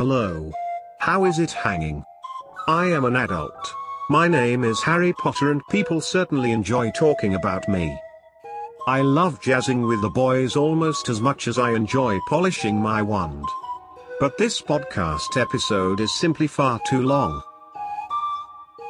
Hello. 0.00 0.50
How 0.98 1.26
is 1.26 1.38
it 1.38 1.50
hanging? 1.50 2.02
I 2.66 2.86
am 2.86 3.04
an 3.04 3.16
adult. 3.16 3.74
My 4.08 4.28
name 4.28 4.64
is 4.64 4.80
Harry 4.80 5.12
Potter 5.12 5.50
and 5.50 5.60
people 5.68 6.00
certainly 6.00 6.52
enjoy 6.52 6.90
talking 6.92 7.34
about 7.34 7.68
me. 7.68 8.00
I 8.86 9.02
love 9.02 9.42
jazzing 9.42 9.82
with 9.82 10.00
the 10.00 10.08
boys 10.08 10.56
almost 10.56 11.10
as 11.10 11.20
much 11.20 11.48
as 11.48 11.58
I 11.58 11.72
enjoy 11.72 12.18
polishing 12.30 12.80
my 12.80 13.02
wand. 13.02 13.44
But 14.18 14.38
this 14.38 14.62
podcast 14.62 15.36
episode 15.36 16.00
is 16.00 16.18
simply 16.18 16.46
far 16.46 16.80
too 16.86 17.02
long. 17.02 17.42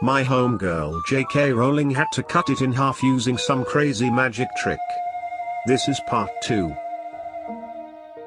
My 0.03 0.23
homegirl 0.23 1.03
JK 1.09 1.57
Rowling 1.57 1.91
had 1.91 2.13
to 2.13 2.23
cut 2.23 2.51
it 2.51 2.63
in 2.63 2.71
half 2.73 3.03
using 3.03 3.37
some 3.37 3.65
crazy 3.65 4.11
magic 4.11 4.47
trick. 4.63 4.79
This 5.67 5.89
is 5.89 6.01
part 6.07 6.31
2. 6.45 6.73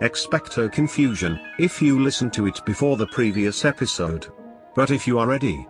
Expecto 0.04 0.70
confusion 0.70 1.40
if 1.60 1.82
you 1.82 1.98
listen 1.98 2.30
to 2.32 2.46
it 2.46 2.60
before 2.66 2.98
the 2.98 3.08
previous 3.08 3.64
episode. 3.64 4.28
But 4.76 4.92
if 4.92 5.08
you 5.08 5.18
are 5.18 5.28
ready, 5.28 5.66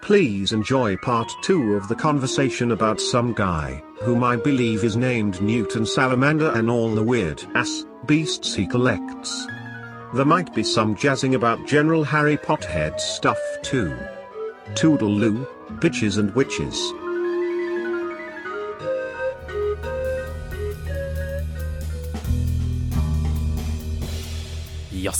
please 0.00 0.54
enjoy 0.54 0.96
part 0.96 1.30
2 1.42 1.74
of 1.74 1.86
the 1.86 1.94
conversation 1.94 2.70
about 2.70 3.02
some 3.02 3.34
guy, 3.34 3.82
whom 4.00 4.24
I 4.24 4.36
believe 4.36 4.82
is 4.82 4.96
named 4.96 5.42
Newton 5.42 5.84
Salamander 5.84 6.52
and 6.52 6.70
all 6.70 6.94
the 6.94 7.02
weird 7.02 7.44
ass 7.54 7.84
beasts 8.06 8.54
he 8.54 8.66
collects. 8.66 9.46
There 10.14 10.24
might 10.24 10.54
be 10.54 10.62
some 10.62 10.96
jazzing 10.96 11.34
about 11.34 11.66
General 11.66 12.02
Harry 12.02 12.38
Pothead 12.38 12.98
stuff 12.98 13.38
too. 13.62 13.94
Toodaloo, 14.72 15.46
bitches 15.80 16.16
and 16.16 16.34
witches. 16.34 16.94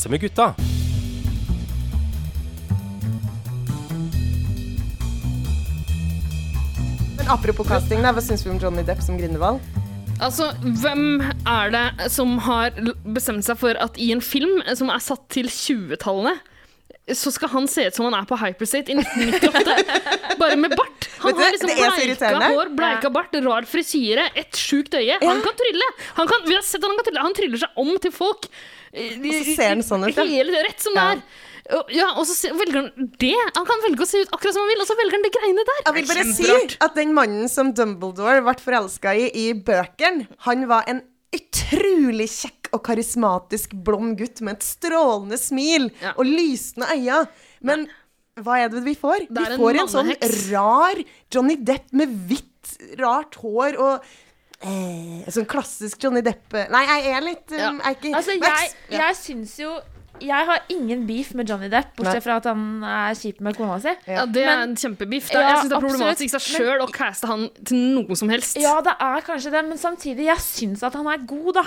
Jazze 0.06 0.10
med 0.10 0.20
gutta. 0.20 0.54
Men 7.16 7.28
apropos 7.28 7.66
casting, 7.66 8.00
hva 8.00 8.22
syns 8.22 8.46
vi 8.46 8.50
om 8.50 8.58
Johnny 8.60 8.82
Depp 8.82 9.02
som 9.02 9.18
Grindelwald? 9.18 9.60
Altså, 10.20 10.52
hvem 10.80 11.20
er 11.44 11.72
det 11.74 12.10
som 12.10 12.38
har 12.38 12.72
bestemt 13.04 13.44
seg 13.44 13.58
for 13.60 13.76
at 13.76 13.98
i 13.98 14.12
en 14.14 14.22
film 14.24 14.62
som 14.74 14.88
er 14.88 15.02
satt 15.02 15.26
til 15.28 15.50
20-tallene, 15.50 16.38
så 17.14 17.30
skal 17.30 17.52
han 17.52 17.68
se 17.70 17.84
ut 17.86 17.94
som 17.94 18.08
han 18.08 18.16
er 18.18 18.24
på 18.26 18.38
Hyperstate 18.40 18.90
i 18.90 18.96
1998, 18.98 20.06
bare 20.40 20.56
med 20.58 20.72
bart. 20.74 21.10
Han 21.22 21.34
du, 21.34 21.42
har 21.42 21.52
liksom 21.54 21.70
bleika 21.70 22.32
hår, 22.48 22.72
bleika 22.78 23.10
bart, 23.14 23.36
rar 23.44 23.68
frisyre, 23.68 24.30
et 24.34 24.58
sjukt 24.58 24.96
øye. 24.96 25.18
Han 25.22 25.42
kan 25.44 25.58
trylle! 25.60 25.92
Han 26.16 26.30
kan, 26.30 26.48
vi 26.48 26.56
har 26.56 26.64
sett 26.66 26.82
at 26.82 26.88
han 26.88 26.98
kan 26.98 27.10
trylle. 27.10 27.26
Han 27.28 27.36
tryller 27.36 27.62
seg 27.62 27.84
om 27.84 27.92
til 28.02 28.14
folk. 28.14 28.48
Og 28.96 29.26
så 29.36 29.54
ser 29.56 29.68
han 29.74 29.82
sånn 29.84 30.06
ut, 30.08 30.16
ja. 30.16 30.24
Hele 30.24 30.62
rett 30.66 30.80
som 30.82 30.96
det 30.96 31.04
er. 31.16 31.20
Ja, 31.90 32.12
og 32.14 32.22
så 32.30 32.52
velger 32.54 32.76
han 32.78 33.08
det. 33.18 33.32
Han 33.56 33.64
kan 33.66 33.80
velge 33.82 34.04
å 34.04 34.06
se 34.06 34.20
ut 34.22 34.30
akkurat 34.32 34.54
som 34.54 34.62
han 34.62 34.70
vil, 34.70 34.82
og 34.84 34.86
så 34.86 34.94
velger 35.00 35.16
han 35.18 35.24
det 35.26 35.32
greiene 35.34 35.64
der. 35.66 35.80
Jeg 35.88 35.96
vil 35.96 36.08
bare 36.12 36.24
si 36.36 36.76
at 36.86 36.94
den 36.94 37.14
mannen 37.16 37.48
som 37.50 37.72
Dumbledore 37.74 38.44
ble 38.46 38.54
forelska 38.62 39.14
i 39.18 39.26
i 39.34 39.46
bøkene, 39.66 40.28
han 40.46 40.62
var 40.70 40.86
en 40.92 41.02
utrolig 41.36 42.28
kjekk 42.30 42.70
og 42.72 42.82
karismatisk 42.86 43.74
blond 43.86 44.14
gutt 44.20 44.40
med 44.46 44.56
et 44.60 44.66
strålende 44.66 45.38
smil 45.40 45.90
Ja. 46.02 46.14
og 46.16 46.24
lysende 46.30 46.86
øyne. 46.94 47.26
Men 47.66 47.88
hva 48.38 48.60
er 48.62 48.68
det 48.72 48.84
vi 48.84 48.94
får? 48.94 49.26
Det 49.28 49.48
Vi 49.50 49.56
får 49.58 49.80
en 49.80 49.88
sånn 49.90 50.12
rar 50.52 51.02
Johnny 51.34 51.56
Depp 51.56 51.92
med 51.92 52.14
hvitt, 52.28 52.76
rart 52.98 53.34
hår 53.42 53.76
og 53.78 54.06
eh, 54.62 55.26
Sånn 55.32 55.46
klassisk 55.50 56.00
Johnny 56.02 56.22
Depp 56.22 56.52
Nei, 56.70 56.84
jeg 56.86 57.12
er 57.16 57.20
litt 57.26 57.52
um, 57.52 57.58
Ja. 57.58 57.70
Jeg 57.72 57.82
er 57.84 57.98
ikke 57.98 58.14
Altså, 58.16 58.36
jeg, 58.38 58.72
Ja. 58.90 58.98
jeg 59.06 59.16
syns 59.16 59.56
jo 59.60 59.74
Jeg 60.20 60.46
har 60.48 60.62
ingen 60.72 61.06
beef 61.06 61.34
med 61.36 61.48
Johnny 61.50 61.68
Depp, 61.68 61.90
bortsett 61.98 62.22
fra 62.24 62.36
at 62.40 62.44
han 62.48 62.82
er 62.82 63.12
kjip 63.14 63.40
med 63.44 63.54
kona 63.58 63.76
si. 63.84 63.92
Ja, 64.08 64.24
det 64.24 64.46
er 64.46 64.46
Men- 64.46 64.70
en 64.70 64.76
kjempebiff. 64.80 65.28
Ja, 65.30 65.40
jeg 65.42 65.58
syns 65.58 65.68
det 65.68 65.76
er 65.76 65.84
problematisk 65.84 66.24
i 66.24 66.28
seg 66.38 66.40
sjøl 66.56 66.80
å 66.80 66.90
caste 66.90 67.26
han 67.28 67.50
til 67.68 67.76
noe 67.98 68.16
som 68.16 68.30
helst. 68.32 68.56
Ja, 68.56 68.80
det 68.80 68.94
er 68.98 69.20
kanskje 69.20 69.50
det, 69.52 69.62
men 69.68 69.76
samtidig, 69.76 70.24
jeg 70.24 70.38
syns 70.40 70.82
at 70.82 70.94
han 70.94 71.06
er 71.06 71.18
god, 71.18 71.52
da. 71.58 71.64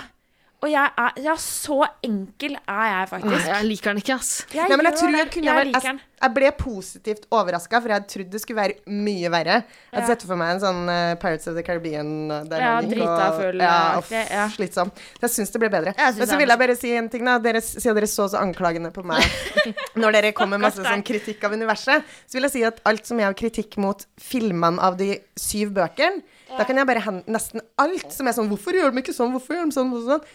Og 0.59 0.67
jeg 0.67 0.91
er 0.99 1.19
Ja, 1.23 1.33
så 1.39 1.77
enkel 2.03 2.57
er 2.67 2.85
jeg 2.91 3.09
faktisk. 3.13 3.45
Jeg 3.47 3.65
liker 3.69 3.93
den 3.93 4.01
ikke, 4.01 4.15
ass. 4.19 4.31
Jeg 4.51 4.67
Nei, 4.67 4.75
men 4.75 4.89
jeg 4.89 4.97
tror 4.99 5.15
jeg 5.15 5.29
kunne 5.31 5.53
jeg 5.53 5.71
jeg, 5.71 5.99
jeg 6.19 6.33
ble 6.35 6.49
positivt 6.59 7.27
overraska, 7.31 7.79
for 7.79 7.93
jeg 7.93 8.03
trodde 8.11 8.33
det 8.33 8.41
skulle 8.43 8.59
være 8.59 8.75
mye 8.91 9.29
verre. 9.31 9.55
Jeg 9.93 10.01
Ja. 10.01 10.05
setter 10.09 10.27
for 10.27 10.35
meg 10.35 10.51
en 10.57 10.59
sånn 10.59 10.81
uh, 10.91 11.15
Pirates 11.21 11.47
of 11.47 11.55
the 11.55 11.63
Caribbean 11.63 12.09
uh, 12.29 12.43
der 12.43 12.59
Ja, 12.59 12.73
han 12.75 12.89
gikk 12.91 13.05
og- 13.05 13.37
full, 13.39 13.61
Ja, 13.63 13.97
off, 14.01 14.11
ja. 14.11 14.49
slitsom. 14.51 14.91
Så 15.15 15.21
jeg 15.29 15.29
syns 15.37 15.51
det 15.55 15.61
ble 15.63 15.69
bedre. 15.69 15.93
Men 15.95 16.27
så 16.27 16.37
vil 16.37 16.47
jeg 16.51 16.59
bare 16.59 16.75
si 16.75 16.91
en 16.93 17.07
ting, 17.09 17.23
da. 17.23 17.37
Dere, 17.39 17.61
siden 17.61 17.95
dere 17.95 18.07
så 18.11 18.27
så 18.29 18.41
anklagende 18.43 18.91
på 18.91 19.03
meg 19.05 19.23
når 19.95 20.11
dere 20.19 20.33
kom 20.35 20.49
med 20.51 20.59
masse 20.59 20.83
sånn 20.83 21.03
kritikk 21.07 21.43
av 21.47 21.53
universet, 21.55 22.03
så 22.27 22.35
vil 22.35 22.43
jeg 22.49 22.51
si 22.57 22.63
at 22.67 22.81
alt 22.85 23.05
som 23.07 23.17
jeg 23.17 23.25
har 23.31 23.33
kritikk 23.33 23.77
mot 23.77 24.03
filmene 24.19 24.77
av 24.83 24.97
de 24.99 25.21
syv 25.39 25.71
bøkene, 25.71 26.19
da 26.49 26.65
kan 26.65 26.75
jeg 26.75 26.85
bare 26.89 26.99
hende 27.05 27.23
nesten 27.31 27.61
alt 27.77 28.11
som 28.11 28.27
er 28.27 28.33
sånn 28.35 28.49
Hvorfor 28.49 28.73
gjør 28.73 28.91
de 28.91 29.01
ikke 29.03 29.13
sånn? 29.15 29.31
Hvorfor 29.31 29.55
gjør 29.55 29.69
de 29.69 29.75
sånn? 29.77 29.91
Hvorfor 29.93 30.17
sånn? 30.17 30.25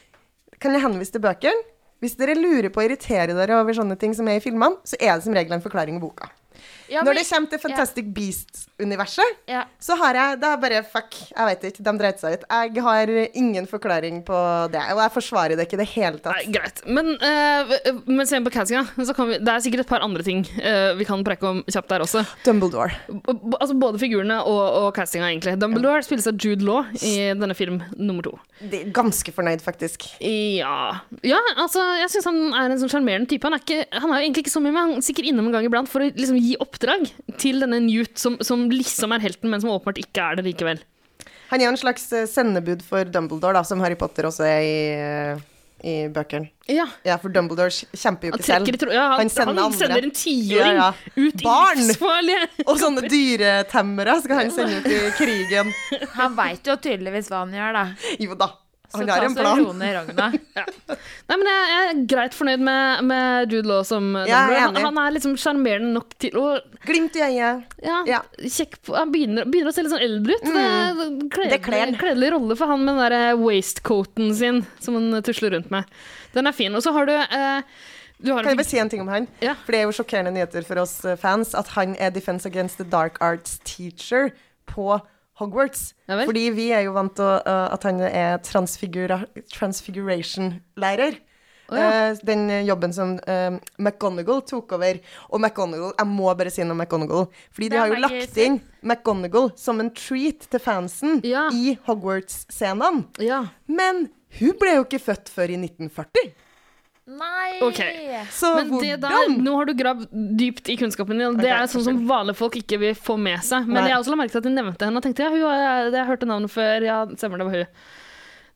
Kan 0.64 0.72
jeg 0.72 0.80
henvise 0.80 1.12
til 1.12 1.20
bøkene? 1.20 1.60
Hvis 2.00 2.14
dere 2.16 2.38
lurer 2.38 2.70
på 2.72 2.80
å 2.80 2.84
irritere 2.86 3.34
dere 3.36 3.58
over 3.60 3.76
sånne 3.76 3.98
ting 4.00 4.14
som 4.16 4.28
er 4.32 4.38
i 4.38 4.40
filmene, 4.40 4.78
så 4.88 4.96
er 4.96 5.10
det 5.12 5.26
som 5.26 5.34
regel 5.36 5.52
en 5.52 5.64
forklaring 5.64 5.98
i 5.98 6.00
boka. 6.00 6.30
Ja, 6.92 7.00
Når 7.00 7.16
det 7.16 7.24
kommer 7.28 7.48
til 7.48 7.60
Fantastic 7.62 8.08
Beasts-universet, 8.12 9.38
ja. 9.48 9.62
så 9.80 9.96
har 9.96 10.18
jeg 10.18 10.40
Det 10.42 10.48
er 10.50 10.58
bare 10.60 10.80
fuck. 10.84 11.16
Jeg 11.30 11.46
vet 11.48 11.64
ikke. 11.70 11.84
De 11.86 11.94
dreit 12.00 12.20
seg 12.20 12.36
ut. 12.36 12.44
Jeg 12.50 12.84
har 12.84 13.12
ingen 13.40 13.66
forklaring 13.70 14.20
på 14.26 14.40
det. 14.72 14.82
Og 14.92 15.00
jeg 15.00 15.14
forsvarer 15.14 15.56
det 15.56 15.66
ikke 15.66 15.78
i 15.78 15.82
det 15.82 15.88
hele 15.94 16.20
tatt. 16.20 16.36
Nei, 16.36 16.52
greit. 16.52 16.82
Men 16.84 17.14
uh, 17.16 17.74
mens 18.04 18.32
jeg 18.32 18.42
er 18.42 18.44
på 18.44 18.52
castinga, 18.52 18.84
så 19.00 19.16
kan 19.16 19.30
vi 19.30 19.38
Det 19.40 19.54
er 19.54 19.64
sikkert 19.64 19.86
et 19.86 19.92
par 19.94 20.04
andre 20.04 20.24
ting 20.26 20.44
uh, 20.58 20.92
vi 20.98 21.06
kan 21.08 21.24
preke 21.24 21.48
om 21.48 21.62
kjapt 21.64 21.90
der 21.90 22.04
også. 22.04 22.24
Dumbledore. 22.44 22.92
B 23.08 23.56
altså 23.60 23.76
Både 23.80 23.98
figurene 24.00 24.38
og, 24.44 24.62
og 24.84 24.88
castinga, 24.96 25.30
egentlig. 25.32 25.56
Dumbledore 25.60 26.04
spilles 26.04 26.28
av 26.28 26.38
Jude 26.40 26.64
Law 26.66 26.84
i 27.00 27.32
denne 27.36 27.56
film 27.56 27.80
nummer 27.96 28.24
to. 28.26 28.36
Er 28.64 28.86
ganske 28.94 29.32
fornøyd, 29.34 29.64
faktisk. 29.64 30.06
Ja, 30.20 31.00
ja 31.26 31.40
altså, 31.56 31.82
jeg 32.00 32.12
syns 32.12 32.28
han 32.28 32.40
er 32.52 32.72
en 32.72 32.80
sånn 32.80 32.92
sjarmerende 32.92 33.28
type. 33.30 33.48
Han 33.48 33.56
er, 33.56 33.64
ikke, 33.64 33.88
han 33.92 34.12
er 34.12 34.20
jo 34.20 34.28
egentlig 34.28 34.44
ikke 34.46 34.54
så 34.54 34.62
mye, 34.62 34.74
men 34.74 34.82
han 34.82 34.94
er 35.00 35.06
sikkert 35.06 35.30
innom 35.30 35.48
en 35.50 35.56
gang 35.56 35.68
iblant 35.68 35.90
for 35.90 36.04
å 36.04 36.08
liksom 36.10 36.38
gi 36.40 36.53
oppdrag 36.62 37.08
til 37.40 37.60
denne 37.64 37.80
Newt, 37.84 38.18
som, 38.20 38.36
som 38.44 38.66
liksom 38.70 39.14
er 39.16 39.24
helten, 39.24 39.50
men 39.52 39.60
som 39.62 39.70
åpenbart 39.74 39.98
ikke 40.02 40.22
er 40.32 40.36
det 40.40 40.44
likevel. 40.50 40.82
Han 41.50 41.60
er 41.60 41.68
jo 41.68 41.72
en 41.74 41.80
slags 41.80 42.06
eh, 42.16 42.24
sendebud 42.30 42.82
for 42.86 43.04
Dumbledore, 43.04 43.54
da, 43.58 43.62
som 43.66 43.80
Harry 43.84 43.96
Potter 44.00 44.26
også 44.26 44.46
er 44.48 44.62
i, 44.64 44.78
eh, 44.96 45.42
i 45.84 45.94
bøkene. 46.08 46.48
Ja, 46.72 46.86
Ja, 47.04 47.18
for 47.20 47.28
Dumbledore 47.34 47.68
kjemper 47.92 48.30
jo 48.30 48.38
ikke 48.38 48.46
selv. 48.48 48.78
tro... 48.80 48.90
Ja, 48.94 49.04
han, 49.12 49.20
Han 49.26 49.30
sender 49.30 49.52
han 49.58 49.64
andre. 49.66 49.78
sender 49.84 50.06
en 50.08 50.14
tiåring 50.16 50.78
Ja, 50.80 50.88
ja. 50.88 51.20
ut 51.28 51.42
Barn! 51.44 51.78
i 51.78 51.84
livsfarlige 51.84 52.48
Og 52.70 52.80
sånne 52.80 53.04
dyretemmere 53.12 54.16
skal 54.24 54.40
han 54.40 54.50
sende 54.56 54.80
ut 54.80 54.88
i 54.88 55.00
krigen. 55.18 55.72
Han 56.16 56.34
veit 56.38 56.66
jo 56.72 56.76
tydeligvis 56.80 57.28
hva 57.30 57.44
han 57.44 57.52
gjør, 57.54 57.76
da. 57.76 57.84
Jo 58.24 58.38
da, 58.40 58.48
han 58.94 59.08
har 59.10 59.24
en 59.26 59.34
plan. 59.36 59.62
rogna. 59.98 60.26
Nei, 61.28 61.36
men 61.40 61.48
jeg, 61.48 61.68
jeg 61.72 61.88
er 61.90 62.00
greit 62.12 62.34
fornøyd 62.36 62.62
med, 62.66 63.04
med 63.08 63.52
Jude 63.54 63.68
Law 63.70 63.82
som 63.88 64.10
Dumbledore. 64.12 64.58
Han, 64.60 64.76
han 64.86 65.00
er 65.04 65.14
liksom 65.16 65.36
sjarmerende 65.40 65.92
nok 65.96 66.12
til 66.20 66.36
å 66.40 66.44
Glimt 66.84 67.16
i 67.16 67.22
øyet. 67.24 67.64
ja, 67.82 68.00
Ja. 68.08 68.20
kjekk 68.44 68.76
på, 68.84 68.94
Han 68.98 69.12
begynner, 69.14 69.46
begynner 69.48 69.72
å 69.72 69.74
se 69.76 69.84
litt 69.86 69.94
sånn 69.94 70.04
eldre 70.04 70.36
ut. 70.36 70.44
Det 70.44 71.56
er 71.56 71.86
en 71.88 71.98
kledelig, 71.98 72.30
rolle 72.36 72.56
for 72.60 72.70
han 72.70 72.84
med 72.84 72.98
den 72.98 73.10
der 73.14 73.40
waistcoaten 73.40 74.34
sin 74.36 74.62
som 74.84 74.98
han 75.00 75.22
tusler 75.24 75.56
rundt 75.56 75.70
med. 75.72 75.88
Den 76.36 76.46
er 76.50 76.56
fin. 76.56 76.74
Og 76.76 76.82
så 76.84 76.92
har 76.92 77.06
du 77.08 77.14
eh, 77.14 77.62
Kan 78.24 78.46
jeg 78.46 78.56
bare 78.60 78.64
si 78.68 78.78
en 78.80 78.88
ting 78.92 79.02
om 79.04 79.08
han? 79.12 79.26
Ja. 79.44 79.54
For 79.64 79.74
det 79.74 79.80
er 79.82 79.88
jo 79.88 79.96
sjokkerende 79.96 80.32
nyheter 80.36 80.64
for 80.66 80.80
oss 80.84 80.98
eh, 81.04 81.16
fans 81.20 81.54
at 81.58 81.72
han 81.74 81.96
er 82.00 82.12
Defense 82.14 82.46
Against 82.48 82.78
the 82.80 82.86
Dark 82.88 83.18
Arts 83.24 83.58
teacher 83.64 84.30
på 84.70 85.00
Hogwarts. 85.40 85.94
Ja 86.08 86.16
vel. 86.20 86.26
Fordi 86.30 86.44
vi 86.54 86.66
er 86.74 86.82
jo 86.86 86.92
vant 86.94 87.14
til 87.18 87.24
uh, 87.24 87.68
at 87.74 87.82
han 87.88 87.96
er 88.06 88.38
transfiguration-lærer. 88.44 91.14
Oh, 91.72 91.78
ja. 91.80 91.86
Eh, 92.10 92.18
den 92.28 92.42
jobben 92.66 92.92
som 92.92 93.14
uh, 93.24 93.54
McGonagall 93.80 94.42
tok 94.44 94.72
over. 94.76 94.98
Og 95.30 95.40
McGonagall, 95.40 95.94
jeg 95.96 96.06
må 96.10 96.28
bare 96.36 96.50
si 96.52 96.60
noe 96.62 96.72
om 96.76 96.80
McGonagall. 96.82 97.24
Fordi 97.56 97.68
de 97.72 97.78
har 97.80 97.88
jo 97.88 97.96
lagt 98.04 98.36
inn 98.44 98.58
McGonagall 98.84 99.48
som 99.58 99.80
en 99.80 99.88
treat 99.96 100.44
til 100.52 100.60
fansen 100.60 101.20
Ja. 101.24 101.46
i 101.56 101.72
Hogwarts-scenene. 101.88 103.06
Ja. 103.24 103.40
Men 103.66 104.08
hun 104.38 104.52
ble 104.60 104.70
jo 104.76 104.84
ikke 104.84 105.00
født 105.02 105.28
før 105.32 105.48
i 105.54 105.56
1940. 105.62 106.34
Nei! 107.04 107.60
Okay. 107.60 108.20
Så 108.32 108.54
Men 108.54 108.78
det 108.80 108.96
der, 109.02 109.26
nå 109.28 109.56
har 109.58 109.68
du 109.68 109.74
gravd 109.76 110.06
dypt 110.38 110.70
i 110.72 110.76
kunnskapen 110.80 111.18
din, 111.18 111.34
det 111.36 111.50
okay, 111.50 111.64
er 111.66 111.68
sånn 111.68 111.84
som 111.84 111.98
vanlige 112.08 112.38
folk 112.38 112.56
ikke 112.56 112.78
vil 112.80 112.94
få 112.96 113.18
med 113.20 113.44
seg. 113.44 113.66
Men 113.68 113.82
Nei. 113.82 113.90
jeg 113.90 114.00
også 114.00 114.14
la 114.14 114.20
merke 114.22 114.32
til 114.32 114.40
at 114.40 114.46
de 114.46 114.52
nevnte 114.54 114.88
henne, 114.88 115.02
og 115.02 115.04
tenkte 115.04 115.26
ja, 115.26 115.32
hun 115.34 115.44
har, 115.44 115.90
jeg 115.92 116.08
hørte 116.08 116.28
navnet 116.30 116.52
før, 116.54 116.86
ja, 116.88 117.02
stemmer 117.20 117.42
det 117.42 117.48
var 117.50 117.58
hun. 117.60 117.76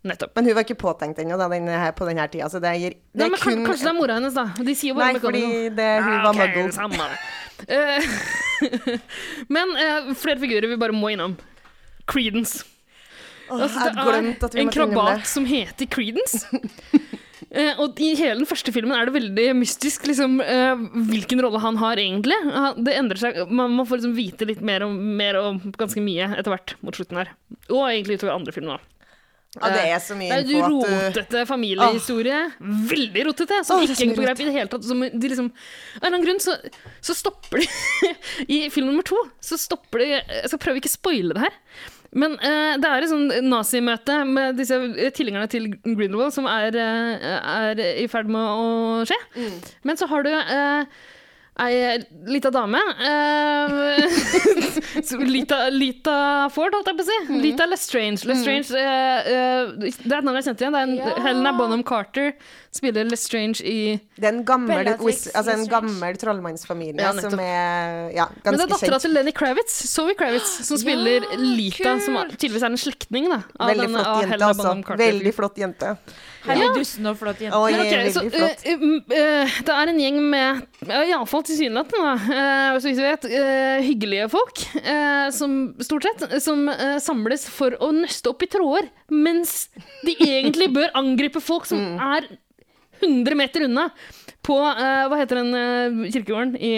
Nettopp. 0.09 0.33
Men 0.39 0.49
hun 0.49 0.57
var 0.57 0.65
ikke 0.65 0.79
påtenkt 0.81 1.21
ennå 1.21 1.37
på 1.37 2.09
denne 2.09 2.29
tida, 2.33 2.49
så 2.49 2.63
det 2.63 2.73
gir 2.79 2.97
det 2.97 3.21
Nei, 3.21 3.27
er 3.27 3.35
men 3.35 3.43
kun 3.43 3.67
Kanskje 3.67 3.85
det 3.85 3.93
er 3.93 3.99
mora 3.99 4.17
hennes, 4.17 4.39
da. 4.39 4.47
De 4.57 4.77
sier 4.79 4.95
jo 4.95 4.97
bare 4.97 5.13
Nei, 5.13 5.23
fordi 5.27 5.45
det, 5.75 5.91
hun 6.07 6.17
var 6.25 6.33
okay, 6.33 6.95
muggle. 6.95 7.11
Eh, 7.69 8.09
men 9.59 9.77
uh, 9.77 10.11
flere 10.17 10.39
figurer 10.41 10.71
vi 10.71 10.81
bare 10.81 10.97
må 10.97 11.13
innom. 11.13 11.37
Creedence. 12.09 12.65
Oh, 13.49 13.61
Altså, 13.65 13.91
det 13.91 14.55
vi 14.55 14.61
en 14.65 14.73
krabat 14.73 15.29
som 15.29 15.45
heter 15.49 15.91
Creedence. 15.93 16.47
Eh, 17.49 17.79
og 17.81 17.97
i 18.05 18.11
hele 18.19 18.43
den 18.43 18.49
første 18.49 18.73
filmen 18.75 18.93
er 18.93 19.09
det 19.09 19.15
veldig 19.15 19.47
mystisk 19.57 20.05
liksom, 20.11 20.37
eh, 20.45 20.83
hvilken 21.09 21.41
rolle 21.45 21.63
han 21.63 21.81
har 21.81 22.01
egentlig. 22.01 22.37
Det 22.85 22.97
endrer 22.97 23.23
seg, 23.23 23.41
Man 23.49 23.79
får 23.81 23.89
få 23.89 24.01
liksom 24.01 24.15
vite 24.19 24.49
litt 24.49 24.61
mer 24.61 24.85
om, 24.85 24.95
mer 25.17 25.41
om 25.41 25.61
ganske 25.81 26.03
mye 26.05 26.29
etter 26.37 26.53
hvert 26.53 26.77
mot 26.85 26.95
slutten 26.95 27.23
her. 27.23 27.33
Og 27.71 27.89
egentlig 27.89 28.21
utover 28.21 28.37
andre 28.37 28.53
filmer. 28.53 28.79
da. 28.79 28.95
Ah, 29.57 29.73
det 29.73 29.85
er 29.89 30.01
så 30.05 30.15
mye 30.15 30.29
Det 30.29 30.37
er 30.37 30.59
info 30.59 30.83
at 30.85 30.91
du 30.91 30.95
rotete 31.09 31.43
familiehistorie. 31.49 32.41
Veldig 32.93 33.23
rotete. 33.31 33.61
Som 33.65 33.81
oh, 33.81 33.87
ikke 33.87 33.97
henger 34.03 34.19
på 34.19 34.27
greip 34.27 34.43
i 34.43 34.49
det 34.49 34.55
hele 34.55 34.71
tatt. 34.71 34.85
Som 34.85 35.01
de 35.01 35.31
liksom, 35.33 35.49
av 35.49 36.03
en 36.03 36.05
eller 36.05 36.19
annen 36.19 36.27
grunn 36.27 36.43
så, 36.45 36.57
så 37.01 37.17
stopper 37.17 37.65
de 37.65 38.13
I 38.59 38.59
film 38.75 38.91
nummer 38.91 39.07
to 39.09 39.19
så 39.41 39.59
stopper 39.61 40.05
de 40.05 40.11
Jeg 40.13 40.51
skal 40.53 40.61
prøve 40.63 40.83
ikke 40.83 40.93
å 40.93 40.97
spoile 40.99 41.39
det 41.39 41.47
her. 41.47 41.57
Men 42.17 42.39
eh, 42.41 42.79
det 42.81 42.89
er 42.89 43.05
et 43.05 43.11
sånn 43.11 43.29
nazimøte 43.51 44.23
med 44.29 44.57
disse 44.61 44.79
eh, 44.79 45.11
tilhengerne 45.15 45.51
til 45.53 45.69
Grindelwald 45.85 46.33
som 46.37 46.49
er, 46.49 46.73
eh, 46.73 47.29
er 47.37 47.83
i 48.01 48.07
ferd 48.09 48.31
med 48.33 48.41
å 48.49 49.05
skje. 49.09 49.19
Mm. 49.37 49.59
Men 49.91 50.01
så 50.01 50.09
har 50.09 50.25
du 50.25 50.33
eh, 50.33 51.01
ei 51.59 51.99
lita 52.27 52.51
dame 52.55 52.81
Uh, 55.09 55.25
Lita, 55.29 55.69
Lita 55.71 56.49
Ford, 56.53 56.73
holdt 56.75 56.89
jeg 56.91 56.97
på 56.99 57.05
å 57.05 57.07
si. 57.09 57.17
Mm. 57.29 57.41
Lita 57.43 57.67
Lestrange. 57.69 58.25
Lestrange 58.29 58.73
uh, 58.73 58.79
uh, 58.79 59.75
det 59.79 59.93
er 60.09 60.19
et 60.19 60.27
navn 60.27 60.39
jeg 60.41 60.47
kjente 60.49 60.65
igjen. 60.65 60.75
Det 60.75 60.81
er 60.81 60.89
en, 60.89 60.95
Ja. 60.99 61.13
Helena 61.29 61.53
Bonham 61.57 61.83
Carter 61.87 62.33
spiller 62.75 63.07
Lestrange 63.09 63.63
i 63.65 63.99
Det 64.19 64.27
er 64.29 64.33
en 64.35 64.43
gammel, 64.47 64.91
altså 64.93 65.53
en 65.55 65.65
gammel 65.71 66.19
trollmannsfamilie 66.21 67.01
Ja, 67.01 67.13
som 67.17 67.39
er 67.41 68.11
ja, 68.17 68.27
Men 68.45 68.59
det 68.59 68.67
ganske 68.67 68.67
er 68.67 68.73
dattera 68.75 68.99
til 69.03 69.15
Lenny 69.17 69.33
Kravitz, 69.37 69.77
Zoe 69.89 70.15
Kravitz, 70.19 70.51
som 70.67 70.81
spiller 70.81 71.25
Lita, 71.39 71.95
som 72.05 72.19
er- 72.21 72.35
tydeligvis 72.35 72.67
er 72.67 72.73
en 72.75 72.81
slektning 72.81 73.31
av, 73.33 73.47
Veldig 73.71 73.89
flott 73.95 74.07
av 74.07 74.21
jente, 74.21 74.33
Helena 74.35 74.51
altså. 74.53 74.63
Bonham 74.63 74.83
Carter. 74.85 75.05
Veldig 75.05 75.35
flott 75.39 75.63
jente. 75.63 75.95
Herlig 76.49 76.69
dusten 76.79 77.07
og 77.11 77.17
flott 77.21 77.41
jente. 77.43 77.59
Men 77.59 77.83
okay, 77.85 78.11
så, 78.15 78.23
flott. 78.33 78.65
uh, 78.67 78.83
mm, 78.83 78.97
eh, 79.19 79.57
det 79.69 79.75
er 79.75 79.93
en 79.93 80.01
gjeng 80.03 80.19
med, 80.33 80.63
ja, 80.89 81.03
iallfall 81.13 81.45
tilsynelatende, 81.49 82.15
uh, 82.25 82.33
eh, 82.39 82.79
så 82.81 82.89
vidt 82.89 82.99
vi 82.99 83.07
vet, 83.07 83.27
eh, 83.39 83.83
hyggelige 83.87 84.29
folk, 84.33 84.63
eh, 84.83 85.29
som 85.37 85.59
stort 85.85 86.09
sett, 86.09 86.27
som 86.45 86.65
samles 87.05 87.47
for 87.53 87.77
å 87.85 87.93
nøste 87.95 88.33
opp 88.33 88.43
i 88.47 88.51
tråder, 88.51 88.89
mens 89.13 89.69
de 90.07 90.17
egentlig 90.17 90.71
bør 90.77 90.93
angripe 90.99 91.43
folk 91.45 91.69
som 91.69 91.79
Mm. 91.79 91.99
er 92.03 92.27
100 93.05 93.37
meter 93.39 93.63
unna, 93.69 93.91
på, 94.43 94.57
hva 94.59 95.17
heter 95.21 95.39
den 95.45 96.09
kirkegården 96.11 96.57
i 96.59 96.73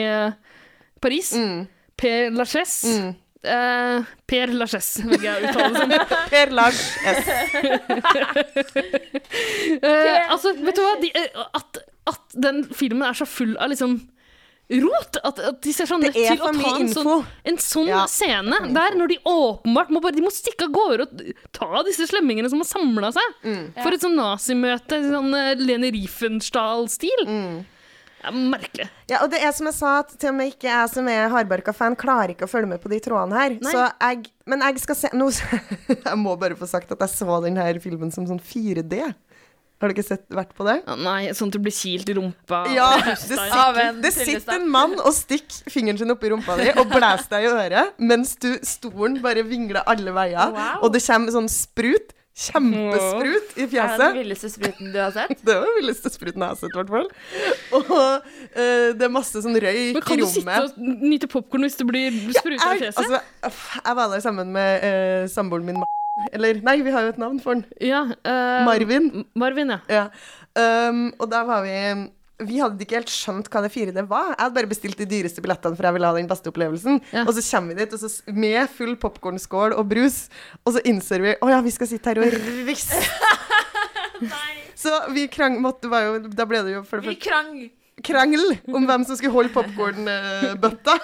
Paris? 1.00 1.31
Mm. 1.32 1.62
Per 1.96 2.31
Lachaise. 2.37 3.14
Eh, 3.42 4.02
per 4.28 4.50
Lachaise, 4.52 5.00
vil 5.08 5.22
jeg 5.25 5.48
uttale 5.48 5.70
det 5.72 5.81
som. 5.81 5.92
Per 6.34 6.50
Lars 6.52 6.81
S. 7.08 7.31
Eh, 9.81 10.32
altså, 10.32 10.50
vet 10.58 10.76
du 10.76 10.82
hva? 10.82 10.94
De, 11.00 11.08
eh, 11.16 11.44
at, 11.56 11.78
at 12.10 12.34
den 12.34 12.64
filmen 12.75 13.04
er 13.06 13.16
så 13.16 13.26
full 13.28 13.54
av 13.62 13.70
liksom 13.72 13.94
rot. 14.70 15.19
At, 15.25 15.40
at 15.40 15.60
de 15.64 15.72
ser 15.75 15.88
Det 15.90 15.98
nødt 16.04 16.19
til 16.19 16.42
å 16.42 16.50
ta 16.54 16.75
en 16.78 16.92
sånn, 16.92 17.25
en 17.52 17.58
sånn 17.62 17.88
Ja. 17.90 18.04
scene 18.10 18.60
der, 18.75 18.94
når 18.98 19.12
de 19.14 19.19
åpenbart 19.26 19.90
må 19.90 20.02
bare 20.02 20.14
De 20.19 20.22
må 20.25 20.31
stikke 20.34 20.69
av 20.69 20.75
gårde 20.75 21.06
og 21.06 21.25
ta 21.56 21.82
disse 21.87 22.06
slemmingene 22.10 22.50
som 22.52 22.62
har 22.62 22.69
samla 22.70 23.12
seg. 23.16 23.34
Mm. 23.44 23.64
For 23.81 23.96
et 23.96 24.04
sånn 24.04 24.19
nazimøte, 24.19 25.00
sånn 25.08 25.34
eh, 25.38 25.54
Lene 25.58 25.90
Riefenstahl-stil. 25.96 27.26
Mm. 27.26 27.60
Det 28.20 28.28
er 28.28 28.37
merkelig. 28.37 28.87
Ja, 29.08 29.22
og 29.25 29.31
det 29.32 29.38
er 29.40 29.52
som 29.56 29.69
jeg 29.70 29.76
sa, 29.78 29.94
at 30.02 30.11
til 30.20 30.28
og 30.28 30.37
med 30.37 30.50
ikke 30.52 30.69
jeg 30.69 30.90
som 30.93 31.08
er 31.08 31.31
hardbarka-fan, 31.32 31.96
klarer 31.96 32.34
ikke 32.34 32.44
å 32.44 32.52
følge 32.52 32.69
med 32.75 32.82
på 32.82 32.90
de 32.93 32.99
trådene 33.00 33.38
her. 33.40 33.55
Nei. 33.64 33.72
Så 33.72 33.87
jeg 33.88 34.26
Men 34.50 34.61
jeg 34.67 34.82
skal 34.82 34.99
se 34.99 35.11
nå, 35.17 35.31
Jeg 36.11 36.19
må 36.20 36.37
bare 36.40 36.58
få 36.58 36.69
sagt 36.69 36.93
at 36.93 37.00
jeg 37.06 37.14
så 37.17 37.40
denne 37.44 37.67
filmen 37.81 38.12
som 38.12 38.26
sånn 38.28 38.40
4D. 38.43 39.00
Har 39.81 39.88
du 39.88 39.94
ikke 39.94 40.05
sett, 40.05 40.26
vært 40.37 40.50
på 40.52 40.67
det? 40.69 40.75
Ja, 40.84 40.94
nei, 41.00 41.31
sånn 41.32 41.49
at 41.49 41.55
du 41.56 41.62
blir 41.64 41.72
kilt 41.72 42.11
i 42.12 42.17
rumpa. 42.19 42.58
Ja, 42.76 42.90
det 43.00 43.14
sitter, 43.22 43.78
en 43.87 44.02
det 44.05 44.11
sitter 44.12 44.58
en 44.58 44.66
mann 44.69 44.99
og 45.00 45.14
stikker 45.16 45.73
fingeren 45.73 45.96
sin 46.02 46.12
oppi 46.12 46.28
rumpa 46.34 46.58
di 46.61 46.66
og 46.75 46.90
blæser 46.93 47.31
deg 47.32 47.46
i 47.46 47.52
øret, 47.55 47.94
mens 47.96 48.34
du 48.44 48.50
stolen 48.61 49.16
bare 49.25 49.40
vingler 49.49 49.81
alle 49.88 50.12
veier, 50.12 50.52
Wow. 50.52 50.82
og 50.84 50.93
det 50.93 51.00
kommer 51.06 51.32
sånn 51.32 51.49
sprut. 51.49 52.12
Kjempesprut 52.40 53.54
i 53.58 53.66
fjeset. 53.69 53.75
det 53.75 53.84
er 53.84 54.00
den 54.00 54.19
villeste 54.22 54.50
spruten 54.52 54.92
du 54.94 54.98
har 55.00 55.12
sett? 55.12 55.40
Det 55.46 55.56
var 55.56 55.66
den 55.69 55.76
villeste 55.76 56.12
spruten 56.12 56.44
jeg 56.44 56.54
har 56.54 56.58
sett, 56.60 56.72
i 56.72 56.78
hvert 56.81 56.92
fall. 56.94 57.08
Og 57.76 57.90
uh, 57.92 58.90
det 58.96 59.06
er 59.06 59.12
masse 59.12 59.42
sånn 59.44 59.58
røyk 59.60 60.00
krumme. 60.00 60.00
i 60.00 60.04
kan 60.06 60.22
du 60.22 60.26
sitte 60.31 60.58
og 60.64 60.78
nyte 61.04 61.31
popkorn 61.31 61.66
hvis 61.66 61.78
det 61.81 61.88
blir 61.88 62.20
spruta 62.37 62.75
i 62.76 62.84
fjeset? 62.87 63.02
altså, 63.04 63.20
jeg 63.84 63.98
var 64.00 64.14
der 64.14 64.25
sammen 64.25 64.54
med 64.56 64.87
uh, 64.87 65.25
samboeren 65.31 65.69
min, 65.69 65.82
eller 66.32 66.62
nei, 66.64 66.78
vi 66.84 66.94
har 66.94 67.04
jo 67.04 67.12
et 67.12 67.20
navn 67.20 67.42
for 67.44 67.58
den. 67.58 67.66
ja, 67.84 68.06
uh, 68.08 68.62
Marvin. 68.69 69.26
Marvin, 69.38 69.76
ja. 69.76 69.81
Ja. 70.00 70.06
Um, 70.90 71.10
og 71.20 71.28
da 71.31 71.44
var 71.46 71.62
vi 71.62 71.76
Vi 72.46 72.60
hadde 72.62 72.84
ikke 72.84 72.96
helt 73.00 73.12
skjønt 73.12 73.48
hva 73.52 73.62
det 73.64 73.72
4D 73.75 74.04
var. 74.08 74.31
Jeg 74.32 74.40
hadde 74.42 74.56
bare 74.56 74.70
bestilt 74.70 75.00
de 75.00 75.06
dyreste 75.10 75.42
billettene, 75.44 75.76
for 75.78 75.88
jeg 75.88 75.96
ville 75.96 76.10
ha 76.10 76.16
den 76.16 76.31
beste 76.31 76.50
opplevelsen. 76.52 77.00
Ja. 77.12 77.25
Og 77.26 77.34
så 77.37 77.44
kommer 77.50 77.75
vi 77.75 77.82
dit 77.84 77.96
og 77.96 78.00
så, 78.02 78.10
med 78.32 78.70
full 78.76 78.94
popkornskål 79.02 79.75
og 79.76 79.90
brus, 79.90 80.22
og 80.64 80.76
så 80.76 80.84
innser 80.88 81.25
vi 81.25 81.34
Å 81.37 81.50
ja, 81.52 81.60
vi 81.64 81.75
skal 81.75 81.90
sitte 81.90 82.14
her 82.14 82.22
og 82.22 82.38
riste. 82.69 83.00
så 84.82 84.96
vi 85.14 85.26
krang... 85.32 85.60
Måtte, 85.62 85.90
var 85.92 86.06
jo, 86.08 86.16
da 86.32 86.46
ble 86.48 86.64
det 86.66 86.78
jo 86.78 86.82
for 86.88 87.00
det 87.00 87.08
Vi 87.10 87.16
første 87.16 87.28
krang. 87.28 87.52
krangel 88.06 88.54
om 88.72 88.87
hvem 88.88 89.04
som 89.04 89.19
skulle 89.19 89.34
holde 89.34 89.52
popkornbøtta. 89.52 90.94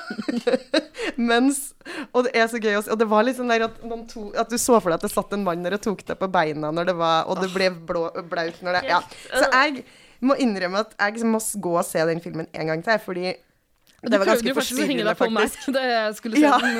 Mens 1.28 1.74
Og 2.12 2.24
det 2.26 2.32
er 2.40 2.48
så 2.48 2.60
gøy 2.60 2.78
å 2.78 2.82
se. 2.86 2.92
Og 2.94 3.00
det 3.00 3.08
var 3.10 3.26
litt 3.26 3.36
sånn 3.38 3.52
der 3.52 3.66
at, 3.68 3.76
to, 4.12 4.30
at 4.32 4.48
du 4.52 4.56
så 4.60 4.78
for 4.80 4.88
deg 4.90 4.98
at 5.00 5.04
det 5.04 5.12
satt 5.12 5.36
en 5.36 5.44
mann 5.46 5.64
der 5.66 5.76
og 5.76 5.84
tok 5.84 6.02
deg 6.08 6.18
på 6.20 6.30
beina 6.32 6.72
når 6.72 6.90
det 6.90 6.96
var 6.98 7.28
Og 7.30 7.42
det 7.44 7.52
ble 7.52 7.70
blå, 7.88 8.08
blaut 8.30 8.64
når 8.64 8.80
det 8.80 8.84
Ja. 8.94 9.02
Så 9.28 9.46
jeg 9.52 9.84
må 10.20 10.36
innrømme 10.40 10.84
at 10.86 10.94
jeg 11.00 11.24
må 11.28 11.38
gå 11.60 11.74
og 11.78 11.84
se 11.84 11.98
den 12.08 12.20
filmen 12.24 12.46
en 12.52 12.66
gang 12.72 12.82
til, 12.86 12.98
fordi 13.04 13.34
det 14.06 14.18
var 14.20 14.28
du 14.28 14.30
ganske 14.30 14.52
forstyrrende, 14.54 14.54
faktisk 14.54 14.78
å 14.78 14.86
henge 14.86 15.02
forstyrrende, 15.02 15.08
deg 15.08 15.16
på 15.18 15.28
meg 15.34 15.48
faktisk. 15.50 15.72
da 15.74 15.82
jeg 15.88 16.14
skulle 16.14 16.36
se 16.36 16.42
Ja. 16.46 16.58
den. 16.62 16.76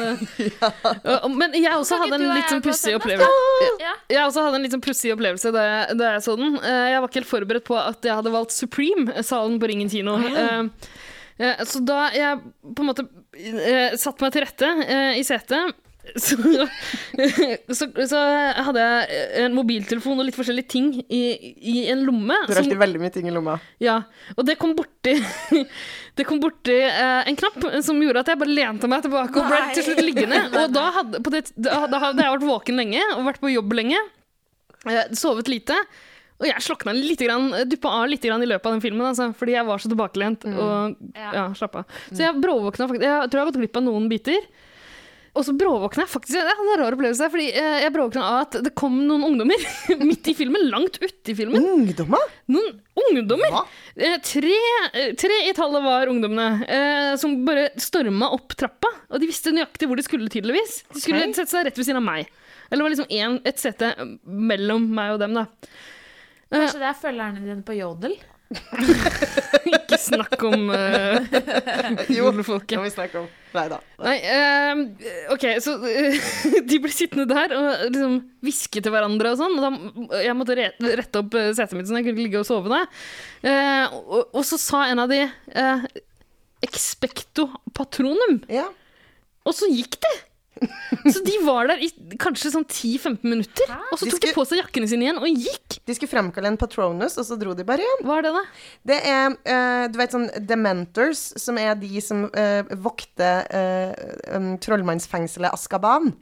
eh. 1.08 1.24
Uh, 1.24 1.28
Men 1.32 1.54
jeg 1.56 1.72
også 1.74 1.98
hadde 2.02 2.18
en 2.20 2.26
litt 2.36 2.50
sånn 2.52 2.62
pussig 2.62 2.92
opplevelse. 2.98 3.88
Jeg 4.12 4.20
også 4.28 4.44
hadde 4.44 4.58
en 4.60 4.66
litt 4.66 4.74
sånn 4.76 4.84
pussig 4.84 5.12
opplevelse 5.16 5.52
da 5.56 5.64
jeg, 5.64 5.96
da 5.98 6.10
jeg 6.14 6.22
så 6.28 6.36
den. 6.38 6.58
Eh, 6.60 6.84
Jeg 6.92 7.00
var 7.02 7.08
ikke 7.08 7.20
helt 7.22 7.30
forberedt 7.32 7.66
på 7.66 7.78
at 7.80 8.04
jeg 8.06 8.14
hadde 8.20 8.34
valgt 8.36 8.54
Supreme, 8.54 9.24
salen 9.26 9.58
på 9.62 9.70
Ringen 9.72 9.90
kino. 9.90 10.14
Eh, 10.20 10.92
eh, 11.40 11.64
Så 11.66 11.80
da 11.88 12.10
jeg 12.14 12.44
på 12.76 12.84
en 12.84 12.90
måte 12.92 13.08
eh, 13.34 13.96
satte 13.98 14.22
meg 14.22 14.36
til 14.36 14.44
rette 14.46 14.70
eh, 14.86 15.18
i 15.18 15.24
setet 15.26 15.74
så, 16.14 16.36
så, 17.74 17.88
så 18.08 18.20
hadde 18.68 18.82
jeg 18.84 19.20
en 19.44 19.54
mobiltelefon 19.56 20.20
og 20.20 20.28
litt 20.28 20.36
forskjellige 20.38 20.70
ting 20.70 20.88
i, 21.12 21.20
i 21.58 21.76
en 21.92 22.04
lomme. 22.06 22.36
Du 22.46 22.52
har 22.54 22.62
alltid 22.62 22.78
veldig 22.80 23.02
mye 23.02 23.14
ting 23.14 23.28
i 23.30 23.34
lomma. 23.34 23.58
ja, 23.82 23.98
og 24.36 24.46
det 24.46 24.58
kom 24.60 24.76
borti 24.78 25.16
Det 26.16 26.24
kom 26.24 26.38
borti 26.40 26.74
eh, 26.86 27.28
en 27.28 27.36
knapp 27.36 27.58
som 27.84 27.98
gjorde 28.00 28.22
at 28.22 28.30
jeg 28.32 28.40
bare 28.40 28.54
lente 28.56 28.88
meg 28.88 29.02
tilbake 29.04 29.36
og 29.36 29.50
ble 29.50 29.58
til 29.76 29.84
slutt 29.84 30.00
liggende. 30.00 30.38
Og 30.62 30.72
da 30.72 30.84
hadde, 30.94 31.20
på 31.20 31.32
det, 31.34 31.42
da, 31.60 31.82
hadde 31.92 32.22
jeg 32.24 32.32
vært 32.38 32.46
våken 32.48 32.80
lenge 32.80 33.02
og 33.18 33.26
vært 33.28 33.42
på 33.42 33.50
jobb 33.52 33.74
lenge. 33.76 33.98
eh, 34.88 35.02
sovet 35.12 35.50
lite. 35.52 35.76
Og 36.40 36.44
jeg 36.48 36.64
slokna 36.64 36.92
litt, 36.96 37.20
duppa 37.68 37.92
av 38.00 38.08
litt 38.12 38.24
grann 38.24 38.42
i 38.44 38.48
løpet 38.48 38.68
av 38.68 38.74
den 38.76 38.82
filmen, 38.84 39.04
altså, 39.08 39.30
fordi 39.36 39.54
jeg 39.56 39.64
var 39.68 39.80
så 39.80 39.88
tilbakelent 39.92 40.44
og 40.52 40.96
Ja. 41.16 41.30
ja, 41.32 41.44
slapp 41.56 41.78
av. 41.80 41.94
Så 42.10 42.20
jeg 42.24 42.40
bråvåkna 42.42 42.88
faktisk. 42.90 43.04
Jeg 43.08 43.30
tror 43.32 43.38
jeg 43.40 43.44
har 43.44 43.52
gått 43.52 43.60
glipp 43.62 43.78
av 43.80 43.86
noen 43.86 44.08
biter. 44.12 44.48
Og 45.36 45.44
så 45.44 45.52
bråvåkna 45.56 46.04
jeg 46.06 46.10
faktisk. 46.10 46.34
Det 46.38 46.42
er 46.42 46.60
en 46.62 46.80
rar 46.80 46.94
opplevelse, 46.96 47.28
fordi 47.32 47.46
eh, 47.52 47.78
jeg 47.84 47.92
bråvåkna 47.92 48.24
av 48.24 48.38
at 48.46 48.56
det 48.64 48.72
kom 48.78 48.94
noen 49.04 49.26
ungdommer 49.28 49.66
midt 50.08 50.30
i 50.32 50.34
filmen, 50.38 50.64
langt 50.72 50.96
uti 51.02 51.34
i 51.34 51.36
filmen. 51.36 51.60
Ungdommer? 51.60 52.22
Noen 52.52 52.78
ungdommer! 53.02 53.52
Hva? 53.52 53.64
Eh, 53.96 54.16
tre, 54.24 54.56
eh, 54.92 55.10
tre 55.20 55.40
i 55.50 55.52
tallet 55.56 55.84
var 55.84 56.12
ungdommene, 56.12 56.48
eh, 56.64 57.10
som 57.20 57.36
bare 57.46 57.68
storma 57.82 58.30
opp 58.36 58.56
trappa. 58.56 58.92
Og 59.12 59.20
de 59.20 59.28
visste 59.28 59.52
nøyaktig 59.52 59.90
hvor 59.90 60.00
de 60.00 60.06
skulle, 60.06 60.30
tydeligvis. 60.32 60.80
De 60.94 61.02
skulle 61.02 61.26
okay. 61.26 61.36
sette 61.36 61.52
seg 61.52 61.68
rett 61.68 61.82
ved 61.82 61.90
siden 61.90 62.00
av 62.00 62.08
meg. 62.08 62.32
Eller 62.70 62.80
det 62.80 62.86
var 62.86 62.94
liksom 62.96 63.12
en, 63.20 63.36
et 63.46 63.60
sete 63.62 63.92
mellom 64.24 64.88
meg 64.96 65.14
og 65.14 65.20
dem, 65.22 65.36
da. 65.36 65.46
Kanskje 66.56 66.80
det 66.80 66.88
er 66.88 66.98
følgerne 67.02 67.44
dine 67.44 67.62
på 67.66 67.76
Jodel? 67.76 68.16
Ikke 69.76 69.98
snakk 69.98 70.38
om 70.46 70.68
uh, 70.70 71.18
Jo, 72.12 72.28
det 72.30 72.78
må 72.78 72.84
vi 72.84 72.92
snakke 72.94 73.20
om. 73.22 73.26
Nei 73.56 73.64
da. 73.72 73.78
Nei, 74.04 74.14
uh, 74.22 74.82
OK, 75.34 75.46
så 75.64 75.74
uh, 75.82 76.28
de 76.70 76.78
ble 76.82 76.92
sittende 76.94 77.26
der 77.30 77.54
og 77.56 77.86
liksom 77.88 78.16
hviske 78.46 78.82
til 78.84 78.94
hverandre 78.94 79.32
og 79.34 79.40
sånn. 79.40 79.56
Og 79.58 79.64
da, 79.66 80.20
jeg 80.22 80.36
måtte 80.38 80.58
re 80.58 80.68
rette 81.00 81.22
opp 81.22 81.34
eh, 81.38 81.50
setet 81.56 81.78
mitt 81.78 81.90
sånn 81.90 82.00
jeg 82.02 82.08
kunne 82.10 82.22
ligge 82.22 82.42
og 82.42 82.48
sove 82.48 82.70
der. 82.72 82.86
Uh, 83.42 83.98
og, 84.04 84.22
og 84.30 84.42
så 84.46 84.60
sa 84.60 84.84
en 84.92 85.02
av 85.02 85.10
de 85.10 85.24
expecto 86.66 87.48
patronum, 87.76 88.40
Ja. 88.52 88.68
og 89.46 89.54
så 89.54 89.68
gikk 89.70 89.98
de. 90.02 90.14
Så 91.12 91.20
de 91.24 91.36
var 91.44 91.68
der 91.70 91.82
i 91.84 91.88
kanskje 92.20 92.50
sånn 92.54 92.64
10-15 92.64 93.26
minutter, 93.28 93.72
og 93.92 93.98
så 93.98 94.06
tok 94.06 94.08
de 94.08 94.16
skulle- 94.16 94.36
på 94.38 94.44
seg 94.48 94.60
jakkene 94.62 94.88
sine 94.90 95.06
igjen 95.06 95.20
og 95.20 95.28
gikk. 95.28 95.78
De 95.86 95.96
skulle 95.96 96.10
fremkalle 96.10 96.50
en 96.50 96.58
patronus, 96.60 97.18
og 97.20 97.26
så 97.28 97.36
dro 97.38 97.54
de 97.54 97.66
bare 97.68 97.84
igjen. 97.84 98.04
Hva 98.08 98.18
er 98.18 98.26
det, 98.26 98.32
da? 98.36 98.44
Det 98.90 98.98
er, 99.12 99.36
uh, 99.36 99.84
du 99.92 99.98
vet 100.00 100.16
sånn 100.16 100.28
Dementors, 100.48 101.26
som 101.42 101.60
er 101.60 101.74
de 101.78 102.00
som 102.04 102.26
uh, 102.32 102.74
vokter 102.82 103.44
uh, 103.52 104.36
um, 104.36 104.54
trollmannsfengselet 104.64 105.52
Askaban. 105.52 106.14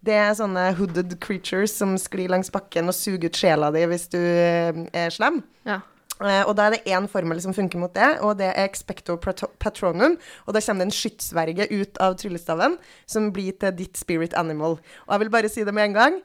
Det 0.00 0.14
er 0.16 0.30
sånne 0.38 0.70
hooded 0.78 1.18
creatures 1.20 1.74
som 1.76 1.98
sklir 2.00 2.30
langs 2.32 2.48
bakken 2.54 2.88
og 2.88 2.96
suger 2.96 3.28
ut 3.28 3.36
sjela 3.36 3.68
di 3.74 3.82
hvis 3.90 4.06
du 4.14 4.20
er 4.20 5.12
slem. 5.12 5.42
Ja. 5.68 5.82
Eh, 6.20 6.42
og 6.44 6.54
da 6.58 6.68
er 6.68 6.76
det 6.76 6.82
én 6.92 7.08
formel 7.08 7.40
som 7.40 7.54
funker 7.56 7.80
mot 7.80 7.92
det, 7.96 8.10
og 8.20 8.36
det 8.40 8.50
er 8.52 8.66
expecto 8.66 9.16
patronum. 9.20 10.18
Og 10.46 10.56
da 10.56 10.60
kommer 10.64 10.84
det 10.84 10.90
en 10.90 10.98
skytsverge 10.98 11.68
ut 11.72 12.00
av 12.02 12.18
tryllestaven 12.20 12.76
som 13.08 13.30
blir 13.32 13.56
til 13.60 13.72
ditt 13.78 14.00
spirit 14.00 14.36
animal. 14.36 14.78
Og 15.06 15.14
jeg 15.14 15.24
vil 15.24 15.32
bare 15.32 15.52
si 15.52 15.64
det 15.64 15.74
med 15.76 15.90
en 15.90 15.96
gang. 15.96 16.20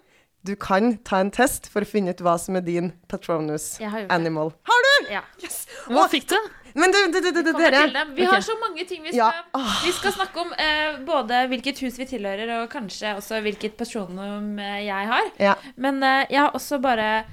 Du 0.45 0.53
kan 0.55 0.97
ta 1.01 1.23
en 1.23 1.31
test 1.33 1.71
for 1.73 1.81
å 1.81 1.89
finne 1.89 2.13
ut 2.13 2.21
hva 2.21 2.35
som 2.37 2.57
er 2.59 2.61
din 2.61 2.91
patronus 3.09 3.79
har 3.81 4.05
animal. 4.13 4.51
Har 4.69 4.85
du?! 4.85 4.93
Ja. 5.15 5.23
Yes! 5.41 5.63
Hva 5.89 6.05
fikk 6.11 6.29
du? 6.29 6.37
men 6.75 6.91
du, 6.91 6.97
du, 7.07 7.21
du, 7.23 7.31
du, 7.31 7.41
du 7.47 7.51
dere. 7.55 8.03
Vi 8.13 8.25
har 8.27 8.35
har 8.35 8.43
så 8.43 8.57
mange 8.59 8.83
ting 8.85 9.01
vi 9.01 9.13
skal, 9.15 9.31
Ja. 9.55 9.63
Vi 9.85 9.93
skal 9.95 10.11
snakke 10.11 10.43
om. 10.43 10.51
Eh, 10.59 10.99
både 11.07 11.45
hvilket 11.47 11.79
hus 11.85 11.97
vi 11.97 12.05
tilhører, 12.09 12.51
og 12.59 12.69
kanskje 12.69 13.15
også 13.15 13.39
hvilket 13.45 13.77
patronum 13.79 14.59
eh, 14.59 14.83
jeg 14.85 15.09
har. 15.13 15.31
Ja. 15.39 15.55
Men 15.79 16.03
eh, 16.03 16.27
jeg 16.29 16.41
har 16.43 16.53
også 16.53 16.81
bare 16.83 17.23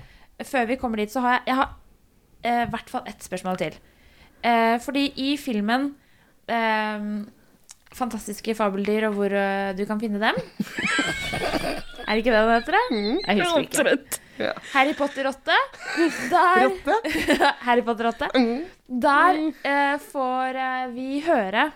Før 0.43 0.65
vi 0.67 0.75
kommer 0.77 0.99
dit, 0.99 1.13
så 1.13 1.21
har 1.21 1.37
jeg, 1.37 1.43
jeg 1.47 1.55
har 1.55 1.69
eh, 2.43 2.65
hvert 2.71 2.91
fall 2.93 3.07
ett 3.11 3.23
spørsmål 3.25 3.61
til. 3.61 3.79
Eh, 4.43 4.77
fordi 4.83 5.07
i 5.23 5.37
filmen 5.39 5.93
eh, 6.51 7.07
Fantastiske 7.93 8.55
fabeldyr 8.57 9.05
og 9.11 9.19
hvor 9.19 9.35
eh, 9.37 9.73
du 9.77 9.85
kan 9.89 10.01
finne 10.01 10.21
dem. 10.23 10.39
er 12.07 12.15
det 12.15 12.23
ikke 12.23 12.33
det 12.33 12.41
det 12.41 12.55
heter? 12.57 12.77
det? 12.79 12.85
Jeg 13.27 13.43
husker 13.43 13.67
ikke. 13.67 13.79
Trøtt. 13.83 14.19
Harry 14.73 14.95
Potter 14.97 15.29
8. 15.29 15.57
Der? 16.33 16.73
Harry 17.67 17.85
Potter 17.85 18.09
8. 18.11 18.31
Mm. 18.35 18.65
Der 19.03 19.41
eh, 19.69 19.99
får 20.13 20.59
eh, 20.59 20.87
vi 20.97 21.21
høre 21.27 21.69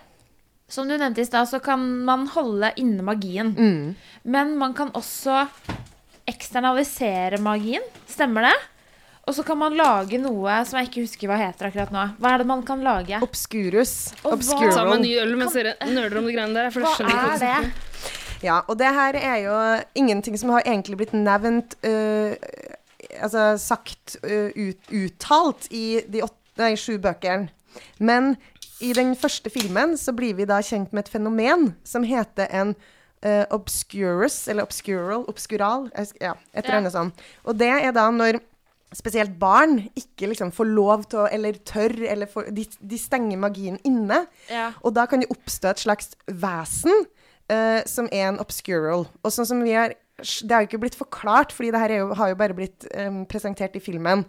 Som 0.67 0.89
du 0.89 0.97
nevnte 0.97 1.21
i 1.21 1.27
stad, 1.27 1.47
så 1.47 1.61
kan 1.63 1.79
man 2.03 2.25
holde 2.33 2.73
inne 2.81 3.05
magien. 3.05 3.53
Mm. 3.55 3.93
Men 4.27 4.57
man 4.59 4.73
kan 4.75 4.89
også 4.97 5.45
eksternalisere 6.27 7.39
magien. 7.39 7.85
Stemmer 8.09 8.49
det? 8.49 8.57
Og 9.27 9.35
så 9.35 9.43
kan 9.43 9.57
man 9.59 9.73
lage 9.75 10.17
noe 10.23 10.53
som 10.67 10.77
jeg 10.79 10.87
ikke 10.87 11.03
husker 11.03 11.27
hva 11.27 11.35
heter 11.41 11.67
akkurat 11.67 11.91
nå. 11.91 12.03
Hva 12.21 12.29
er 12.33 12.41
det 12.43 12.47
man 12.47 12.61
kan 12.67 12.79
lage? 12.85 13.17
Obscurus. 13.25 14.13
Obscural. 14.23 14.71
Ta 14.71 14.85
meg 14.87 14.95
en 15.01 15.03
ny 15.03 15.13
øl 15.19 15.33
mens 15.39 15.57
dere 15.57 15.73
nøler 15.89 16.15
om 16.21 16.29
de 16.29 16.35
greiene 16.37 16.55
der. 16.55 16.71
For 16.71 16.87
Hva 16.87 17.35
er 17.35 17.41
det? 17.41 18.07
Ja, 18.45 18.61
og 18.69 18.77
det 18.79 18.87
her 18.95 19.17
er 19.19 19.37
jo 19.43 19.57
ingenting 19.99 20.37
som 20.39 20.53
har 20.55 20.63
egentlig 20.63 20.99
blitt 21.01 21.15
nevnt 21.17 21.75
uh, 21.83 22.35
Altså 23.21 23.55
sagt 23.61 24.17
uh, 24.23 24.51
ut, 24.53 24.89
uttalt 24.93 25.67
i 25.73 26.01
de 26.11 26.21
åtte, 26.25 26.35
nei, 26.59 26.73
sju 26.79 26.97
bøkene. 27.01 27.47
Men 28.03 28.35
i 28.83 28.91
den 28.93 29.13
første 29.17 29.49
filmen 29.53 29.95
så 29.97 30.13
blir 30.17 30.35
vi 30.37 30.45
da 30.49 30.57
kjent 30.65 30.93
med 30.93 31.05
et 31.05 31.11
fenomen 31.13 31.71
som 31.87 32.05
heter 32.05 32.49
en 32.53 32.73
uh, 33.25 33.45
obscurus, 33.53 34.43
eller 34.51 34.65
obscural, 34.67 35.23
obscural, 35.29 35.87
ja, 36.21 36.35
et 36.53 36.63
eller 36.65 36.73
Ja. 36.73 36.77
annet 36.81 36.93
sånt. 36.95 37.25
Og 37.45 37.57
det 37.57 37.69
er 37.73 37.91
da 37.95 38.09
når 38.13 38.39
spesielt 38.95 39.33
barn 39.39 39.81
ikke 39.99 40.29
liksom 40.31 40.51
får 40.55 40.69
lov 40.71 41.03
til 41.11 41.19
å, 41.25 41.27
eller 41.27 41.57
tør, 41.67 41.91
eller 42.07 42.29
får, 42.31 42.51
de, 42.55 42.63
de 42.79 42.97
stenger 43.01 43.39
magien 43.41 43.75
inne. 43.87 44.21
Ja. 44.51 44.69
Og 44.85 44.93
da 44.95 45.03
kan 45.09 45.19
det 45.23 45.27
oppstå 45.33 45.73
et 45.73 45.83
slags 45.83 46.13
vesen 46.31 47.03
uh, 47.51 47.81
som 47.89 48.07
er 48.11 48.29
en 48.29 48.39
obscural. 48.43 49.07
Og 49.23 49.33
sånn 49.33 49.49
som 49.49 49.63
vi 49.65 49.75
har 49.75 49.95
Det 50.17 50.49
har 50.49 50.63
jo 50.63 50.69
ikke 50.71 50.79
blitt 50.81 50.95
forklart, 50.97 51.51
fordi 51.53 51.69
det 51.75 51.79
her 51.83 51.91
er 51.93 51.99
jo, 52.01 52.13
har 52.17 52.31
jo 52.31 52.37
bare 52.39 52.55
blitt 52.57 52.87
um, 52.97 53.19
presentert 53.29 53.75
i 53.77 53.83
filmen. 53.83 54.23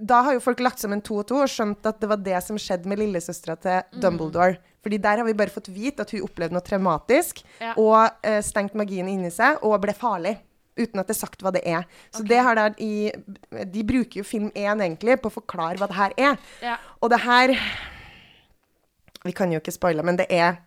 Da 0.00 0.22
har 0.26 0.34
jo 0.34 0.40
folk 0.42 0.58
lagt 0.64 0.80
sammen 0.82 1.02
to 1.04 1.20
og 1.20 1.28
to 1.28 1.36
og 1.44 1.50
skjønt 1.52 1.84
at 1.86 2.00
det 2.00 2.08
var 2.10 2.18
det 2.24 2.40
som 2.42 2.58
skjedde 2.58 2.88
med 2.90 2.98
lillesøstera 2.98 3.54
til 3.60 4.00
Dumbledore. 4.02 4.56
Fordi 4.82 4.98
der 4.98 5.20
har 5.20 5.28
vi 5.28 5.36
bare 5.36 5.52
fått 5.52 5.68
vite 5.70 6.02
at 6.02 6.10
hun 6.10 6.24
opplevde 6.26 6.56
noe 6.56 6.64
traumatisk 6.66 7.44
Ja. 7.60 7.74
og 7.76 8.08
uh, 8.26 8.40
stengt 8.42 8.74
magien 8.74 9.06
inni 9.12 9.30
seg 9.30 9.60
og 9.62 9.76
ble 9.84 9.94
farlig. 9.94 10.38
Uten 10.80 11.02
at 11.02 11.06
det 11.10 11.14
er 11.16 11.20
sagt 11.20 11.42
hva 11.44 11.52
det 11.54 11.62
er. 11.68 11.84
Så 12.14 12.24
det 12.26 12.40
har 12.42 12.56
der 12.58 12.74
i 12.80 13.10
De 13.70 13.84
bruker 13.86 14.22
jo 14.22 14.26
film 14.26 14.50
1 14.54 14.80
egentlig 14.80 15.18
på 15.22 15.30
å 15.30 15.36
forklare 15.38 15.78
hva 15.80 15.88
det 15.90 15.98
her 16.00 16.16
er. 16.16 16.38
Ja. 16.64 16.76
Og 17.00 17.12
det 17.12 17.20
her 17.24 17.54
Vi 19.24 19.32
kan 19.36 19.52
jo 19.52 19.60
ikke 19.60 19.74
spoile, 19.74 20.04
men 20.06 20.16
det 20.20 20.26
er 20.32 20.58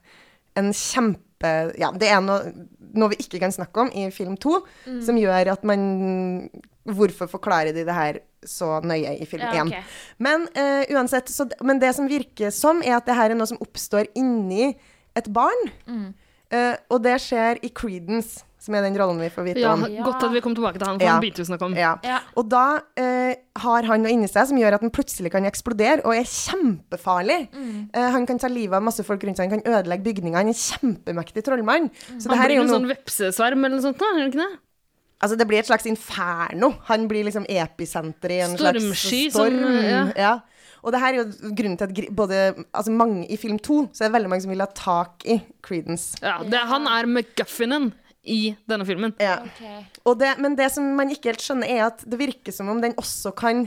en 0.59 0.71
kjempe 0.73 1.49
Ja, 1.79 1.89
det 1.91 2.07
er 2.07 2.21
noe, 2.23 2.53
noe 2.95 3.09
vi 3.11 3.17
ikke 3.23 3.41
kan 3.41 3.51
snakke 3.51 3.81
om 3.83 3.89
i 3.91 4.05
film 4.15 4.37
to, 4.37 4.61
Mm. 4.85 5.01
som 5.03 5.17
gjør 5.19 5.51
at 5.57 5.63
man 5.67 6.49
Hvorfor 6.85 7.27
forklarer 7.31 7.71
de 7.73 7.85
det 7.87 7.93
her 7.95 8.17
så 8.45 8.81
nøye 8.83 9.13
i 9.21 9.25
film 9.25 9.43
Ja, 9.47 9.63
okay. 9.63 9.83
Men 10.19 10.41
uh, 10.57 10.83
uansett, 10.91 11.29
så, 11.31 11.45
men 11.63 11.79
det 11.79 11.93
som 11.95 12.09
virker 12.11 12.51
som, 12.51 12.81
er 12.83 12.97
at 12.97 13.05
det 13.07 13.15
her 13.15 13.31
er 13.31 13.39
noe 13.39 13.47
som 13.47 13.57
oppstår 13.63 14.09
inni 14.19 14.73
et 15.15 15.29
barn. 15.31 15.61
Mm. 15.87 16.09
Uh, 16.51 16.75
og 16.91 16.99
det 17.05 17.15
skjer 17.23 17.61
i 17.63 17.69
Creedence, 17.71 18.43
som 18.63 18.75
er 18.79 18.85
den 18.85 18.95
rollen 18.99 19.19
vi 19.19 19.27
får 19.33 19.43
vite 19.49 19.59
Ja, 19.63 19.73
om. 19.75 19.83
Ja. 19.91 20.05
Godt 20.07 20.23
at 20.23 20.31
vi 20.31 20.41
kom 20.45 20.53
tilbake 20.55 20.79
til 20.79 20.87
han, 20.87 20.97
for 20.99 21.03
Ja. 21.05 21.13
han 21.17 21.23
begynte 21.25 21.43
å 21.43 21.49
snakke 21.49 21.67
om. 21.67 21.75
Ja. 21.75 21.93
Ja. 22.07 22.19
Og 22.39 22.47
da 22.49 22.79
eh, 22.95 23.35
har 23.59 23.83
han 23.89 24.05
noe 24.05 24.13
inni 24.15 24.29
seg 24.31 24.47
som 24.47 24.57
gjør 24.61 24.77
at 24.77 24.85
han 24.85 24.93
plutselig 24.95 25.31
kan 25.33 25.43
eksplodere, 25.49 25.99
og 26.07 26.15
er 26.15 26.23
kjempefarlig. 26.23 27.39
Mm. 27.53 27.89
Eh, 27.93 28.09
han 28.15 28.25
kan 28.29 28.39
ta 28.39 28.47
livet 28.51 28.77
av 28.79 28.85
masse 28.85 29.03
folk 29.03 29.23
rundt 29.27 29.37
seg, 29.39 29.51
han 29.51 29.59
kan 29.61 29.73
ødelegge 29.75 30.07
bygninger. 30.07 30.37
Han 30.39 30.47
er 30.47 30.55
en 30.55 30.61
kjempemektig 30.63 31.43
trollmann. 31.43 31.89
Så 32.17 32.29
det 32.29 32.37
Han 32.37 32.47
blir 32.47 32.55
jo 32.55 32.61
en 32.63 32.71
noe 32.71 32.77
sånn 32.79 32.87
vepsesverm 32.93 33.65
eller 33.65 33.75
noe 33.77 33.85
sånt, 33.89 33.99
da, 33.99 34.05
er 34.15 34.23
det 34.23 34.31
ikke 34.33 34.43
det? 34.45 34.53
Altså, 35.23 35.37
det 35.39 35.47
blir 35.47 35.59
et 35.61 35.67
slags 35.69 35.85
inferno. 35.87 36.73
Han 36.89 37.05
blir 37.07 37.23
liksom 37.27 37.45
episenteret 37.47 38.31
i 38.39 38.41
en 38.43 38.57
Stormsky 38.57 39.29
slags 39.29 39.37
storm. 39.37 39.59
som, 39.63 39.77
ja. 39.87 40.01
ja. 40.19 40.33
Og 40.83 40.91
det 40.91 40.99
her 40.99 41.13
er 41.13 41.21
jo 41.21 41.51
grunnen 41.55 41.77
til 41.79 41.87
at 41.87 42.09
både 42.11 42.39
Altså, 42.75 42.91
mange 42.91 43.23
i 43.31 43.37
film 43.39 43.55
to, 43.63 43.85
så 43.95 44.03
er 44.03 44.09
det 44.09 44.17
veldig 44.17 44.31
mange 44.33 44.43
som 44.43 44.51
vil 44.51 44.59
ha 44.59 44.67
tak 44.75 45.23
i 45.31 45.37
Creedence. 45.63 46.17
Ja, 46.21 46.41
det, 46.43 46.59
Han 46.67 46.87
er 46.91 47.07
McGuffinen 47.07 47.93
i 48.23 48.55
denne 48.69 48.85
filmen. 48.87 49.13
Ja. 49.21 49.41
Okay. 49.43 49.83
Og 50.07 50.17
det, 50.21 50.35
men 50.41 50.55
det 50.59 50.69
som 50.71 50.85
man 50.97 51.11
ikke 51.11 51.33
helt 51.33 51.43
skjønner, 51.43 51.67
er 51.67 51.87
at 51.89 52.03
det 52.07 52.19
virker 52.21 52.55
som 52.55 52.71
om 52.71 52.79
den 52.83 52.95
også 52.99 53.33
kan 53.35 53.65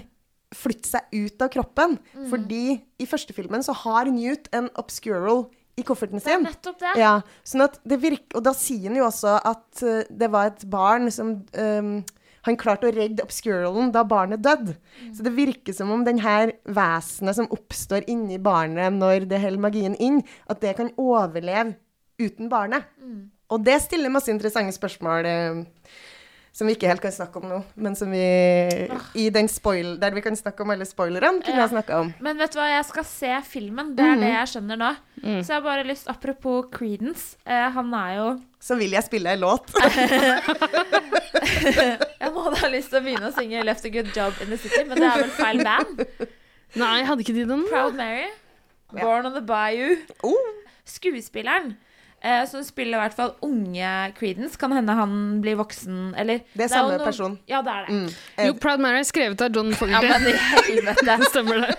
flytte 0.54 0.88
seg 0.88 1.12
ut 1.12 1.42
av 1.42 1.52
kroppen. 1.52 1.98
Mm. 2.14 2.26
Fordi 2.32 2.64
i 3.02 3.08
første 3.08 3.36
filmen 3.36 3.64
så 3.66 3.74
har 3.84 4.08
Newt 4.12 4.48
en 4.56 4.70
obscural 4.80 5.46
i 5.76 5.84
kofferten 5.84 6.20
Det 6.22 6.24
er 6.24 6.38
sin. 6.38 6.46
nettopp 6.46 6.78
det. 6.80 6.92
Ja, 7.02 7.14
sånn 7.44 7.66
at 7.66 7.80
det 7.84 7.98
virker, 8.00 8.38
og 8.38 8.46
da 8.46 8.54
sier 8.56 8.88
han 8.88 8.96
jo 8.96 9.08
også 9.10 9.34
at 9.44 9.82
eh, 9.84 10.06
det 10.08 10.30
var 10.32 10.52
et 10.52 10.64
barn 10.72 11.10
som 11.12 11.34
um, 11.52 11.98
Han 12.46 12.56
klarte 12.56 12.86
å 12.86 12.94
redde 12.94 13.24
obscuralen 13.26 13.90
da 13.92 14.04
barnet 14.06 14.40
døde. 14.40 14.76
Så 15.12 15.24
det 15.26 15.32
virker 15.34 15.74
som 15.74 15.90
om 15.90 16.04
denne 16.06 16.22
her 16.22 16.52
vesenet 16.64 17.34
som 17.34 17.48
oppstår 17.50 18.06
inni 18.06 18.38
barnet 18.38 18.94
når 18.94 19.26
det 19.26 19.40
holder 19.42 19.64
magien 19.64 19.96
inn, 19.98 20.20
at 20.46 20.62
det 20.62 20.76
kan 20.78 20.92
overleve 20.94 21.74
uten 22.22 22.48
barnet. 22.48 22.86
Og 23.52 23.62
det 23.62 23.78
stiller 23.84 24.10
masse 24.10 24.30
interessante 24.32 24.74
spørsmål 24.74 25.26
eh, 25.30 25.60
som 26.56 26.64
vi 26.64 26.72
ikke 26.72 26.88
helt 26.88 27.02
kan 27.04 27.12
snakke 27.12 27.36
om 27.36 27.50
nå, 27.50 27.58
men 27.84 27.92
som 27.98 28.08
vi 28.08 28.18
i 29.20 29.26
den 29.28 29.48
spoil, 29.48 29.98
Der 30.00 30.14
vi 30.16 30.22
kan 30.24 30.36
snakke 30.36 30.64
om 30.64 30.70
alle 30.72 30.86
spoilerne, 30.88 31.42
kunne 31.44 31.56
Ja. 31.56 31.66
jeg 31.66 31.74
snakka 31.74 31.98
om. 32.00 32.14
Men 32.18 32.38
vet 32.38 32.52
du 32.54 32.58
hva, 32.58 32.68
jeg 32.70 32.84
skal 32.88 33.04
se 33.04 33.42
filmen. 33.44 33.94
Det 33.94 34.04
er 34.04 34.14
mm. 34.14 34.20
det 34.20 34.30
jeg 34.30 34.48
skjønner 34.54 34.76
nå. 34.80 34.90
Mm. 35.22 35.42
Så 35.44 35.52
jeg 35.52 35.56
har 35.56 35.60
bare 35.60 35.84
lyst 35.84 36.08
Apropos 36.08 36.64
Creedence. 36.72 37.36
Eh, 37.46 37.70
han 37.70 37.92
er 37.94 38.14
jo 38.16 38.40
Så 38.58 38.74
vil 38.74 38.90
jeg 38.90 39.04
spille 39.04 39.32
en 39.32 39.40
låt. 39.40 39.70
Jeg 42.20 42.32
må 42.32 42.42
da 42.50 42.56
ha 42.58 42.68
lyst 42.72 42.90
til 42.90 42.98
å 42.98 43.02
begynne 43.04 43.28
å 43.28 43.34
synge 43.36 43.62
'Left 43.62 43.84
a 43.84 43.88
Good 43.88 44.10
Job 44.16 44.34
in 44.42 44.48
the 44.48 44.56
City', 44.56 44.84
men 44.88 44.98
det 44.98 45.06
er 45.06 45.20
vel 45.22 45.30
feil 45.30 45.62
band? 45.62 46.00
Nei, 46.74 47.04
hadde 47.04 47.20
ikke 47.22 47.36
de 47.36 47.44
den? 47.46 47.64
Proud 47.68 47.94
Mary. 47.94 48.26
Born 48.92 49.26
on 49.26 49.34
the 49.34 49.42
Bayou. 49.44 49.96
Oh. 50.24 50.34
Skuespilleren 50.84 51.76
eh, 52.26 52.42
som 52.50 52.64
spiller 52.66 52.98
i 52.98 53.02
hvert 53.04 53.14
fall 53.16 53.30
unge 53.46 53.90
Creedence, 54.18 54.58
kan 54.58 54.72
hende 54.74 54.94
han 54.98 55.12
blir 55.44 55.56
voksen, 55.60 56.14
eller 56.18 56.40
Det 56.52 56.66
er 56.66 56.72
samme 56.72 56.96
noe- 56.98 57.06
person. 57.06 57.38
Ja, 57.48 57.62
det 57.62 57.72
er 57.76 57.86
det. 57.86 57.94
Mm. 57.94 58.46
Jo, 58.48 58.54
Proud 58.66 58.82
Mary 58.82 58.98
er 59.00 59.08
skrevet 59.08 59.40
av 59.46 59.54
John 59.54 59.70
Ja, 59.92 60.02
men 60.02 60.26
i 60.26 60.34
helvete. 60.34 61.16
Stemmer 61.32 61.62
det. 61.64 61.74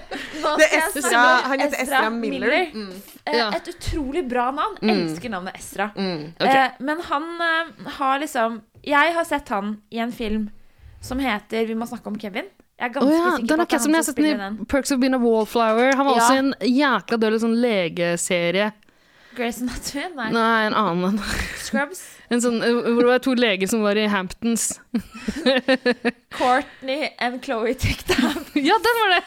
Det 0.47 0.67
er 0.71 0.87
Estra, 0.87 1.23
han 1.51 1.59
heter 1.59 1.81
Estra 1.83 2.09
Miller. 2.09 2.57
Mm. 2.73 2.91
Eh, 3.25 3.35
Ja. 3.37 3.49
Et 3.57 3.67
utrolig 3.73 4.23
bra 4.29 4.49
navn. 4.55 4.77
Elsker 4.81 5.29
navnet 5.33 5.57
Estra. 5.59 5.89
Mm. 5.97 6.33
Eh, 6.39 6.69
men 6.79 7.01
han 7.09 7.25
eh, 7.41 7.89
har 7.99 8.19
liksom 8.23 8.61
Jeg 8.87 9.13
har 9.17 9.25
sett 9.27 9.49
han 9.49 9.81
i 9.91 9.99
en 9.99 10.11
film 10.15 10.45
som 11.03 11.19
heter 11.19 11.65
Vi 11.67 11.75
må 11.75 11.85
snakke 11.89 12.07
om 12.07 12.15
Kevin. 12.19 12.47
Jeg 12.79 12.89
er 12.89 12.93
ganske 12.93 13.09
ganske 13.09 13.25
ja, 13.25 13.35
sikker 13.35 13.47
den 13.47 13.57
på 13.57 13.63
at 13.63 13.69
det 13.69 13.75
er 13.75 13.93
han 13.97 14.03
som 14.05 14.13
spiller 14.13 14.37
den. 14.37 14.57
Perks 14.69 14.91
of 14.93 14.99
Being 15.01 15.15
a 15.17 15.17
Wallflower. 15.17 15.95
Han 15.97 16.05
var 16.05 16.15
Ja. 16.15 16.21
også 16.21 16.33
i 16.33 16.41
en 16.43 16.53
jækla 16.61 17.17
døll 17.19 17.37
sånn 17.41 17.55
legeserie. 17.61 18.71
Grace 19.38 19.62
Anatomy? 19.62 20.15
Nei. 20.17 20.32
Nei, 20.34 20.65
en 20.67 20.74
annen. 20.77 21.20
Scrubs? 21.62 22.03
En 22.27 22.41
sånn, 22.44 22.58
eh, 22.60 22.74
hvor 22.91 23.06
det 23.06 23.08
var 23.08 23.20
to 23.24 23.34
leger 23.38 23.70
som 23.72 23.84
var 23.86 23.96
i 23.96 24.03
Hamptons. 24.12 24.63
Courtney 26.38 27.08
and 27.24 27.39
Chloe 27.46 27.72
Tickdown. 27.79 28.41
Ja, 28.53 28.75
den 28.84 28.98
var 29.00 29.13
det! 29.13 29.22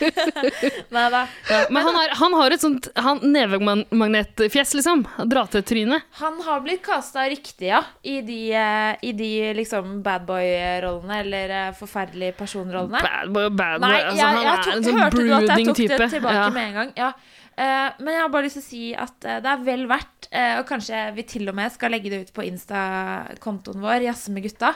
Nei 0.96 1.02
da. 1.12 1.20
Men 1.68 1.82
han, 1.84 1.98
er, 2.00 2.14
han 2.22 2.36
har 2.38 2.54
et 2.56 2.62
sånt 2.62 2.88
han, 2.96 3.20
nevemagnetfjes, 3.34 4.72
liksom. 4.78 5.04
Dra 5.28 5.44
til 5.52 5.66
trynet. 5.66 6.06
Han 6.22 6.38
har 6.46 6.62
blitt 6.64 6.80
kasta 6.86 7.26
riktig, 7.28 7.68
ja. 7.68 7.82
I 8.02 8.20
de, 8.24 8.38
eh, 8.56 8.94
i 9.10 9.12
de 9.18 9.30
liksom 9.58 9.98
badboy-rollene, 10.06 11.20
eller 11.26 11.56
eh, 11.58 11.68
forferdelige 11.76 12.38
personrollene. 12.40 13.02
Bad 13.04 13.34
boy, 13.34 13.50
bad 13.50 13.76
boy. 13.82 13.88
Nei, 13.90 14.00
altså, 14.06 14.16
jeg, 14.22 14.30
han 14.38 14.46
jeg 14.46 14.54
er 14.54 14.64
tok, 14.64 14.72
en 14.78 14.88
sånn 14.88 15.02
hørte 15.04 15.20
du 15.20 15.36
at 15.36 15.52
jeg 15.52 15.68
tok 15.68 15.82
det 15.98 16.10
tilbake 16.16 16.38
Ja. 16.40 16.48
med 16.56 16.70
en 16.70 16.80
gang? 16.80 16.96
Ja. 16.96 17.12
Eh, 17.60 17.88
men 18.00 18.14
jeg 18.14 18.22
har 18.22 18.32
bare 18.32 18.46
lyst 18.46 18.56
til 18.56 18.64
å 18.64 18.68
si 18.70 18.82
at 18.96 19.26
eh, 19.28 19.40
det 19.44 19.50
er 19.52 19.64
vel 19.66 19.84
verdt, 19.90 20.30
eh, 20.32 20.54
og 20.60 20.66
kanskje 20.68 21.02
vi 21.16 21.26
til 21.28 21.50
og 21.50 21.56
med 21.58 21.72
skal 21.74 21.92
legge 21.92 22.12
det 22.12 22.22
ut 22.24 22.32
på 22.36 22.46
Insta-kontoen 22.46 23.82
vår, 23.84 24.06
Jazze 24.06 24.32
med 24.32 24.46
gutta, 24.46 24.74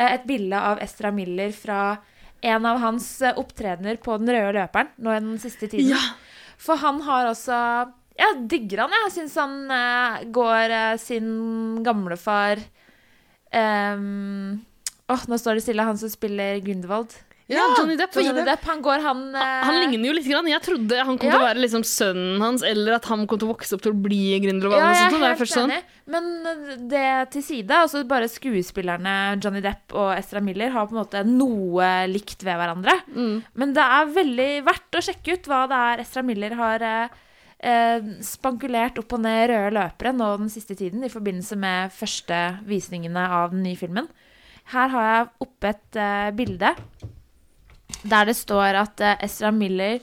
et 0.00 0.22
bilde 0.24 0.56
av 0.56 0.78
Estra 0.80 1.10
Miller 1.12 1.50
fra 1.52 1.98
en 2.46 2.66
av 2.68 2.78
hans 2.80 3.06
opptredener 3.36 3.98
på 4.00 4.14
Den 4.20 4.30
røde 4.32 4.52
løperen 4.54 4.92
nå 5.02 5.12
i 5.12 5.18
den 5.18 5.40
siste 5.42 5.66
tiden. 5.66 5.90
Ja. 5.90 5.98
For 6.62 6.78
han 6.80 7.02
har 7.04 7.26
også 7.28 7.56
Jeg 8.16 8.38
digger 8.52 8.84
han, 8.84 8.94
jeg. 8.94 9.10
Syns 9.16 9.34
han 9.40 10.30
går 10.32 10.74
sin 11.02 11.82
gamlefar 11.84 12.62
um, 13.52 14.62
Åh, 15.10 15.26
nå 15.26 15.40
står 15.42 15.58
det 15.58 15.66
stille. 15.66 15.84
Han 15.84 16.00
som 16.00 16.12
spiller 16.12 16.62
Grindelwald. 16.64 17.12
Ja, 17.50 17.64
Johnny 17.76 17.96
Depp. 17.98 18.14
Johnny 18.14 18.44
Depp, 18.46 18.62
han 18.68 18.82
går, 18.84 19.00
han 19.02 19.22
eh, 19.34 19.62
Han 19.66 19.78
ligner 19.82 20.10
jo 20.10 20.14
litt. 20.16 20.28
Grann. 20.30 20.46
Jeg 20.46 20.62
trodde 20.62 20.98
han 21.04 21.18
kom 21.18 21.26
Ja. 21.28 21.34
til 21.34 21.40
å 21.42 21.48
være 21.48 21.62
liksom 21.64 21.82
sønnen 21.82 22.40
hans, 22.44 22.62
eller 22.62 22.94
at 23.00 23.08
han 23.10 23.26
kom 23.26 23.40
til 23.40 23.48
å 23.48 23.54
vokse 23.56 23.74
opp 23.74 23.82
til 23.82 23.92
å 23.94 24.02
bli 24.04 24.20
Grindelwald. 24.44 24.78
Ja, 24.78 25.08
eller 25.08 25.18
jeg 25.18 25.34
er 25.34 25.40
helt 25.40 25.50
sånn. 25.50 25.72
enig. 25.74 25.96
Men 26.10 26.88
det 26.90 27.30
til 27.34 27.42
side, 27.46 27.70
altså 27.84 28.04
bare 28.06 28.28
skuespillerne 28.30 29.16
Johnny 29.42 29.60
Depp 29.64 29.94
og 29.98 30.12
Estra 30.16 30.40
Miller 30.42 30.70
har 30.74 30.86
på 30.86 30.94
en 30.96 31.02
måte 31.02 31.24
noe 31.26 31.90
likt 32.10 32.42
ved 32.46 32.56
hverandre. 32.60 32.94
Mm. 33.14 33.42
Men 33.54 33.74
det 33.74 33.82
er 33.98 34.14
veldig 34.14 34.50
verdt 34.70 34.98
å 34.98 35.04
sjekke 35.10 35.34
ut 35.38 35.50
hva 35.50 35.64
det 35.70 35.82
er 35.90 36.04
Estra 36.06 36.22
Miller 36.26 36.54
har 36.58 36.82
eh, 36.86 37.20
eh, 37.66 38.00
spankulert 38.22 38.98
opp 39.02 39.12
og 39.18 39.22
ned 39.26 39.50
røde 39.50 39.74
løpere 39.78 40.14
nå 40.16 40.32
den 40.38 40.50
siste 40.52 40.76
tiden 40.78 41.02
i 41.04 41.10
forbindelse 41.12 41.58
med 41.58 41.90
første 41.94 42.40
visningene 42.66 43.26
av 43.26 43.50
den 43.54 43.62
nye 43.66 43.78
filmen. 43.78 44.08
Her 44.70 44.88
har 44.92 45.08
jeg 45.14 45.30
oppe 45.48 45.72
et 45.74 45.96
eh, 45.98 46.30
bilde 46.38 46.74
der 48.02 48.30
det 48.30 48.36
står 48.38 48.80
at 48.82 49.04
uh, 49.04 49.14
Ezra 49.24 49.50
Miller 49.54 50.00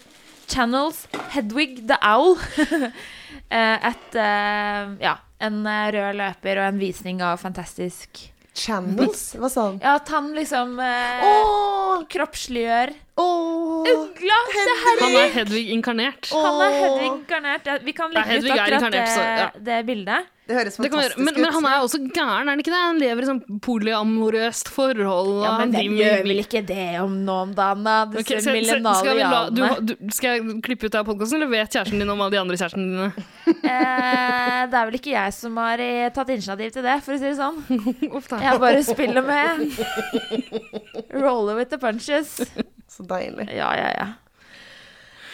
channels 0.48 1.08
Hedwig 1.36 1.88
the 1.88 2.00
Owl. 2.02 2.38
Eh, 3.48 3.88
et 3.88 4.16
uh, 4.20 4.96
Ja, 5.00 5.14
en 5.40 5.62
rød 5.64 6.18
løper 6.20 6.60
og 6.60 6.66
en 6.68 6.80
visning 6.82 7.22
av 7.24 7.38
fantastisk 7.40 8.26
Channels? 8.58 9.36
Hva 9.38 9.50
sa 9.52 9.66
han? 9.70 9.78
Ja, 9.84 9.98
at 10.00 10.10
han 10.12 10.32
liksom 10.36 10.78
eh, 10.82 11.26
oh! 11.28 12.02
kroppsliggjør 12.10 12.94
oh! 13.22 13.86
Ugla! 13.86 14.40
Se 14.50 14.74
her! 14.82 15.04
Han 15.04 15.18
er 15.20 15.36
Hedvig 15.36 15.68
inkarnert. 15.76 16.32
Han 16.34 16.64
er. 16.66 16.74
Hedvig 16.82 17.12
inkarnert. 17.12 17.70
Ja, 17.70 17.78
Vi 17.86 17.94
kan 17.96 18.16
legge 18.16 18.40
ut 18.42 18.50
akkurat 18.56 18.90
det, 18.92 19.06
så, 19.14 19.28
ja. 19.44 19.48
det 19.70 19.78
bildet. 19.88 20.34
Det 20.48 20.56
høres 20.56 20.78
fantastisk 20.80 21.18
Men, 21.20 21.36
men 21.36 21.46
ut. 21.46 21.54
han 21.58 21.66
er 21.68 21.82
også 21.84 22.00
gæren, 22.06 22.48
er 22.48 22.52
han 22.54 22.62
ikke 22.64 22.72
det? 22.72 22.80
Han 22.80 23.00
lever 23.02 23.26
i 23.26 23.28
sånn 23.28 23.42
polyamorøst 23.66 24.70
forhold. 24.72 25.32
Ja, 25.44 25.54
men 25.60 25.74
hvem 25.76 25.98
gjør 26.00 26.22
vel 26.24 26.42
ikke 26.44 26.62
det 26.70 26.86
om 27.02 27.18
nå 27.28 27.36
om 27.48 27.52
dagen, 27.58 27.84
da? 27.88 27.96
Disse 28.14 28.24
okay, 28.24 28.44
så- 28.46 28.54
millenale 28.56 29.02
skal, 29.02 29.20
la, 29.20 29.42
du, 29.52 29.64
du, 29.92 29.94
skal 30.16 30.38
jeg 30.38 30.62
klippe 30.64 30.88
ut 30.88 30.96
av 30.96 31.08
podkasten, 31.10 31.42
eller 31.42 31.52
vet 31.52 31.76
kjæresten 31.76 32.00
din 32.04 32.14
om 32.14 32.24
alle 32.24 32.36
de 32.38 32.42
andre 32.42 32.60
kjærestene 32.62 32.88
dine? 32.88 33.28
Eh, 33.48 34.62
det 34.72 34.80
er 34.80 34.88
vel 34.90 35.00
ikke 35.00 35.14
jeg 35.14 35.36
som 35.36 35.60
har 35.60 35.84
eh, 35.84 36.08
tatt 36.16 36.32
initiativ 36.34 36.72
til 36.78 36.88
det, 36.88 36.96
for 37.04 37.16
å 37.16 37.20
si 37.20 37.28
det 37.28 37.38
sånn. 37.40 37.60
Jeg 38.48 38.62
bare 38.62 38.84
spiller 38.86 39.24
med. 39.26 39.68
Roller 41.12 41.58
with 41.60 41.70
the 41.74 41.80
punches. 41.82 42.38
Så 42.88 43.04
deilig. 43.08 43.50
Ja, 43.52 43.74
ja, 43.76 43.92
ja. 43.98 44.08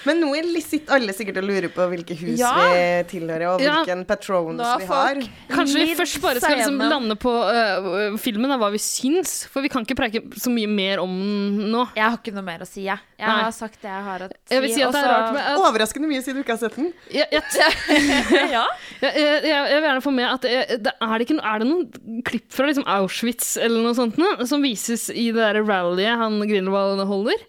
Men 0.05 0.19
nå 0.22 0.31
er- 0.36 0.62
sitter 0.63 0.95
alle 0.98 1.13
sikkert 1.15 1.38
og 1.41 1.45
lurer 1.48 1.69
på 1.74 1.86
hvilke 1.91 2.15
hus 2.19 2.39
Ja. 2.39 2.51
vi 2.55 3.03
tilhører, 3.19 3.45
og 3.53 3.62
Ja. 3.62 3.77
hvilken 3.83 4.05
patrons 4.07 4.57
da, 4.57 4.77
vi 4.77 4.86
har. 4.86 5.15
Kanskje 5.50 5.86
vi 5.86 5.95
først 5.95 6.22
bare 6.22 6.39
skal 6.41 6.57
liksom 6.57 6.77
lande 6.79 7.15
på 7.19 7.31
uh, 7.31 8.17
filmen, 8.17 8.51
av 8.51 8.60
hva 8.60 8.72
vi 8.72 8.77
syns. 8.83 9.45
For 9.48 9.62
vi 9.62 9.69
kan 9.69 9.83
ikke 9.86 9.95
preike 9.95 10.22
så 10.39 10.51
mye 10.53 10.67
mer 10.67 11.00
om 11.03 11.10
den 11.57 11.72
nå. 11.72 11.88
Jeg 11.95 12.03
har 12.03 12.17
ikke 12.17 12.33
noe 12.36 12.43
mer 12.43 12.60
å 12.60 12.67
si, 12.67 12.83
jeg. 12.86 13.00
Jeg 13.19 13.27
Nei. 13.27 13.43
har 13.43 13.51
sagt 13.55 13.79
det 13.81 13.89
jeg 13.91 14.03
har 14.03 14.19
å 14.19 14.27
si. 14.27 14.36
Jeg 14.51 14.62
vil 14.65 14.74
si 14.74 14.81
at 14.83 14.91
det 14.91 15.03
er 15.03 15.07
rart 15.13 15.33
med 15.33 15.43
at 15.43 15.57
Overraskende 15.63 16.07
mye 16.12 16.22
siden 16.25 16.36
du 16.36 16.43
ikke 16.43 16.57
har 16.57 16.63
sett 16.63 16.75
den. 16.75 16.91
jeg, 17.13 17.27
jeg, 17.31 18.51
ja. 18.51 18.65
jeg, 19.01 19.13
jeg, 19.15 19.45
jeg 19.48 19.79
vil 19.79 19.88
gjerne 19.88 20.03
få 20.03 20.13
med 20.13 20.27
at 20.33 20.41
det, 20.41 20.83
det, 20.83 20.93
er, 21.00 21.17
det 21.17 21.27
ikke, 21.27 21.38
no- 21.39 21.48
er 21.53 21.60
det 21.63 21.67
noen 21.69 22.22
klipp 22.27 22.51
fra 22.51 22.67
liksom 22.67 22.83
Auschwitz 22.86 23.55
eller 23.57 23.83
noe 23.86 23.95
sånt 23.98 24.17
nå, 24.19 24.33
som 24.50 24.62
vises 24.65 25.10
i 25.10 25.29
det 25.31 25.39
der 25.39 25.62
rallyet 25.63 26.17
han 26.19 26.39
Grindelwald 26.43 27.00
holder? 27.07 27.39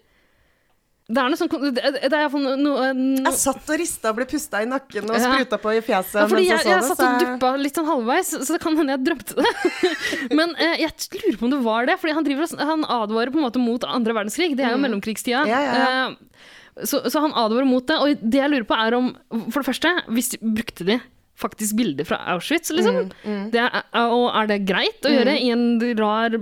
Det 1.05 1.21
er 1.21 1.29
noe 1.29 1.37
sånn 1.37 1.51
Det, 1.75 1.81
er 1.85 2.31
noe, 2.33 2.55
noe 2.57 2.85
Jeg 3.27 3.37
satt 3.37 3.67
og 3.69 3.77
rista 3.77 4.09
og 4.09 4.17
ble 4.17 4.25
pusta 4.29 4.63
i 4.63 4.69
nakken 4.69 5.05
og 5.05 5.19
spruta 5.21 5.59
på 5.61 5.73
i 5.77 5.81
fjeset. 5.85 6.17
Ja, 6.17 6.25
fordi 6.31 6.47
jeg, 6.47 6.63
jeg, 6.65 6.71
jeg 6.71 6.87
satt 6.87 7.03
og 7.05 7.19
duppa 7.21 7.51
litt 7.61 7.77
sånn 7.77 7.89
halvveis, 7.91 8.31
så 8.33 8.55
det 8.55 8.61
kan 8.63 8.79
hende 8.79 8.95
jeg 8.95 9.03
drømte 9.05 9.37
det. 9.37 9.51
Men 10.39 10.55
eh, 10.57 10.79
jeg 10.81 11.21
lurer 11.21 11.37
på 11.37 11.45
om 11.45 11.53
det 11.53 11.61
var 11.67 11.85
det, 11.91 11.99
fordi 12.01 12.15
han, 12.17 12.25
driver, 12.25 12.55
han 12.71 12.87
advarer 12.97 13.33
på 13.35 13.37
en 13.37 13.45
måte 13.45 13.61
mot 13.61 13.85
andre 13.85 14.17
verdenskrig. 14.17 14.55
Det 14.57 14.65
er 14.65 14.73
jo 14.73 14.81
mellomkrigstida. 14.81 15.45
Mm. 15.45 15.51
Ja, 15.53 15.61
ja, 15.61 15.75
ja. 15.77 16.05
Eh, 16.09 16.53
Så, 16.89 17.05
så 17.07 17.21
han 17.23 17.31
advarer 17.37 17.69
mot 17.69 17.85
det. 17.87 17.95
Og 18.01 18.25
det 18.25 18.41
jeg 18.41 18.51
lurer 18.51 18.65
på, 18.67 18.75
er 18.75 18.97
om 18.97 19.13
For 19.53 19.61
det 19.61 19.69
første, 19.69 19.93
hvis 20.11 20.33
de, 20.33 20.41
brukte 20.57 20.89
de 20.89 20.97
faktisk 21.39 21.75
bilder 21.77 22.07
fra 22.07 22.17
Auschwitz, 22.33 22.71
liksom? 22.73 23.11
Mm, 23.27 23.45
Det 23.53 23.61
er, 23.61 23.81
og 24.09 24.25
er 24.39 24.49
det 24.49 24.57
greit 24.67 25.05
å 25.05 25.11
gjøre 25.11 25.37
i 25.37 25.49
en 25.53 25.65
rar 25.99 26.35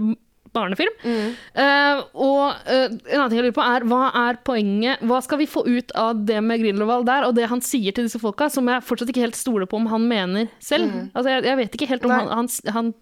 barnefilm? 0.55 0.95
Mm. 1.03 1.29
Uh, 1.57 2.01
og 2.13 2.41
uh, 2.67 2.87
en 2.87 3.17
annen 3.17 3.29
ting 3.31 3.39
jeg 3.39 3.47
lurer 3.47 3.55
på, 3.57 3.65
er 3.65 3.87
hva 3.89 4.01
er 4.23 4.39
poenget 4.45 5.03
Hva 5.09 5.21
skal 5.25 5.41
vi 5.41 5.49
få 5.49 5.65
ut 5.67 5.93
av 5.99 6.23
det 6.27 6.39
med 6.45 6.61
Grindelwald 6.63 7.07
der, 7.09 7.27
og 7.27 7.37
det 7.37 7.49
han 7.51 7.63
sier 7.65 7.95
til 7.95 8.07
disse 8.07 8.21
folka, 8.21 8.49
som 8.53 8.69
jeg 8.69 8.85
fortsatt 8.85 9.13
ikke 9.13 9.25
helt 9.25 9.39
stoler 9.39 9.69
på 9.69 9.79
om 9.79 9.89
han 9.91 10.05
mener 10.09 10.51
selv? 10.63 10.91
Altså, 11.13 11.29
jeg, 11.35 11.47
jeg 11.49 11.59
vet 11.61 11.79
ikke 11.79 11.89
helt 11.93 12.05
om 12.07 12.13
Nei. 12.13 12.21
han, 12.21 12.31
han, 12.37 12.77
han, 12.77 12.93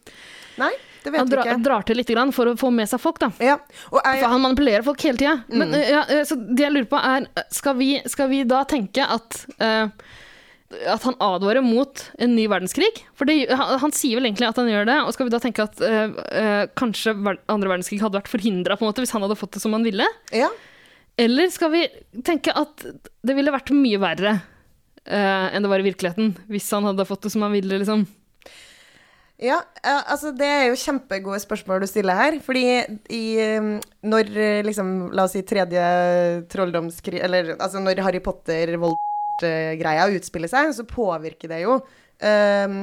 Nei, 0.61 0.73
det 1.03 1.13
vet 1.13 1.23
han 1.23 1.29
dra, 1.31 1.45
ikke. 1.45 1.59
drar 1.65 1.85
til 1.87 2.01
litt 2.01 2.11
for 2.35 2.51
å 2.51 2.55
få 2.59 2.71
med 2.73 2.89
seg 2.89 3.01
folk, 3.01 3.21
da. 3.21 3.31
Ja. 3.41 3.57
Og 3.89 4.01
jeg, 4.03 4.25
han 4.27 4.43
manipulerer 4.43 4.85
folk 4.85 5.01
hele 5.07 5.19
tida. 5.19 5.37
Mm. 5.49 5.61
Men 5.61 5.77
eh, 5.77 5.93
ja, 5.95 6.03
så 6.27 6.37
det 6.37 6.67
jeg 6.67 6.75
lurer 6.75 6.89
på, 6.91 6.99
er 6.99 7.29
Skal 7.53 7.77
vi, 7.79 7.93
skal 8.09 8.29
vi 8.31 8.43
da 8.47 8.61
tenke 8.69 9.05
at 9.05 9.39
eh, 9.57 9.87
at 10.87 11.03
han 11.07 11.17
advarer 11.21 11.63
mot 11.65 12.03
en 12.21 12.35
ny 12.35 12.47
verdenskrig? 12.51 12.89
For 13.17 13.29
det, 13.29 13.45
han, 13.49 13.77
han 13.81 13.93
sier 13.95 14.19
vel 14.19 14.29
egentlig 14.29 14.49
at 14.49 14.59
han 14.61 14.69
gjør 14.71 14.87
det. 14.89 14.97
Og 15.05 15.15
skal 15.15 15.27
vi 15.27 15.33
da 15.33 15.41
tenke 15.43 15.65
at 15.67 15.81
øh, 15.83 16.65
kanskje 16.79 17.15
andre 17.21 17.71
verdenskrig 17.71 18.01
hadde 18.03 18.19
vært 18.19 18.31
forhindra 18.31 18.79
hvis 18.79 19.13
han 19.15 19.25
hadde 19.25 19.39
fått 19.39 19.57
det 19.57 19.63
som 19.63 19.77
han 19.77 19.87
ville? 19.87 20.07
ja. 20.35 20.51
Eller 21.19 21.51
skal 21.53 21.69
vi 21.73 21.81
tenke 22.25 22.53
at 22.55 22.81
det 23.21 23.33
ville 23.35 23.51
vært 23.53 23.69
mye 23.75 23.99
verre 24.01 24.31
øh, 24.39 25.47
enn 25.51 25.61
det 25.61 25.69
var 25.69 25.83
i 25.83 25.85
virkeligheten, 25.85 26.31
hvis 26.49 26.69
han 26.73 26.87
hadde 26.87 27.05
fått 27.05 27.27
det 27.27 27.33
som 27.33 27.43
han 27.45 27.53
ville, 27.53 27.81
liksom? 27.81 28.05
Ja, 29.41 29.59
altså 29.83 30.31
det 30.37 30.47
er 30.47 30.67
jo 30.69 30.79
kjempegode 30.79 31.39
spørsmål 31.41 31.81
du 31.81 31.87
stiller 31.89 32.17
her. 32.17 32.39
Fordi 32.45 32.63
i 33.09 33.23
Når 34.05 34.33
liksom, 34.67 35.09
la 35.17 35.25
oss 35.25 35.33
si 35.33 35.41
tredje 35.41 35.81
trolldomskrig 36.51 37.23
Eller 37.25 37.55
altså 37.57 37.81
når 37.81 38.03
Harry 38.05 38.21
Potter-voldtekt-greia 39.39 40.09
utspille 40.15 40.49
seg, 40.51 40.73
så 40.75 40.85
påvirker 40.87 41.51
det 41.51 41.61
jo 41.63 41.77
um, 41.79 42.77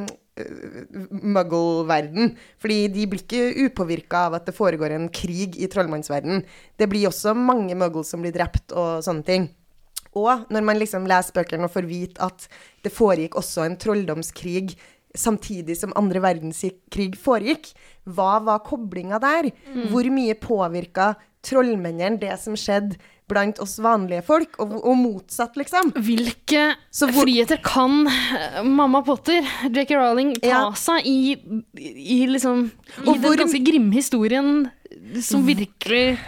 muggle-verden. 1.34 2.34
Fordi 2.62 2.80
de 2.94 3.06
blir 3.10 3.24
ikke 3.24 3.68
upåvirka 3.68 4.26
av 4.28 4.38
at 4.38 4.48
det 4.48 4.56
foregår 4.56 4.94
en 4.94 5.08
krig 5.08 5.58
i 5.58 5.68
trollmannsverden. 5.70 6.44
Det 6.78 6.88
blir 6.90 7.08
også 7.08 7.34
mange 7.34 7.76
muggles 7.78 8.12
som 8.14 8.22
blir 8.24 8.34
drept 8.34 8.74
og 8.74 9.02
sånne 9.06 9.26
ting. 9.26 9.48
Og 10.16 10.48
når 10.50 10.64
man 10.64 10.78
liksom 10.80 11.06
leser 11.08 11.36
bøkene 11.36 11.68
og 11.68 11.74
får 11.74 11.88
vite 11.88 12.22
at 12.24 12.46
det 12.82 12.94
foregikk 12.94 13.36
også 13.38 13.66
en 13.66 13.76
trolldomskrig 13.78 14.72
samtidig 15.18 15.76
som 15.78 15.92
andre 15.98 16.20
verdenskrig 16.22 17.12
foregikk, 17.18 17.70
hva 18.08 18.38
var 18.44 18.64
koblinga 18.66 19.20
der? 19.22 19.50
Hvor 19.92 20.08
mye 20.12 20.36
påvirka 20.38 21.12
trollmennene 21.44 22.18
det 22.20 22.34
som 22.40 22.56
skjedde 22.58 22.98
blant 23.28 23.58
oss 23.60 23.76
vanlige 23.84 24.22
folk, 24.24 24.56
og, 24.58 24.72
og 24.84 24.96
motsatt, 24.96 25.54
liksom? 25.60 25.92
Hvilke 25.94 26.74
Så 26.90 27.06
hvor- 27.10 27.22
friheter 27.26 27.60
kan 27.62 28.06
mamma 28.64 29.02
Potter, 29.04 29.42
J.K. 29.68 29.90
Rowling, 29.96 30.34
ta 30.40 30.48
Ja. 30.48 30.62
seg 30.72 31.06
i, 31.06 31.36
i 31.76 32.26
liksom 32.26 32.70
I 33.02 33.04
den 33.04 33.20
hvor- 33.22 33.36
ganske 33.36 33.60
grimme 33.64 33.92
historien 33.94 34.70
som 35.22 35.44
virkelig 35.46 36.18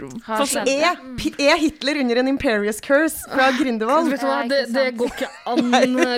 Er, 0.00 0.98
er 1.38 1.58
Hitler 1.60 2.00
under 2.02 2.20
en 2.22 2.28
Imperious 2.32 2.80
curse 2.84 3.24
fra 3.30 3.50
Grindelwald? 3.58 4.10
Vet 4.12 4.20
du 4.22 4.26
hva, 4.26 4.38
det, 4.50 4.60
det 4.74 4.86
går 4.98 5.12
ikke 5.12 5.28
an, 5.52 5.72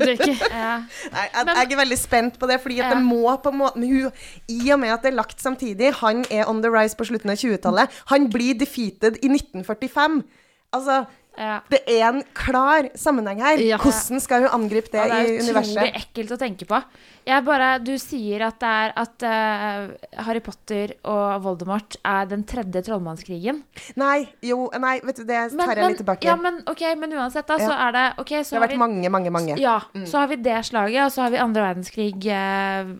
J.K. 0.07 0.29
Ja. 0.51 0.75
Nei, 1.15 1.27
jeg, 1.33 1.47
jeg 1.53 1.73
er 1.73 1.81
veldig 1.83 1.99
spent 1.99 2.39
på 2.43 2.47
det, 2.51 2.61
fordi 2.65 2.79
at 2.81 2.91
Ja. 2.91 2.95
det 2.95 3.03
må 3.07 3.37
på 3.43 3.53
en 3.55 3.59
måte 3.63 3.81
hun, 3.83 4.13
I 4.49 4.61
og 4.75 4.81
med 4.83 4.95
at 4.95 5.03
det 5.07 5.13
er 5.13 5.19
lagt 5.19 5.41
samtidig, 5.43 5.93
han 6.03 6.25
er 6.31 6.47
on 6.51 6.63
the 6.63 6.71
rise 6.73 6.97
på 6.99 7.05
slutten 7.09 7.31
av 7.35 7.41
20-tallet. 7.43 7.99
Han 8.13 8.31
blir 8.33 8.55
defeated 8.61 9.19
i 9.23 9.31
1945. 9.33 10.23
Altså, 10.73 11.03
Ja. 11.39 11.61
det 11.73 11.81
er 11.89 12.03
en 12.11 12.21
klar 12.37 12.91
sammenheng 12.99 13.41
her. 13.41 13.61
Ja. 13.65 13.79
Hvordan 13.81 14.21
skal 14.21 14.45
hun 14.45 14.53
angripe 14.53 14.93
det, 14.93 15.01
Ja, 15.01 15.07
det 15.09 15.17
i 15.17 15.23
er 15.23 15.41
utrolig 15.41 15.49
universet? 15.49 15.97
ekkelt 16.03 16.35
å 16.35 16.39
tenke 16.41 16.69
på. 16.69 16.83
Jeg 17.25 17.45
bare, 17.47 17.79
Du 17.79 17.93
sier 18.03 18.43
at 18.49 18.59
det 18.61 18.69
er 18.69 18.93
at 18.99 19.25
uh, 19.25 20.23
Harry 20.27 20.43
Potter 20.45 20.93
og 21.09 21.43
Voldemort 21.45 21.97
er 22.05 22.27
den 22.27 22.43
tredje 22.45 22.83
trollmannskrigen. 22.83 23.63
Nei, 23.97 24.29
jo, 24.43 24.67
nei, 24.83 24.99
vet 25.07 25.23
du, 25.23 25.25
det 25.25 25.41
tar 25.55 25.77
jeg 25.79 25.93
litt 25.95 26.03
tilbake. 26.03 26.27
ja, 26.27 26.37
men, 26.37 26.61
okay, 26.69 26.97
men 26.99 27.15
uansett, 27.15 27.47
da, 27.47 27.59
så 27.63 27.73
er 27.73 27.95
det 27.97 28.07
okay, 28.19 28.43
så 28.43 28.57
det 28.57 28.59
har 28.59 28.61
har 28.61 28.69
vært 28.69 28.77
vi, 28.77 28.83
mange, 28.83 29.13
mange, 29.17 29.31
mange. 29.31 29.59
Ja, 29.63 29.79
så 30.05 30.25
har 30.25 30.33
vi 30.33 30.41
det 30.43 30.59
slaget, 30.67 31.05
og 31.07 31.13
så 31.15 31.25
har 31.27 31.31
vi 31.31 31.43
andre 31.43 31.63
verdenskrig, 31.69 32.17
uh, 32.27 32.93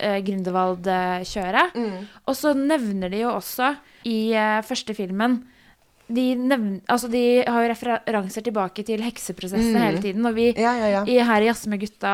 uh, 0.00 0.18
Grindelwald-kjøret. 0.26 1.76
Mm. 1.76 2.06
Og 2.26 2.36
så 2.38 2.54
nevner 2.56 3.12
de 3.12 3.22
jo 3.22 3.34
også 3.36 3.74
i 4.06 4.32
eh, 4.38 4.62
første 4.66 4.94
filmen 4.96 5.40
de, 6.06 6.24
nevn, 6.38 6.76
altså 6.86 7.08
de 7.10 7.20
har 7.42 7.64
jo 7.64 7.70
referanser 7.72 8.44
tilbake 8.46 8.84
til 8.86 9.00
hekseprosessene 9.02 9.80
hele 9.82 10.02
tiden. 10.04 10.26
Og 10.28 10.36
vi 10.36 10.44
Ja, 10.54 10.74
ja, 10.78 10.90
ja. 10.92 11.00
i 11.10 11.16
Her 11.26 11.42
i 11.42 11.48
Jazz 11.48 11.64
med 11.66 11.80
gutta 11.82 12.12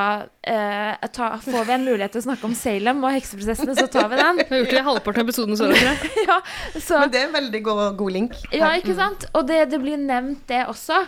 eh, 0.48 1.08
ta, 1.12 1.28
Får 1.44 1.66
vi 1.68 1.74
en 1.74 1.84
mulighet 1.84 2.14
til 2.14 2.22
å 2.22 2.26
snakke 2.30 2.48
om 2.48 2.54
Salem 2.56 3.02
og 3.04 3.12
hekseprosessene, 3.12 3.74
så 3.76 3.84
tar 3.92 4.08
vi 4.08 4.20
den. 4.22 4.40
Vi 4.48 4.48
har 4.48 4.62
gjort 4.62 4.72
det 4.72 4.80
i 4.80 4.86
halvparten 4.86 5.24
av 5.24 5.28
episoden 5.28 5.60
så 5.60 5.68
langt. 5.68 6.08
ja, 6.30 6.38
Men 6.88 7.12
det 7.12 7.20
er 7.20 7.28
en 7.28 7.36
veldig 7.36 7.62
god, 7.68 7.82
god 8.00 8.16
link. 8.16 8.38
ja, 8.56 8.72
ikke 8.80 8.96
sant? 8.96 9.28
Og 9.36 9.46
det, 9.52 9.60
det 9.74 9.82
blir 9.84 10.00
nevnt, 10.00 10.46
det 10.48 10.64
også. 10.72 11.02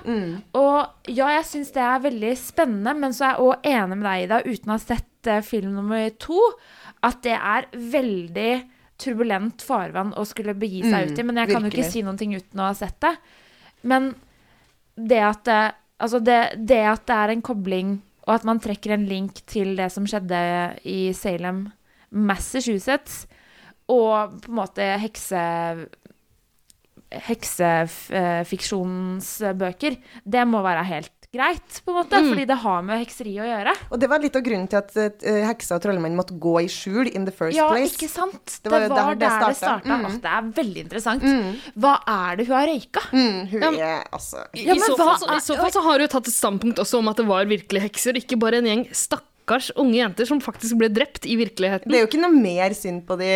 Og 0.60 1.08
ja, 1.08 1.32
jeg 1.38 1.48
syns 1.54 1.72
det 1.74 1.82
er 1.88 2.04
veldig 2.04 2.36
spennende, 2.40 2.94
men 3.00 3.16
så 3.16 3.30
er 3.30 3.34
jeg 3.34 3.48
òg 3.48 3.68
enig 3.72 3.96
med 4.00 4.06
deg, 4.10 4.28
Ida, 4.28 4.42
uten 4.44 4.70
å 4.74 4.76
ha 4.76 4.84
sett 4.84 5.32
eh, 5.32 5.40
film 5.44 5.72
nummer 5.80 6.04
to, 6.20 6.38
at 7.04 7.24
det 7.24 7.36
er 7.40 7.68
veldig 7.72 8.52
turbulent 9.00 9.62
farvann 9.64 10.12
å 10.18 10.24
skulle 10.28 10.54
begi 10.58 10.82
seg 10.86 11.10
ut 11.10 11.18
i. 11.18 11.22
Men 11.26 11.36
jeg 11.42 11.48
kan 11.52 11.62
jo 11.64 11.68
ikke 11.72 11.90
si 11.90 12.00
noen 12.06 12.18
ting 12.20 12.32
uten 12.36 12.60
å 12.60 12.68
ha 12.68 12.74
sett 12.78 12.98
det. 13.04 13.14
Men 13.82 14.02
det 14.94 15.22
at 15.26 15.44
det, 15.48 15.62
altså 15.98 16.18
det, 16.22 16.40
det 16.62 16.84
at 16.88 17.06
det 17.08 17.16
er 17.22 17.28
en 17.34 17.42
kobling, 17.44 17.88
og 18.24 18.32
at 18.38 18.44
man 18.48 18.60
trekker 18.62 18.90
en 18.94 19.08
link 19.08 19.32
til 19.50 19.68
det 19.76 19.90
som 19.92 20.06
skjedde 20.08 20.38
i 20.88 21.12
Salem, 21.16 21.58
Massachusetts, 22.14 23.14
og 23.90 24.38
på 24.44 24.48
en 24.52 24.58
måte 24.62 24.84
hekse 25.02 25.42
heksefiksjonsbøker, 27.24 29.92
det 30.24 30.44
må 30.50 30.62
være 30.64 30.84
helt 30.88 31.13
greit, 31.34 31.80
på 31.84 31.92
en 31.92 31.98
måte, 31.98 32.20
fordi 32.30 32.46
det 32.48 32.56
har 32.62 32.82
med 32.86 33.02
hekseri 33.02 33.34
å 33.42 33.48
gjøre. 33.48 33.74
Og 33.90 34.00
det 34.02 34.08
var 34.12 34.22
litt 34.22 34.38
av 34.38 34.44
grunnen 34.46 34.68
til 34.70 34.78
at 34.80 34.94
uh, 34.96 35.40
heksa 35.50 35.76
og 35.78 35.84
trollmannen 35.84 36.16
måtte 36.18 36.36
gå 36.40 36.54
i 36.62 36.68
skjul 36.72 37.10
in 37.12 37.26
the 37.28 37.34
first 37.34 37.56
Ja, 37.58 37.68
place. 37.74 37.92
ikke 37.98 38.08
sant? 38.12 38.40
Det 38.62 38.64
Det 38.64 38.72
var 38.74 38.86
var, 38.88 38.96
der 38.96 39.14
det 39.14 39.20
der 39.28 39.46
det 39.48 39.56
startet. 39.58 39.60
starta. 39.60 39.98
Mm. 40.04 40.20
Det 40.24 40.32
er 40.38 40.48
veldig 40.62 40.84
interessant. 40.86 41.28
Hva 41.76 41.94
er 42.14 42.36
det 42.40 42.46
hun 42.48 42.56
har 42.56 42.66
røyka? 42.72 43.04
Mm, 43.12 43.40
hun 43.52 43.62
er 43.74 44.04
altså 44.14 44.44
Ja, 44.54 44.74
I, 44.74 44.80
så 44.80 44.96
fall, 44.96 45.16
så, 45.18 45.28
I 45.34 45.40
så 45.50 45.56
fall 45.60 45.72
så 45.74 45.84
har 45.90 45.98
hun 46.06 46.08
tatt 46.14 46.28
et 46.30 46.34
standpunkt 46.38 46.78
også 46.82 46.98
om 47.02 47.08
at 47.12 47.16
det 47.20 47.26
var 47.28 47.44
virkelig 47.50 47.84
hekser, 47.88 48.16
ikke 48.22 48.38
bare 48.40 48.62
en 48.62 48.70
gjeng 48.70 48.86
stakkars 48.94 49.70
unge 49.76 49.98
jenter 49.98 50.24
som 50.28 50.40
faktisk 50.40 50.78
ble 50.80 50.88
drept 50.88 51.26
i 51.28 51.36
virkeligheten. 51.36 51.90
Det 51.92 51.98
er 51.98 52.06
jo 52.06 52.10
ikke 52.12 52.22
noe 52.24 52.32
mer 52.36 52.72
synd 52.78 53.04
på 53.08 53.18
de 53.20 53.32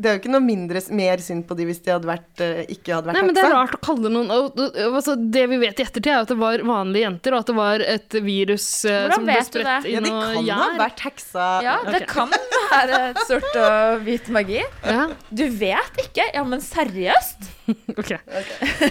Det 0.00 0.08
er 0.08 0.14
jo 0.16 0.20
ikke 0.22 0.32
noe 0.32 0.44
mindre, 0.44 0.80
mer 0.96 1.20
synd 1.20 1.44
på 1.48 1.56
de 1.58 1.66
hvis 1.68 1.82
de 1.84 1.92
hadde 1.92 2.08
vært, 2.08 2.40
eh, 2.44 2.62
ikke 2.72 2.94
hadde 2.96 3.10
vært 3.10 3.18
Nei, 3.18 3.24
men 3.28 3.36
Det 3.36 3.42
er 3.44 3.52
rart 3.52 3.76
å 3.76 3.80
kalle 3.84 4.12
noen 4.12 4.30
altså, 4.32 5.16
Det 5.20 5.42
vi 5.50 5.58
vet 5.60 5.82
i 5.82 5.84
ettertid, 5.84 6.08
er 6.08 6.24
at 6.24 6.32
det 6.32 6.38
var 6.40 6.64
vanlige 6.64 7.04
jenter, 7.04 7.36
og 7.36 7.44
at 7.44 7.50
det 7.52 7.56
var 7.58 7.84
et 7.84 8.18
virus 8.24 8.66
eh, 8.88 9.02
Hvordan 9.04 9.18
som 9.18 9.28
ble 9.28 9.38
spredt 9.50 9.88
inn 9.90 10.08
og 10.08 10.40
gjær. 10.40 10.40
Ja, 10.40 10.40
de 10.40 10.50
kan 10.50 10.64
ha 10.64 10.80
vært 10.80 11.04
heksa. 11.04 11.48
Ja, 11.66 11.76
det 11.90 12.02
kan 12.10 12.32
være 12.70 13.00
et 13.10 13.22
sort 13.28 13.60
og 13.60 14.04
hvit 14.08 14.30
magi. 14.32 14.60
Ja, 14.86 15.08
Du 15.28 15.44
vet 15.60 16.04
ikke? 16.06 16.30
Ja, 16.34 16.44
men 16.48 16.64
seriøst? 16.64 17.50
ok. 18.00 18.10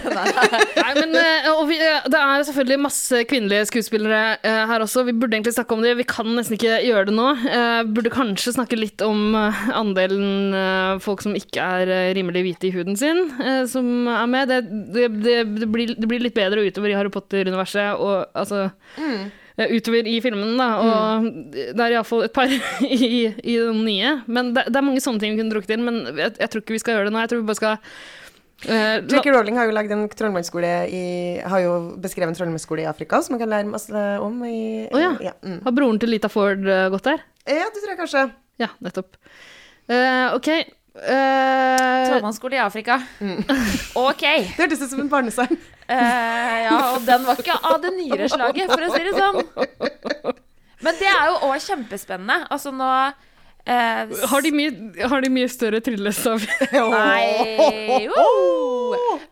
Nei, 0.80 0.92
men 0.96 1.16
eh, 1.18 1.48
og 1.52 1.66
vi, 1.68 1.76
Det 1.80 2.20
er 2.20 2.46
selvfølgelig 2.48 2.80
masse 2.86 3.22
kvinnelige 3.28 3.66
skuespillere 3.68 4.22
her 4.70 4.84
også. 4.84 5.04
Vi 5.08 5.14
burde 5.16 5.36
egentlig 5.36 5.54
snakke 5.56 5.76
om 5.76 5.82
det. 5.84 5.96
Vi 5.98 6.06
kan 6.08 6.30
nesten 6.36 6.56
ikke 6.56 6.78
gjøre 6.86 7.08
det 7.10 7.16
nå. 7.16 7.28
Eh, 7.50 7.82
Burde 7.90 8.12
kanskje 8.14 8.54
snakke 8.56 8.78
litt 8.78 9.02
om 9.04 9.34
andelen 9.36 10.54
folk 11.04 11.24
som 11.24 11.36
ikke 11.36 11.64
er 11.80 11.90
eh, 11.90 12.12
rimelig 12.18 12.44
hvite 12.46 12.70
i 12.70 12.72
huden 12.74 12.96
sin, 12.98 13.26
eh, 13.40 13.64
som 13.70 14.08
er 14.10 14.30
med. 14.30 14.50
Det, 14.50 14.62
det, 14.94 15.10
det, 15.24 15.36
det, 15.60 15.68
blir, 15.72 15.94
det 15.96 16.08
blir 16.10 16.24
litt 16.24 16.36
bedre 16.36 16.64
utover 16.66 16.92
i 16.92 16.96
Harry 16.98 17.12
Potter-universet 17.12 18.00
og 18.00 18.26
altså 18.34 18.70
Mm 19.00 19.30
Utover 19.60 20.06
i 20.08 20.16
filmen, 20.24 20.54
da. 20.56 20.68
Og 20.80 21.26
det 21.52 21.74
er 21.74 21.96
iallfall 21.96 22.24
et 22.24 22.32
par 22.32 22.48
i, 22.86 23.28
i 23.28 23.58
den 23.58 23.82
nye. 23.84 24.14
Men 24.30 24.54
det, 24.56 24.68
det 24.70 24.80
er 24.80 24.86
mange 24.86 25.02
sånne 25.04 25.20
ting 25.20 25.34
vi 25.34 25.42
kunne 25.42 25.52
drukket 25.52 25.74
inn, 25.76 25.84
men 25.84 26.00
jeg, 26.14 26.32
jeg 26.38 26.52
tror 26.52 26.64
ikke 26.64 26.76
vi 26.76 26.80
skal 26.82 26.96
gjøre 26.96 27.10
det 27.10 27.14
nå. 27.14 27.20
Jeg 27.24 27.32
tror 27.32 27.42
vi 27.42 27.48
bare 27.50 27.60
skal 27.60 27.76
uh, 27.76 28.96
J.K. 29.10 29.26
Rowling 29.34 29.60
har 29.60 29.68
jo 29.68 29.76
lagd 29.76 29.92
en 29.96 30.06
trollmannsskole 30.08 30.72
i 30.88 31.04
Har 31.44 31.64
jo 31.64 31.76
beskrevet 32.00 32.32
en 32.32 32.38
trollmannsskole 32.38 32.86
i 32.86 32.88
Afrika 32.88 33.20
som 33.24 33.36
man 33.36 33.42
kan 33.42 33.52
lære 33.52 33.72
masse 33.72 34.06
om 34.24 34.40
i 34.48 34.86
Å 34.88 35.02
ja. 35.02 35.14
ja, 35.30 35.36
mm. 35.44 35.62
Har 35.66 35.76
broren 35.76 36.00
til 36.00 36.14
Lita 36.14 36.32
Ford 36.32 36.64
eh, 36.64 36.88
gått 36.94 37.08
der? 37.10 37.24
ja, 37.50 37.66
det 37.66 37.80
tror 37.80 37.94
jeg 37.94 38.00
kanskje. 38.00 38.26
Ja, 38.60 38.68
nettopp. 38.84 39.16
Uh, 39.90 40.36
OK. 40.36 40.50
Eh, 41.00 42.08
Trollmannsskole 42.10 42.58
i 42.58 42.62
Afrika. 42.62 43.00
Ok. 44.00 44.22
Det 44.22 44.58
hørtes 44.58 44.84
ut 44.84 44.92
som 44.92 45.00
en 45.04 45.10
barnesang. 45.12 45.50
Uh, 45.90 46.56
ja, 46.62 46.76
og 46.94 47.02
den 47.02 47.24
var 47.26 47.40
ikke 47.40 47.56
av 47.66 47.80
det 47.82 47.90
nyere 47.96 48.28
slaget, 48.30 48.70
for 48.70 48.84
å 48.86 48.90
si 48.94 49.00
det 49.08 49.14
sånn. 49.16 49.40
Men 50.84 51.00
det 51.00 51.08
er 51.10 51.32
jo 51.32 51.40
òg 51.48 51.56
kjempespennende. 51.64 52.46
Altså 52.52 52.70
nå 52.72 52.86
uh, 52.86 54.20
har, 54.30 54.44
de 54.44 54.52
mye, 54.54 54.70
har 55.10 55.24
de 55.24 55.32
mye 55.32 55.50
større 55.50 55.82
tryllestav? 55.84 56.46
Nei 56.94 58.04
jo. 58.06 58.28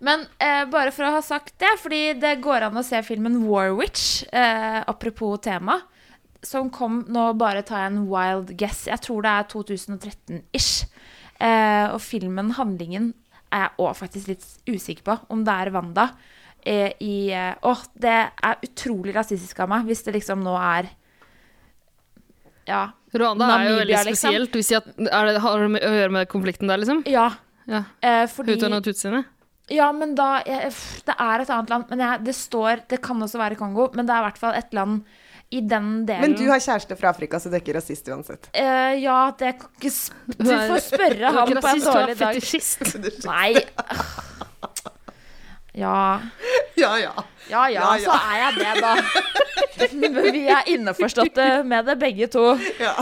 Men 0.05 0.27
eh, 0.43 0.65
bare 0.71 0.93
for 0.95 1.09
å 1.09 1.15
ha 1.17 1.23
sagt 1.25 1.57
det, 1.63 1.73
fordi 1.83 2.03
det 2.21 2.37
går 2.45 2.69
an 2.69 2.79
å 2.79 2.85
se 2.87 3.01
filmen 3.07 3.41
Warwitch, 3.49 4.25
eh, 4.31 4.81
apropos 4.87 5.41
tema, 5.43 5.81
som 6.45 6.69
kom 6.71 7.01
nå 7.11 7.33
bare 7.39 7.65
tar 7.67 7.83
jeg 7.83 7.93
en 7.93 8.05
wild 8.11 8.53
guess. 8.59 8.87
Jeg 8.91 9.03
tror 9.03 9.25
det 9.27 9.33
er 9.33 9.49
2013-ish. 9.51 10.87
Eh, 11.39 11.87
og 11.95 12.01
filmen, 12.03 12.53
handlingen, 12.57 13.13
er 13.55 13.69
jeg 13.69 13.77
òg 13.81 13.95
faktisk 13.97 14.29
litt 14.33 14.45
usikker 14.69 15.05
på 15.07 15.15
om 15.33 15.45
det 15.47 15.55
er 15.55 15.71
Wanda. 15.73 16.09
Eh, 16.67 16.93
i 17.01 17.31
eh, 17.31 17.55
Åh, 17.63 17.85
det 17.95 18.17
er 18.29 18.65
utrolig 18.67 19.15
rasistisk 19.15 19.61
av 19.63 19.71
meg 19.71 19.87
hvis 19.89 20.03
det 20.05 20.17
liksom 20.19 20.43
nå 20.45 20.57
er 20.59 20.91
Ja. 22.69 22.89
Rwanda 23.15 23.47
er 23.55 23.69
jo 23.71 23.77
veldig 23.79 23.95
Namibia, 23.95 24.05
liksom. 24.05 24.33
spesielt. 24.35 24.57
Hvis 24.59 24.73
jeg, 24.75 24.83
er 25.07 25.31
det, 25.31 25.39
har 25.41 25.63
det 25.63 25.81
å 25.81 25.93
gjøre 25.97 26.15
med 26.19 26.29
konflikten 26.29 26.69
der, 26.69 26.83
liksom? 26.83 27.01
Ja. 27.09 27.31
Ja. 27.69 27.85
Eh, 28.05 28.27
fordi 28.29 28.59
Hutuene 28.59 28.83
og 28.83 28.85
tutsiene? 28.85 29.23
Ja, 29.73 29.91
men 29.93 30.15
da 30.17 30.43
jeg, 30.49 30.73
Det 31.05 31.15
er 31.15 31.43
et 31.45 31.51
annet 31.53 31.73
land. 31.73 31.89
Men 31.93 32.03
jeg, 32.05 32.21
det 32.25 32.35
står 32.37 32.85
Det 32.89 33.01
kan 33.05 33.21
også 33.21 33.41
være 33.41 33.59
Kongo, 33.61 33.91
men 33.95 34.09
det 34.09 34.15
er 34.15 34.23
i 34.23 34.27
hvert 34.29 34.41
fall 34.41 34.57
et 34.57 34.77
land 34.77 35.03
i 35.51 35.61
den 35.65 36.05
delen. 36.07 36.21
Men 36.21 36.35
du 36.37 36.45
har 36.51 36.61
kjæreste 36.61 36.97
fra 36.99 37.09
Afrika, 37.15 37.39
så 37.41 37.49
du 37.49 37.57
er 37.57 37.63
ikke 37.63 37.77
rasist 37.79 38.09
uansett. 38.13 38.51
Uh, 38.53 38.93
Ja, 39.01 39.31
det 39.39 39.55
kan 39.61 39.71
ikke 39.79 39.91
sp 39.95 40.13
Du 40.37 40.51
er- 40.51 40.69
får 40.75 40.83
spørre 40.91 41.23
er 41.31 41.33
han 41.39 41.49
på 41.49 41.69
en 41.71 41.81
er 41.81 41.87
dårlig 41.87 42.19
dag. 42.19 42.35
fetisjist. 42.35 42.99
Nei. 43.31 43.55
Ja. 45.79 46.21
Ja, 46.77 46.99
ja. 46.99 47.13
Ja, 47.49 47.69
ja, 47.71 47.81
Ja, 47.81 47.97
ja. 47.97 48.11
så 48.11 48.15
er 48.19 48.39
jeg 48.43 48.53
det, 48.59 48.73
da. 48.83 48.95
Vi 50.35 50.41
er 50.51 50.67
innforståtte 50.73 51.45
med 51.65 51.87
det, 51.87 51.95
begge 52.01 52.27
to. 52.33 52.43
ja. 52.83 52.95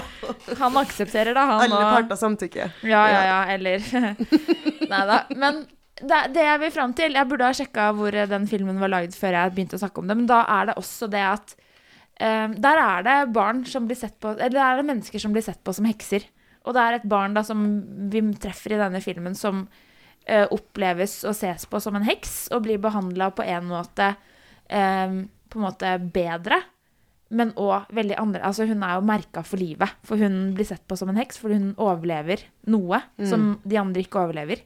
Han 0.61 0.77
aksepterer 0.77 1.33
det, 1.35 1.41
han. 1.51 1.65
Alle 1.67 1.81
parter 1.95 2.17
samtykker. 2.21 2.75
Ja, 2.85 3.07
ja, 3.11 3.23
ja, 3.31 3.39
eller 3.57 3.81
Nei 4.93 5.03
da. 5.09 5.23
Men 5.35 5.63
det, 5.99 6.21
det 6.37 6.45
jeg 6.45 6.61
vil 6.61 6.71
fram 6.75 6.93
til 6.93 7.15
Jeg 7.17 7.27
burde 7.31 7.47
ha 7.49 7.55
sjekka 7.57 7.87
hvor 7.97 8.13
eh, 8.15 8.27
den 8.29 8.45
filmen 8.51 8.77
var 8.83 8.93
lagd 8.93 9.15
før 9.17 9.33
jeg 9.39 9.55
begynte 9.57 9.79
å 9.79 9.81
snakke 9.81 10.03
om 10.03 10.11
det, 10.11 10.17
men 10.21 10.29
da 10.29 10.43
er 10.59 10.69
det 10.71 10.75
også 10.77 11.09
det 11.11 11.23
at 11.25 11.55
eh, 11.57 11.63
Der 12.17 12.79
er 12.81 13.03
det 13.05 13.15
barn 13.37 13.59
som 13.69 13.85
blir 13.85 13.99
sett 14.01 14.15
på 14.25 14.31
Eller 14.33 14.55
der 14.55 14.65
er 14.65 14.79
det 14.79 14.87
mennesker 14.89 15.21
som 15.21 15.35
blir 15.35 15.45
sett 15.45 15.59
på 15.61 15.75
som 15.77 15.85
hekser. 15.85 16.25
Og 16.67 16.75
det 16.75 16.83
er 16.83 16.97
et 16.99 17.09
barn 17.09 17.35
da 17.37 17.43
som 17.47 17.67
vi 18.11 18.23
treffer 18.43 18.75
i 18.75 18.81
denne 18.81 19.03
filmen, 19.05 19.37
som 19.39 19.67
uh, 19.67 20.47
oppleves 20.55 21.21
og 21.29 21.37
ses 21.39 21.67
på 21.71 21.81
som 21.83 21.99
en 21.99 22.07
heks, 22.07 22.49
og 22.55 22.65
blir 22.67 22.81
behandla 22.83 23.31
på 23.37 23.47
en 23.47 23.69
måte 23.71 24.15
eh, 24.67 25.21
På 25.47 25.61
en 25.61 25.67
måte 25.69 25.93
bedre. 26.15 26.59
Men 27.37 27.53
òg 27.59 27.91
veldig 27.95 28.17
andre 28.23 28.43
Altså, 28.47 28.67
hun 28.67 28.83
er 28.87 28.97
jo 28.97 29.07
merka 29.07 29.43
for 29.47 29.59
livet. 29.59 29.95
For 30.07 30.19
hun 30.19 30.55
blir 30.55 30.67
sett 30.67 30.85
på 30.87 30.99
som 30.99 31.11
en 31.11 31.19
heks 31.19 31.39
fordi 31.43 31.59
hun 31.59 31.73
overlever 31.79 32.43
noe 32.71 33.01
som 33.31 33.57
de 33.67 33.79
andre 33.79 34.03
ikke 34.03 34.25
overlever. 34.27 34.63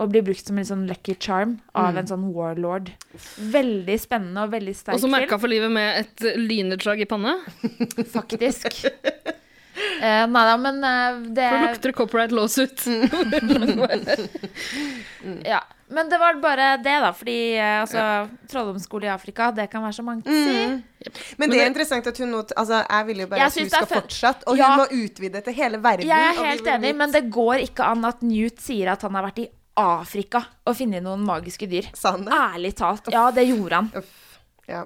Og 0.00 0.08
blir 0.08 0.24
brukt 0.24 0.46
som 0.48 0.56
en 0.58 0.64
sånn 0.64 0.86
lucky 0.88 1.14
charm 1.20 1.58
av 1.76 1.98
en 2.00 2.06
sånn 2.08 2.24
warlord. 2.32 2.88
Veldig 3.52 3.98
spennende 4.00 4.46
og 4.46 4.54
veldig 4.54 4.72
sterk 4.74 4.96
film. 4.96 4.96
Og 4.96 5.04
så 5.04 5.10
merka 5.12 5.36
for 5.38 5.52
livet 5.52 5.70
med 5.74 6.00
et 6.00 6.24
lynnedslag 6.40 7.02
i 7.04 7.08
panne. 7.10 7.34
faktisk. 8.14 8.80
Uh, 10.02 10.24
nei 10.28 10.42
da, 10.48 10.56
men 10.60 10.80
uh, 10.84 11.20
det 11.32 11.44
For 11.48 11.62
lukter 11.66 11.94
copyright 11.96 12.32
lawsuit. 12.34 12.82
Ja. 15.44 15.62
Men 15.92 16.08
det 16.08 16.18
var 16.18 16.34
bare 16.40 16.76
det, 16.80 16.94
da. 17.04 17.12
Fordi 17.12 17.36
uh, 17.58 17.82
altså, 17.82 18.02
trolldomsskole 18.48 19.06
i 19.06 19.12
Afrika, 19.12 19.50
det 19.52 19.68
kan 19.72 19.84
være 19.84 19.96
så 19.98 20.04
mangt 20.06 20.28
å 20.28 20.32
si. 20.32 21.14
Men 21.40 21.52
det 21.52 21.60
er 21.60 21.68
interessant 21.68 22.06
at 22.08 22.18
hun 22.22 22.30
nå 22.32 22.40
Altså, 22.56 22.80
jeg 22.80 23.08
vil 23.10 23.24
jo 23.24 23.26
bare 23.30 23.48
at 23.48 23.58
hun 23.60 23.68
skal 23.70 23.88
fortsette, 23.90 24.46
og 24.48 24.56
Ja. 24.60 24.70
hun 24.72 24.82
må 24.82 25.04
utvide 25.04 25.42
til 25.44 25.56
hele 25.58 25.80
verden. 25.84 26.08
Jeg 26.08 26.30
er 26.30 26.38
helt 26.48 26.70
enig, 26.76 26.94
men 26.96 27.12
det 27.12 27.26
går 27.34 27.66
ikke 27.68 27.90
an 27.92 28.06
at 28.08 28.22
Newt 28.24 28.62
sier 28.64 28.92
at 28.94 29.04
han 29.04 29.18
har 29.18 29.28
vært 29.28 29.44
i 29.44 29.48
Afrika 29.78 30.42
og 30.66 30.76
funnet 30.76 31.02
noen 31.04 31.22
magiske 31.24 31.68
dyr. 31.70 31.88
Sa? 31.96 32.14
Ærlig 32.16 32.74
talt. 32.76 33.08
Ja, 33.12 33.30
det 33.30 33.46
gjorde 33.48 33.80
han. 33.80 34.04
Ja. 34.68 34.84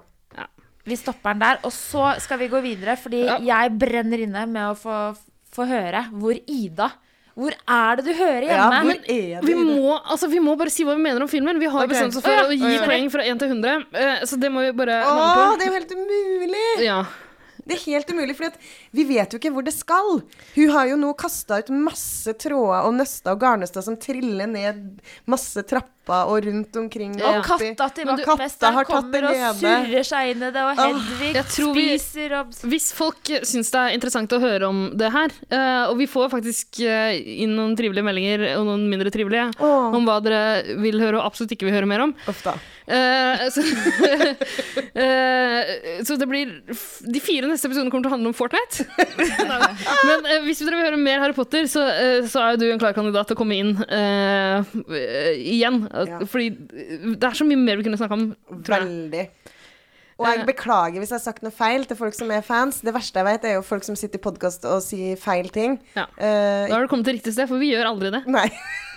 Vi 0.86 0.94
stopper 0.94 1.34
den 1.34 1.42
der. 1.42 1.58
Og 1.66 1.72
så 1.74 2.12
skal 2.22 2.38
vi 2.38 2.48
gå 2.52 2.60
videre, 2.62 2.94
fordi 2.96 3.24
Ja. 3.26 3.38
jeg 3.42 3.78
brenner 3.78 4.22
inne 4.22 4.46
med 4.46 4.70
å 4.70 4.76
få, 4.78 5.16
få 5.50 5.66
høre 5.66 6.06
hvor 6.12 6.38
Ida 6.46 6.92
Hvor 7.36 7.52
er 7.52 7.96
det 7.96 8.04
du 8.06 8.12
hører 8.14 8.46
Ja, 8.48 8.70
hjemme? 8.70 8.94
hvor 8.94 9.10
er 9.12 9.40
det 9.42 9.44
Vi 9.44 9.54
må, 9.54 10.00
altså, 10.00 10.30
vi 10.30 10.38
må 10.40 10.56
bare 10.56 10.70
si 10.70 10.84
hva 10.84 10.94
vi 10.96 11.02
mener 11.02 11.20
om 11.20 11.28
filmen. 11.28 11.58
Vi 11.60 11.66
har 11.66 11.82
okay. 11.84 11.88
bestemt 11.88 12.16
oss 12.16 12.22
for 12.22 12.30
Å, 12.30 12.46
ja. 12.46 12.46
å 12.48 12.56
gi 12.56 12.78
ja. 12.78 12.86
poeng 12.86 13.10
fra 13.12 13.22
1 13.26 13.38
til 13.42 13.48
100, 13.50 13.86
eh, 13.92 14.24
så 14.24 14.38
det 14.40 14.48
må 14.50 14.62
vi 14.64 14.72
bare 14.72 15.02
Å, 15.04 15.12
på. 15.12 15.58
det 15.58 15.66
er 15.66 15.68
jo 15.68 15.76
helt 15.76 15.92
umulig! 15.92 16.84
Ja. 16.86 17.04
Det 17.66 17.74
er 17.74 17.84
helt 17.88 18.10
umulig, 18.14 18.36
for 18.38 18.54
vi 18.94 19.04
vet 19.08 19.32
jo 19.32 19.40
ikke 19.40 19.50
hvor 19.54 19.66
det 19.66 19.74
skal. 19.74 20.20
Hun 20.54 20.72
har 20.76 20.86
jo 20.92 21.00
nå 21.00 21.10
kasta 21.18 21.58
ut 21.62 21.72
masse 21.74 22.36
tråder 22.38 22.86
og 22.86 22.94
nøster 22.94 23.34
og 23.34 23.42
garnnøster 23.42 23.82
som 23.82 23.98
triller 23.98 24.46
ned 24.50 25.02
masse 25.26 25.66
trapper 25.66 25.95
trappa 26.06 26.26
og 26.30 26.44
rundt 26.46 26.76
omkring. 26.76 27.20
Og 27.20 27.42
oppi- 27.42 27.74
katta 27.74 27.88
til 27.94 28.06
vaktmesteren 28.06 28.74
har 28.74 28.84
tatt 28.84 29.02
kommer 29.02 29.24
og 29.28 29.34
surrer 29.58 30.04
seg 30.04 30.30
inn 30.30 30.42
i 30.42 30.50
det, 30.50 30.62
og 30.62 30.76
Hedvig 30.76 31.44
tror 31.50 31.74
vi- 31.74 32.32
og 32.32 32.46
Hvis 32.70 32.92
folk 32.92 33.24
syns 33.42 33.70
det 33.70 33.80
er 33.80 33.88
interessant 33.94 34.32
å 34.32 34.40
høre 34.40 34.68
om 34.68 34.90
det 34.96 35.12
her, 35.12 35.28
uh, 35.52 35.90
og 35.90 35.98
vi 35.98 36.06
får 36.06 36.30
faktisk 36.30 36.80
uh, 36.80 37.12
inn 37.12 37.56
noen 37.56 37.76
trivelige 37.76 38.04
meldinger 38.04 38.56
og 38.58 38.66
noen 38.66 38.88
mindre 38.88 39.10
trivelige 39.10 39.52
oh. 39.60 39.94
om 39.94 40.04
hva 40.04 40.20
dere 40.22 40.62
vil 40.80 41.00
høre 41.00 41.18
og 41.18 41.26
absolutt 41.26 41.52
ikke 41.52 41.66
vil 41.66 41.74
høre 41.74 41.86
mer 41.86 42.00
om, 42.00 42.14
Uff 42.28 42.42
da. 42.44 42.52
Eh, 42.86 43.50
så, 43.50 43.62
så 46.06 46.16
det 46.16 46.26
blir 46.30 46.62
De 47.02 47.18
fire 47.18 47.48
neste 47.50 47.66
episodene 47.66 47.90
kommer 47.90 48.06
til 48.06 48.12
å 48.12 48.14
handle 48.14 48.30
om 48.30 48.36
Fortnite. 48.36 48.86
Men 50.06 50.22
hvis 50.46 50.62
dere 50.62 50.78
vil 50.78 50.86
høre 50.86 51.00
mer 51.00 51.18
Harry 51.24 51.34
Potter, 51.34 51.66
så, 51.66 51.82
så 52.30 52.38
er 52.44 52.54
jo 52.54 52.60
du 52.62 52.70
en 52.70 52.78
klar 52.78 52.94
kandidat 52.94 53.26
til 53.26 53.34
å 53.34 53.40
komme 53.40 53.58
inn 53.58 53.74
igjen. 55.34 55.82
Ja. 56.04 56.18
Fordi 56.28 56.50
det 57.16 57.24
er 57.24 57.36
så 57.38 57.46
mye 57.48 57.56
mer 57.60 57.78
vi 57.80 57.86
kunne 57.86 57.98
snakka 58.00 58.18
om, 58.18 58.26
tror 58.66 58.84
jeg. 58.84 59.30
Og 60.16 60.24
jeg 60.30 60.46
beklager 60.48 60.96
hvis 61.02 61.10
jeg 61.12 61.18
har 61.18 61.24
sagt 61.26 61.42
noe 61.44 61.52
feil 61.52 61.82
til 61.84 61.98
folk 61.98 62.14
som 62.16 62.30
er 62.32 62.40
fans. 62.44 62.78
Det 62.80 62.92
verste 62.96 63.20
jeg 63.20 63.26
vet, 63.28 63.42
er 63.44 63.58
jo 63.58 63.64
folk 63.66 63.84
som 63.84 63.98
sitter 64.00 64.16
i 64.16 64.22
podkast 64.24 64.64
og 64.64 64.80
sier 64.80 65.18
feil 65.20 65.50
ting. 65.52 65.76
Ja. 65.92 66.06
Uh, 66.16 66.64
Da 66.70 66.72
har 66.78 66.86
du 66.86 66.88
kommet 66.88 67.04
til 67.10 67.18
riktig 67.18 67.34
sted, 67.36 67.50
for 67.50 67.60
vi 67.60 67.74
gjør 67.74 67.90
aldri 67.90 68.12
det. 68.14 68.22
nei. 68.24 68.46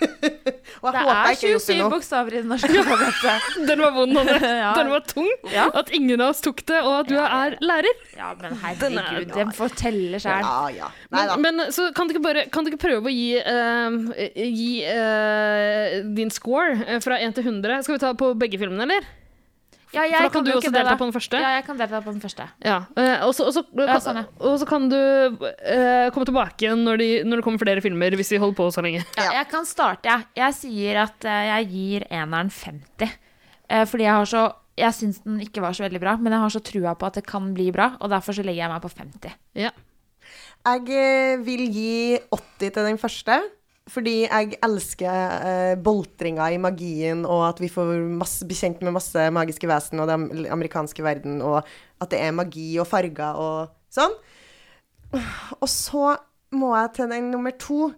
og 0.00 0.86
jeg 0.88 0.94
Det 0.96 1.00
håper 1.04 1.10
er 1.12 1.26
jeg 1.28 1.36
ikke 1.36 1.44
har 1.44 1.52
gjort 1.52 1.66
det 1.68 1.76
27 1.76 1.90
bokstaver 1.92 2.32
i 2.32 2.40
det 2.40 2.48
norske 2.48 2.70
alfabetet. 2.72 3.50
Den 3.68 3.82
var 3.84 3.92
vond, 3.98 4.16
Anne. 4.22 4.38
Ja. 4.64 4.70
Den 4.78 4.94
var 4.94 5.04
tung. 5.12 5.28
Ja. 5.52 5.66
At 5.76 5.92
ingen 5.92 6.24
av 6.24 6.32
oss 6.32 6.40
tok 6.44 6.64
det, 6.72 6.80
og 6.80 6.94
at 7.02 7.12
du 7.12 7.18
er 7.20 7.58
lærer. 7.60 8.00
Ja, 8.16 8.32
men 8.40 8.56
er- 8.56 8.64
herregud, 8.64 9.34
den 9.36 9.52
forteller 9.60 10.24
sjæl. 10.24 10.40
Ja, 10.40 10.58
ja. 10.72 10.88
Men, 11.12 11.36
men 11.44 11.66
så 11.76 11.90
kan 11.96 12.08
du 12.08 12.16
ikke, 12.16 12.24
bare, 12.24 12.46
kan 12.48 12.64
du 12.64 12.72
ikke 12.72 12.80
prøve 12.88 13.12
å 13.12 13.14
gi, 13.14 13.36
uh, 13.44 14.08
gi 14.40 14.72
uh, 14.88 16.00
din 16.16 16.32
score 16.32 16.80
eh, 16.86 17.00
fra 17.04 17.20
1 17.20 17.36
til 17.36 17.44
100? 17.52 17.82
Skal 17.84 17.98
vi 17.98 18.04
ta 18.08 18.16
på 18.16 18.32
begge 18.40 18.60
filmene, 18.60 18.88
eller? 18.88 19.16
Ja, 19.90 20.04
For 20.06 20.22
da 20.22 20.30
kan 20.30 20.44
du 20.46 20.50
også 20.52 20.70
delta 20.70 20.94
på 20.94 21.06
den 21.08 21.14
første. 21.14 21.38
Ja, 21.42 21.48
jeg 21.56 21.64
kan 21.66 21.78
delta 21.80 22.00
på 22.04 22.12
den 22.12 22.20
første. 22.22 22.44
Ja. 22.62 22.76
eh, 22.96 23.24
og 23.26 23.34
så- 23.34 23.50
kan, 23.50 23.88
Ja, 23.88 23.98
sånn, 23.98 24.66
kan 24.68 24.88
du 24.88 24.96
uh, 24.96 26.10
komme 26.14 26.26
tilbake 26.28 26.62
igjen 26.62 26.84
når, 26.86 26.98
de, 26.98 27.08
når 27.24 27.36
det 27.40 27.44
kommer 27.44 27.58
flere 27.58 27.82
filmer, 27.82 28.14
hvis 28.14 28.30
vi 28.30 28.38
holder 28.38 28.54
på 28.56 28.68
så 28.70 28.84
lenge. 28.86 29.02
Ja, 29.18 29.32
jeg 29.40 29.48
kan 29.50 29.66
starte, 29.66 30.06
jeg. 30.06 30.26
Jeg 30.36 30.54
sier 30.54 31.02
at 31.02 31.24
eh, 31.24 31.42
jeg 31.58 31.68
gir 31.72 32.06
eneren 32.10 32.50
50. 32.50 33.10
Uh, 33.70 33.84
fordi 33.84 34.04
jeg 34.06 34.14
har 34.14 34.24
så 34.26 34.54
Jeg 34.80 34.94
syns 34.96 35.18
den 35.24 35.40
ikke 35.40 35.60
var 35.60 35.74
så 35.76 35.82
veldig 35.84 36.00
bra, 36.00 36.16
men 36.16 36.32
jeg 36.32 36.40
har 36.40 36.48
så 36.48 36.60
trua 36.64 36.94
på 36.96 37.06
at 37.06 37.14
det 37.18 37.26
kan 37.26 37.52
bli 37.52 37.70
bra, 37.70 37.96
og 38.00 38.08
derfor 38.08 38.32
så 38.32 38.42
legger 38.46 38.62
jeg 38.64 38.70
meg 38.70 38.80
på 38.80 38.88
50. 38.88 39.34
Ja. 39.54 39.70
Jeg 40.64 41.42
vil 41.44 41.66
gi 41.68 42.18
80 42.30 42.70
til 42.70 42.86
den 42.86 42.96
første. 42.96 43.42
Fordi 43.88 44.16
jeg 44.22 44.58
elsker 44.62 45.46
eh, 45.48 45.76
boltringa 45.80 46.50
i 46.52 46.60
magien, 46.62 47.24
og 47.24 47.46
at 47.48 47.62
vi 47.62 47.70
får 47.72 47.94
masse, 48.20 48.44
bli 48.46 48.58
kjent 48.58 48.82
med 48.84 48.94
masse 48.94 49.24
magiske 49.34 49.66
vesen 49.70 50.02
og 50.02 50.10
den 50.10 50.46
amerikanske 50.52 51.02
verden, 51.02 51.40
og 51.42 51.62
at 52.00 52.12
det 52.12 52.20
er 52.22 52.36
magi 52.36 52.74
og 52.78 52.86
farger 52.90 53.40
og 53.40 53.72
sånn. 53.90 54.14
Og 55.58 55.66
så 55.70 56.14
må 56.54 56.74
jeg 56.76 56.92
til 56.94 57.10
den 57.10 57.32
nummer 57.32 57.54
to. 57.58 57.90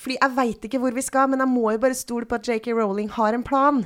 Fordi 0.00 0.18
jeg 0.18 0.36
veit 0.36 0.66
ikke 0.66 0.80
hvor 0.82 0.94
vi 0.96 1.04
skal, 1.04 1.30
men 1.30 1.40
jeg 1.44 1.52
må 1.52 1.70
jo 1.72 1.80
bare 1.80 1.96
stole 1.96 2.28
på 2.28 2.36
at 2.36 2.48
JK 2.48 2.72
Rowling 2.76 3.10
har 3.12 3.36
en 3.36 3.46
plan. 3.46 3.82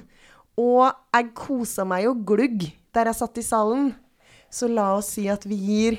Og 0.57 0.89
jeg 1.13 1.33
kosa 1.37 1.85
meg 1.85 2.07
jo 2.07 2.17
glugg 2.27 2.71
der 2.97 3.11
jeg 3.11 3.19
satt 3.19 3.39
i 3.39 3.45
salen. 3.45 3.91
Så 4.51 4.71
la 4.71 4.95
oss 4.97 5.13
si 5.17 5.27
at 5.29 5.45
vi 5.47 5.59
gir 5.61 5.99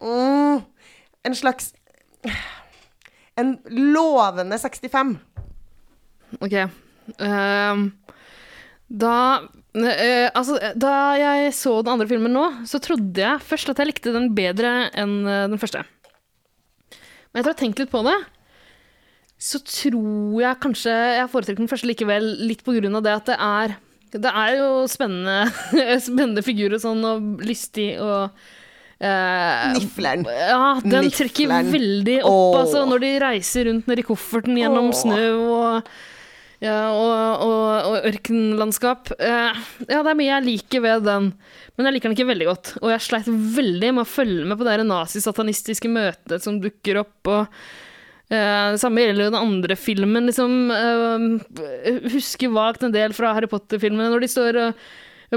mm, 0.00 0.62
en 1.28 1.36
slags 1.36 1.74
En 3.40 3.56
lovende 3.72 4.58
65. 4.60 5.16
OK. 6.40 6.56
Uh, 7.18 7.88
da 8.92 9.16
uh, 9.42 10.28
Altså, 10.36 10.58
da 10.76 10.92
jeg 11.18 11.54
så 11.56 11.78
den 11.80 11.94
andre 11.94 12.08
filmen 12.10 12.34
nå, 12.36 12.44
så 12.68 12.80
trodde 12.82 13.24
jeg 13.24 13.44
først 13.44 13.72
at 13.72 13.80
jeg 13.80 13.90
likte 13.90 14.14
den 14.14 14.30
bedre 14.36 14.90
enn 14.92 15.22
eh, 15.24 15.48
den 15.50 15.60
første. 15.60 15.84
Men 17.32 17.40
etter 17.40 17.52
å 17.52 17.54
ha 17.54 17.60
tenkt 17.62 17.80
litt 17.80 17.92
på 17.92 18.02
det, 18.04 18.18
så 19.42 19.58
tror 19.64 20.36
jeg 20.42 20.60
kanskje 20.62 20.92
jeg 20.92 21.30
foretrekker 21.32 21.64
den 21.64 21.70
første 21.70 21.88
likevel, 21.88 22.28
litt 22.44 22.62
på 22.66 22.76
grunn 22.76 23.00
av 23.00 23.06
det 23.06 23.14
at 23.16 23.30
det 23.32 23.38
er 23.42 23.74
Det 24.12 24.28
er 24.28 24.58
jo 24.58 24.68
spennende, 24.92 25.48
spennende 26.08 26.44
figurer 26.44 26.78
sånn, 26.78 27.00
og 27.08 27.40
lystig 27.48 27.94
og 27.96 28.36
eh, 29.02 29.66
Nifleren. 29.76 30.24
Ja, 30.26 30.78
den 30.84 31.10
trekker 31.10 31.50
Nifleren. 31.50 31.74
veldig 31.74 32.16
opp, 32.22 32.32
oh. 32.32 32.62
altså, 32.62 32.86
når 32.88 33.04
de 33.04 33.12
reiser 33.26 33.68
rundt 33.70 33.90
nedi 33.90 34.06
kofferten 34.06 34.58
gjennom 34.58 34.90
oh. 34.92 34.98
snø 35.02 35.22
og 35.42 35.92
ja, 36.62 36.76
og, 36.94 37.42
og, 37.42 37.70
og 37.90 38.04
ørkenlandskap. 38.12 39.10
Uh, 39.18 39.50
ja, 39.88 39.98
det 39.98 40.12
er 40.12 40.18
mye 40.18 40.28
jeg 40.28 40.46
liker 40.46 40.84
ved 40.84 41.06
den, 41.08 41.32
men 41.74 41.88
jeg 41.88 41.96
liker 41.96 42.10
den 42.10 42.14
ikke 42.14 42.28
veldig 42.28 42.46
godt. 42.46 42.74
Og 42.78 42.92
jeg 42.92 43.02
sleit 43.02 43.30
veldig 43.56 43.94
med 43.96 44.04
å 44.04 44.10
følge 44.12 44.46
med 44.46 44.60
på 44.60 44.68
det 44.68 44.76
nazisatanistiske 44.86 45.90
møtet 45.90 46.44
som 46.44 46.60
dukker 46.62 47.00
opp. 47.02 47.16
og 47.26 47.40
eh, 48.30 48.68
Det 48.76 48.78
samme 48.78 49.02
gjelder 49.02 49.26
jo 49.26 49.32
den 49.34 49.40
andre 49.40 49.78
filmen. 49.80 50.30
liksom, 50.30 50.54
uh, 50.70 52.06
Husker 52.14 52.54
vagt 52.54 52.86
en 52.86 52.94
del 52.94 53.16
fra 53.16 53.34
Harry 53.34 53.50
Potter-filmene 53.50 54.12
når 54.12 54.22
de 54.22 54.30
står 54.30 54.60
og 54.68 54.86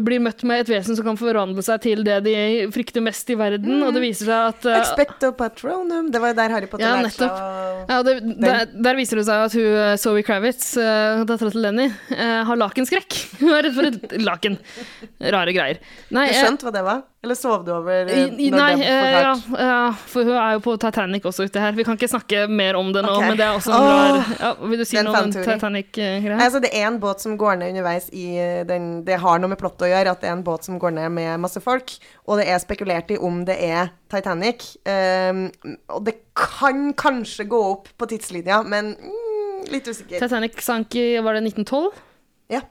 blir 0.03 0.19
møtt 0.19 0.43
med 0.47 0.65
et 0.65 0.71
vesen 0.73 0.97
som 0.97 1.05
kan 1.07 1.17
forvandle 1.19 1.63
seg 1.63 1.83
til 1.85 2.03
det 2.03 2.17
de 2.25 2.35
frykter 2.73 3.03
mest 3.05 3.29
i 3.31 3.37
verden, 3.39 3.77
og 3.85 3.93
det 3.95 4.01
viser 4.03 4.27
seg 4.27 4.49
at 4.51 4.67
uh, 4.67 4.75
Expecto 4.81 5.31
patronum. 5.37 6.09
Det 6.11 6.19
var 6.19 6.33
jo 6.33 6.37
der 6.41 6.55
Harry 6.55 6.69
Potter 6.71 6.83
Ja, 6.83 6.97
lærte 6.99 7.29
seg 7.29 7.93
Ja, 7.93 8.01
det, 8.03 8.17
der, 8.43 8.65
der 8.89 8.99
viser 8.99 9.21
det 9.21 9.27
seg 9.29 9.45
at 9.47 9.55
hun 9.55 9.79
eh, 9.85 9.95
Zoe 10.01 10.25
Kravitz, 10.27 10.73
uh, 10.75 11.23
dattera 11.23 11.53
til 11.53 11.63
Lenny, 11.63 11.87
uh, 12.11 12.41
har 12.49 12.59
lakenskrekk. 12.59 13.19
Hun 13.39 13.51
er 13.53 13.67
redd 13.67 13.75
for 13.77 13.87
et 13.87 14.15
laken. 14.23 14.57
Rare 15.35 15.53
greier. 15.55 15.79
Nei, 16.15 16.27
Du 16.31 16.35
eh, 16.35 16.41
skjønte 16.43 16.67
hva 16.67 16.73
det 16.75 16.83
var? 16.85 17.03
Eller 17.25 17.35
sov 17.35 17.63
du 17.65 17.71
over 17.73 18.05
i, 18.05 18.19
eh, 18.21 18.33
når 18.53 18.59
nei 18.59 18.73
det 18.77 18.85
eh, 18.85 19.15
ja, 19.15 19.29
ja, 19.57 19.77
for 20.11 20.27
hun 20.27 20.35
er 20.37 20.51
jo 20.53 20.59
på 20.61 20.75
Titanic 20.77 21.23
også 21.25 21.47
ute 21.49 21.63
her. 21.63 21.73
Vi 21.73 21.85
kan 21.87 21.97
ikke 21.97 22.09
snakke 22.11 22.43
mer 22.45 22.77
om 22.77 22.91
det 22.93 23.01
nå, 23.01 23.15
okay. 23.15 23.31
men 23.31 23.39
det 23.39 23.47
er 23.47 23.57
også 23.57 23.73
en 23.73 23.85
rar 23.89 24.29
ja, 24.43 24.51
Vil 24.61 24.83
du 24.83 24.85
si 24.85 24.99
noe 24.99 25.23
om 25.23 25.31
den. 25.33 25.47
Titanic-greia? 25.47 26.37
Altså, 26.37 26.61
det 26.61 26.69
er 26.69 26.85
en 26.91 26.99
båt 27.01 27.25
som 27.25 27.33
går 27.41 27.57
ned 27.63 27.73
underveis 27.73 28.11
i 28.13 28.27
eh, 28.37 28.61
den 28.69 29.01
Det 29.07 29.17
har 29.23 29.41
noe 29.41 29.55
med 29.55 29.57
plottet 29.57 29.87
å 29.87 29.89
gjøre, 29.89 30.13
at 30.13 30.21
det 30.21 30.29
er 30.29 30.35
en 30.37 30.45
båt 30.45 30.69
som 30.69 30.77
går 30.81 30.93
ned 30.99 31.15
med 31.17 31.41
masse 31.41 31.63
folk, 31.65 31.95
og 32.29 32.37
det 32.37 32.45
er 32.53 32.61
spekulert 32.61 33.09
i 33.15 33.17
om 33.17 33.41
det 33.49 33.57
er 33.65 33.89
Titanic. 34.13 34.67
Um, 34.85 35.47
og 35.97 36.05
det 36.05 36.19
kan 36.37 36.91
kanskje 36.93 37.47
gå 37.49 37.63
opp 37.71 37.89
på 37.97 38.09
tidslinja, 38.13 38.61
men 38.69 38.93
mm, 38.93 39.65
litt 39.73 39.89
usikker. 39.89 40.21
Titanic 40.21 40.61
sank 40.61 40.93
i 41.01 41.15
Var 41.17 41.39
det 41.39 41.47
1912? 41.49 41.89
Ja. 42.53 42.61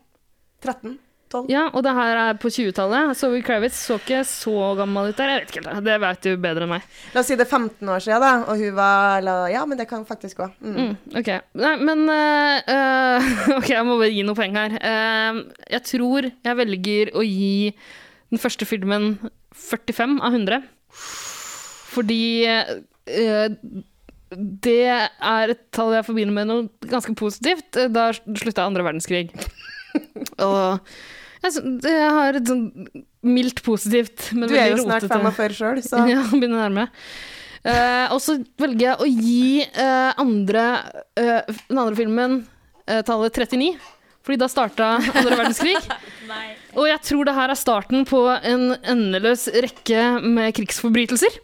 13? 0.63 1.01
12? 1.35 1.51
Ja, 1.51 1.65
og 1.73 1.83
det 1.87 1.95
her 1.97 2.21
er 2.23 2.39
på 2.41 2.51
20-tallet. 2.53 3.17
Zoe 3.19 3.41
Kravitz 3.45 3.81
så 3.89 3.99
ikke 3.99 4.23
så 4.29 4.71
gammel 4.79 5.11
ut 5.11 5.19
der. 5.19 5.33
Jeg 5.33 5.43
vet 5.43 5.53
ikke 5.53 5.65
helt, 5.67 5.87
det 5.89 5.97
vet 6.05 6.27
du 6.27 6.31
bedre 6.45 6.67
enn 6.67 6.73
meg. 6.77 6.87
La 7.15 7.23
oss 7.23 7.31
si 7.31 7.39
det 7.39 7.47
er 7.47 7.51
15 7.51 7.91
år 7.97 8.05
siden, 8.05 8.23
da, 8.23 8.33
og 8.47 8.63
hun 8.63 8.77
var 8.79 9.19
eller, 9.19 9.49
Ja, 9.55 9.65
men 9.69 9.81
det 9.81 9.89
kan 9.91 10.07
faktisk 10.07 10.43
gå. 10.43 10.49
Mm. 10.63 10.77
Mm, 10.79 10.95
ok. 11.21 11.31
Nei, 11.61 11.75
men 11.83 12.05
eh, 12.15 13.33
Ok, 13.59 13.73
jeg 13.73 13.87
må 13.89 13.99
bare 13.99 14.13
gi 14.15 14.27
noe 14.27 14.39
poeng 14.39 14.59
her. 14.59 14.79
Uh, 14.79 15.43
jeg 15.75 15.87
tror 15.91 16.31
jeg 16.31 16.61
velger 16.61 17.15
å 17.19 17.25
gi 17.27 17.75
den 18.33 18.43
første 18.43 18.67
filmen 18.69 19.17
45 19.55 20.21
av 20.23 20.39
100. 20.39 20.63
Fordi 21.95 22.23
eh, 22.51 23.51
det 24.35 24.81
er 24.91 25.53
et 25.53 25.61
tall 25.75 25.95
jeg 25.95 26.07
forbinder 26.07 26.35
med 26.35 26.51
noe 26.51 26.91
ganske 26.91 27.15
positivt. 27.19 27.79
Da 27.95 28.09
slutta 28.15 28.67
andre 28.67 28.87
verdenskrig. 28.87 29.29
Og 30.49 30.81
jeg, 31.47 31.75
jeg 31.85 32.11
har 32.19 32.39
et 32.39 32.51
sånn 32.51 32.65
mildt 33.25 33.63
positivt, 33.67 34.31
men 34.37 34.51
Du 34.51 34.57
er 34.57 34.71
jo 34.73 34.79
veldig 34.79 34.87
snart 34.89 35.07
rotete 35.07 35.21
45 35.23 35.57
sjøl, 35.59 35.83
så 35.87 36.03
ja, 36.13 36.25
begynner 36.33 36.59
å 36.59 36.65
nærme. 36.65 36.89
Uh, 37.65 38.13
og 38.13 38.19
så 38.21 38.37
velger 38.61 38.91
jeg 38.91 38.97
å 39.01 39.07
gi 39.09 39.65
uh, 39.79 40.11
andre, 40.21 40.65
uh, 41.17 41.55
den 41.71 41.81
andre 41.81 41.97
filmen 41.97 42.43
eh, 42.87 43.01
tallet 43.07 43.33
39. 43.33 43.71
Fordi 44.25 44.41
da 44.41 44.49
starta 44.49 44.91
andre 44.97 45.37
verdenskrig. 45.37 45.77
Og 46.81 46.89
jeg 46.89 47.01
tror 47.05 47.29
det 47.29 47.35
her 47.37 47.53
er 47.53 47.61
starten 47.61 48.07
på 48.09 48.23
en 48.35 48.71
endeløs 48.81 49.51
rekke 49.53 50.05
med 50.25 50.55
krigsforbrytelser. 50.57 51.37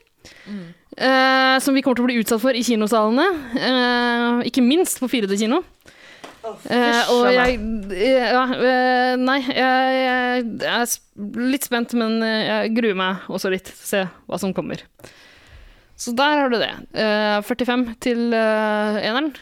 Eh, 0.96 1.56
som 1.62 1.76
vi 1.76 1.82
kommer 1.84 2.00
til 2.00 2.06
å 2.06 2.08
bli 2.08 2.18
utsatt 2.22 2.42
for 2.42 2.56
i 2.56 2.64
kinosalene. 2.66 3.26
Eh, 3.60 4.48
ikke 4.50 4.64
minst 4.64 4.98
på 5.02 5.10
4D-kino. 5.12 5.60
Eh, 6.70 7.10
og 7.14 7.26
jeg 7.34 7.56
ja, 7.96 8.42
eh, 8.54 9.14
Nei, 9.20 9.38
jeg, 9.46 9.96
jeg, 10.00 10.44
jeg 10.62 10.76
er 10.76 11.48
litt 11.50 11.66
spent, 11.66 11.94
men 11.98 12.20
eh, 12.26 12.44
jeg 12.46 12.74
gruer 12.78 12.98
meg 12.98 13.26
også 13.32 13.52
litt 13.52 13.70
se 13.74 14.04
hva 14.26 14.40
som 14.40 14.54
kommer. 14.56 14.84
Så 16.00 16.14
der 16.16 16.38
har 16.40 16.52
du 16.52 16.56
det. 16.60 16.72
Eh, 16.96 17.40
45 17.44 17.86
til 18.00 18.32
eh, 18.32 19.00
eneren, 19.04 19.34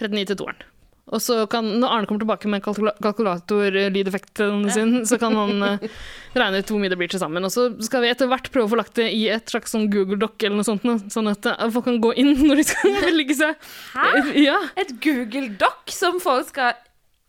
39 0.00 0.26
til 0.32 0.40
toeren. 0.42 0.68
Og 1.12 1.20
så 1.20 1.42
kan, 1.50 1.66
når 1.82 1.92
Arne 1.94 2.08
kommer 2.08 2.22
tilbake 2.24 2.50
med 2.50 2.62
kalkula 2.64 2.94
kalkulator-lydeffekten 3.04 4.64
sin, 4.72 4.94
så 5.08 5.18
kan 5.20 5.36
han 5.36 5.64
uh, 5.64 5.88
regne 6.38 6.62
ut 6.62 6.72
hvor 6.72 6.80
mye 6.80 6.92
det 6.92 6.98
blir 7.00 7.12
til 7.12 7.20
sammen. 7.20 7.44
Og 7.44 7.52
så 7.52 7.68
skal 7.84 8.04
vi 8.04 8.12
etter 8.12 8.30
hvert 8.30 8.48
prøve 8.54 8.70
å 8.70 8.72
få 8.72 8.80
lagt 8.80 8.96
det 9.00 9.10
i 9.12 9.26
et 9.32 9.52
slags 9.52 9.74
sånn 9.76 9.90
Google 9.92 10.20
Doc 10.22 10.40
eller 10.40 10.60
noe 10.60 10.68
sånt, 10.68 10.86
sånn 11.12 11.28
at 11.30 11.50
eh, 11.52 11.66
folk 11.74 11.86
kan 11.90 12.00
gå 12.02 12.14
inn 12.22 12.32
når 12.40 12.62
de 12.62 12.66
skal 12.70 12.96
velge 13.08 13.36
seg. 13.42 13.68
Hæ? 13.92 14.08
Ja. 14.40 14.58
Et 14.80 14.96
Google 15.04 15.52
Doc 15.60 15.92
som 15.92 16.16
folk 16.22 16.48
skal 16.48 16.74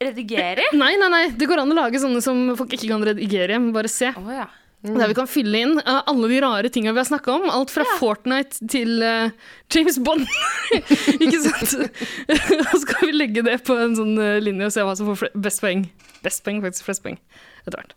redigere? 0.04 0.66
Nei, 0.76 0.96
nei, 1.00 1.10
nei. 1.12 1.24
Det 1.36 1.48
går 1.50 1.64
an 1.64 1.76
å 1.76 1.78
lage 1.84 2.02
sånne 2.02 2.24
som 2.24 2.54
folk 2.60 2.76
ikke 2.76 2.92
kan 2.92 3.04
redigere. 3.06 3.60
Bare 3.76 3.92
se. 3.92 4.12
Oh, 4.20 4.32
ja. 4.34 4.48
Der 4.84 5.08
vi 5.08 5.16
kan 5.16 5.30
fylle 5.32 5.60
inn 5.64 5.78
uh, 5.80 6.02
alle 6.12 6.28
de 6.28 6.40
rare 6.44 6.70
tinga 6.74 6.92
vi 6.92 7.00
har 7.00 7.08
snakka 7.08 7.38
om. 7.38 7.46
Alt 7.48 7.72
fra 7.72 7.86
Fortnite 8.02 8.68
til 8.72 9.00
uh, 9.00 9.32
James 9.72 10.00
Bond. 10.04 10.28
ikke 11.24 11.40
sant? 11.46 11.78
Og 12.60 12.68
så 12.74 12.82
skal 12.84 13.08
vi 13.08 13.16
legge 13.16 13.46
det 13.48 13.62
på 13.64 13.78
en 13.80 13.96
sånn 13.96 14.18
uh, 14.20 14.42
linje 14.44 14.68
og 14.68 14.76
se 14.76 14.84
hva 14.84 14.98
som 15.00 15.14
får 15.14 15.32
best 15.40 15.64
poeng. 15.64 15.88
Best 16.26 16.44
poeng, 16.44 16.60
faktisk. 16.66 16.90
Flest 16.90 17.06
poeng. 17.06 17.16
Etter 17.64 17.80
hvert. 17.80 17.96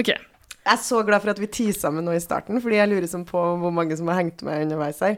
Ok. 0.00 0.14
Jeg 0.60 0.76
er 0.76 0.80
så 0.84 1.00
glad 1.04 1.20
for 1.24 1.32
at 1.32 1.40
vi 1.40 1.48
tisa 1.52 1.88
med 1.92 2.04
noe 2.04 2.18
i 2.18 2.22
starten, 2.22 2.60
fordi 2.60 2.76
jeg 2.76 2.90
lurer 2.90 3.08
sånn 3.08 3.24
på 3.28 3.40
hvor 3.60 3.72
mange 3.72 3.96
som 3.96 4.08
har 4.12 4.20
hengt 4.20 4.42
med 4.46 4.66
underveis 4.66 5.00
her. 5.04 5.16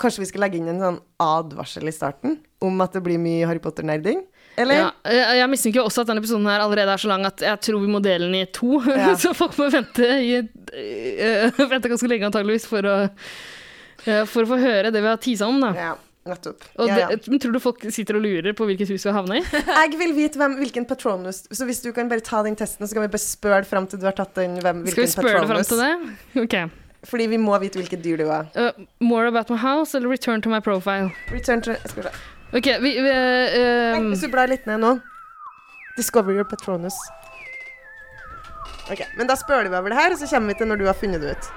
Kanskje 0.00 0.24
vi 0.24 0.28
skal 0.30 0.44
legge 0.44 0.60
inn 0.60 0.70
en 0.72 0.80
sånn 0.80 1.00
advarsel 1.22 1.88
i 1.88 1.94
starten 1.94 2.38
om 2.64 2.80
at 2.84 2.96
det 2.96 3.04
blir 3.04 3.20
mye 3.20 3.48
Harry 3.48 3.60
Potter-nerding? 3.64 4.24
Eller? 4.58 4.80
Ja, 4.80 4.88
jeg, 5.14 5.38
jeg 5.38 5.50
mistenker 5.52 5.84
også 5.84 6.02
at 6.02 6.10
denne 6.10 6.22
episoden 6.22 6.48
her 6.50 6.64
allerede 6.64 6.94
er 6.94 7.00
så 7.00 7.10
lang 7.10 7.26
at 7.28 7.44
jeg 7.44 7.60
tror 7.68 7.82
vi 7.84 7.92
må 7.92 8.00
dele 8.04 8.26
den 8.26 8.40
i 8.40 8.44
to. 8.50 8.80
Ja. 8.98 9.12
så 9.20 9.30
folk 9.36 9.54
må 9.60 9.68
vente, 9.70 10.08
i, 10.24 10.40
uh, 10.42 11.62
vente 11.72 11.90
ganske 11.92 12.10
lenge 12.10 12.26
antageligvis 12.28 12.66
for 12.68 12.86
å, 12.88 12.96
uh, 13.06 14.24
for 14.26 14.42
å 14.42 14.50
få 14.50 14.58
høre 14.60 14.92
det 14.94 15.02
vi 15.04 15.10
har 15.10 15.20
tisa 15.22 15.46
om. 15.46 15.60
da. 15.62 15.70
Ja, 15.76 15.92
nettopp. 16.28 16.66
Og 16.80 16.90
Ja, 16.90 17.04
ja. 17.04 17.10
Det, 17.14 17.38
tror 17.44 17.54
du 17.54 17.60
folk 17.62 17.86
sitter 17.94 18.18
og 18.18 18.26
lurer 18.26 18.56
på 18.58 18.66
hvilket 18.68 18.90
hus 18.90 19.06
vi 19.06 19.12
har 19.12 19.20
havna 19.20 19.38
i? 19.38 19.44
Jeg 19.84 20.00
vil 20.00 20.16
vite 20.16 20.40
hvem, 20.40 20.58
hvilken 20.58 20.88
patronus 20.88 21.44
Så 21.54 21.68
hvis 21.68 21.80
du 21.84 21.92
kan 21.96 22.10
bare 22.10 22.24
ta 22.24 22.42
den 22.46 22.58
testen, 22.58 22.88
så 22.88 22.98
kan 22.98 23.06
vi 23.06 23.12
bare 23.14 23.22
spørre 23.22 23.64
fram 23.68 23.86
til 23.86 24.02
du 24.02 24.08
har 24.08 24.16
tatt 24.18 24.34
den. 24.38 24.58
Hvem, 24.64 24.82
Skal 24.90 25.06
vi 25.06 25.12
spørre 25.14 25.46
fram 25.46 25.64
til 25.68 25.84
det? 25.84 25.92
Ok. 26.44 26.58
Fordi 27.06 27.28
vi 27.30 27.38
må 27.38 27.54
vite 27.62 27.78
hvilket 27.78 28.02
dyr 28.02 28.18
du 28.18 28.26
er. 28.26 28.50
Uh, 28.58 28.86
more 28.98 29.28
about 29.30 29.50
my 29.54 29.60
house 29.62 29.94
eller 29.94 30.10
return 30.10 30.42
to 30.42 30.50
my 30.50 30.58
profile? 30.58 31.12
Return 31.30 31.62
to 31.62 31.78
Skal 31.86 32.02
vi 32.02 32.08
se. 32.10 32.37
Ok, 32.52 32.66
vi, 32.80 32.90
vi 33.00 33.10
uh, 33.12 33.98
um, 33.98 34.10
Hvis 34.12 34.22
du 34.24 34.30
blar 34.32 34.48
litt 34.48 34.64
ned 34.66 34.80
nå. 34.80 34.94
Discover 35.98 36.32
your 36.32 36.46
patronus. 36.48 36.94
Ok, 38.88 39.02
Men 39.18 39.28
da 39.28 39.36
spør 39.36 39.66
vi 39.68 39.76
over 39.76 39.92
det 39.92 39.98
her, 39.98 40.14
og 40.14 40.20
så 40.20 40.28
kommer 40.30 40.54
vi 40.54 40.60
til 40.62 40.70
når 40.70 40.80
du 40.80 40.86
har 40.88 40.96
funnet 40.96 41.20
det 41.20 41.34
ut. 41.36 41.48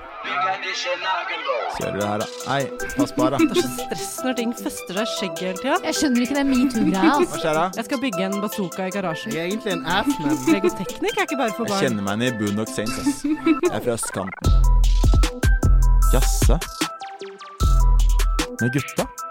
Ser 1.78 1.94
du 1.94 2.00
det 2.02 2.08
her, 2.08 2.20
da? 2.20 2.26
Nei, 2.50 2.66
pass 2.98 3.14
på 3.16 3.24
her, 3.24 3.32
da. 3.32 3.40
Det 3.40 3.56
er 3.56 3.62
så 3.64 3.72
stress 3.78 4.10
når 4.26 4.36
ting 4.42 4.52
fester 4.60 5.00
seg 5.00 5.08
i 5.08 5.14
skjegget 5.14 5.42
hele 5.48 5.62
tida. 5.62 5.78
Jeg 5.88 5.98
skjønner 6.02 6.26
ikke 6.26 6.38
den 6.42 6.52
metoo-greia. 6.52 7.00
Hva 7.08 7.16
Altså. 7.22 7.40
skjer 7.40 7.58
da? 7.58 7.64
Jeg 7.80 7.88
skal 7.88 8.02
bygge 8.04 8.28
en 8.28 8.38
bazooka 8.44 8.90
i 8.90 8.94
garasjen. 8.98 9.32
Jeg 9.38 9.42
er 9.46 9.50
egentlig 9.54 9.74
en 9.78 9.86
ass, 9.96 10.12
men 10.20 10.38
Legoteknikk 10.52 11.16
er 11.18 11.30
ikke 11.30 11.40
bare 11.40 11.56
for 11.56 11.72
jeg 11.72 11.88
kjenner 11.88 12.04
meg 12.10 12.22
igjen 12.28 12.36
i 12.36 12.38
Boondock 12.44 12.70
Saints, 12.76 13.00
ass. 13.00 13.24
Jeg 13.24 13.72
er 13.72 13.82
fra 13.88 13.96
østkanten. 13.96 14.46
Jaså? 16.12 16.60
Med 18.60 18.74
gutta? 18.76 19.31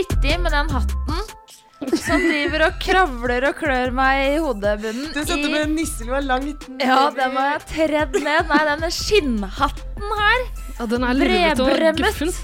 Sittet 0.00 0.40
med 0.40 0.52
den 0.54 0.70
hatten 0.72 1.96
som 1.96 2.20
driver 2.20 2.66
og 2.66 2.74
kravler 2.82 3.46
og 3.48 3.54
klør 3.56 3.92
meg 3.96 4.34
i 4.34 4.38
hodebunnen. 4.42 5.12
Du 5.14 5.20
satte 5.24 5.46
i- 5.48 5.52
med 5.52 5.70
nisselua 5.72 6.20
langt 6.20 6.68
ned 6.68 6.84
Ja, 6.86 7.10
den 7.10 7.36
har 7.36 7.58
jeg 7.58 7.62
tredd 7.72 8.18
ned. 8.22 8.48
Nei, 8.48 8.58
denne 8.68 8.90
skinnhatten 8.92 10.12
her. 10.20 10.44
ja, 10.78 10.86
Den 10.86 11.04
er 11.04 11.14
Bredbremmet. 11.14 12.40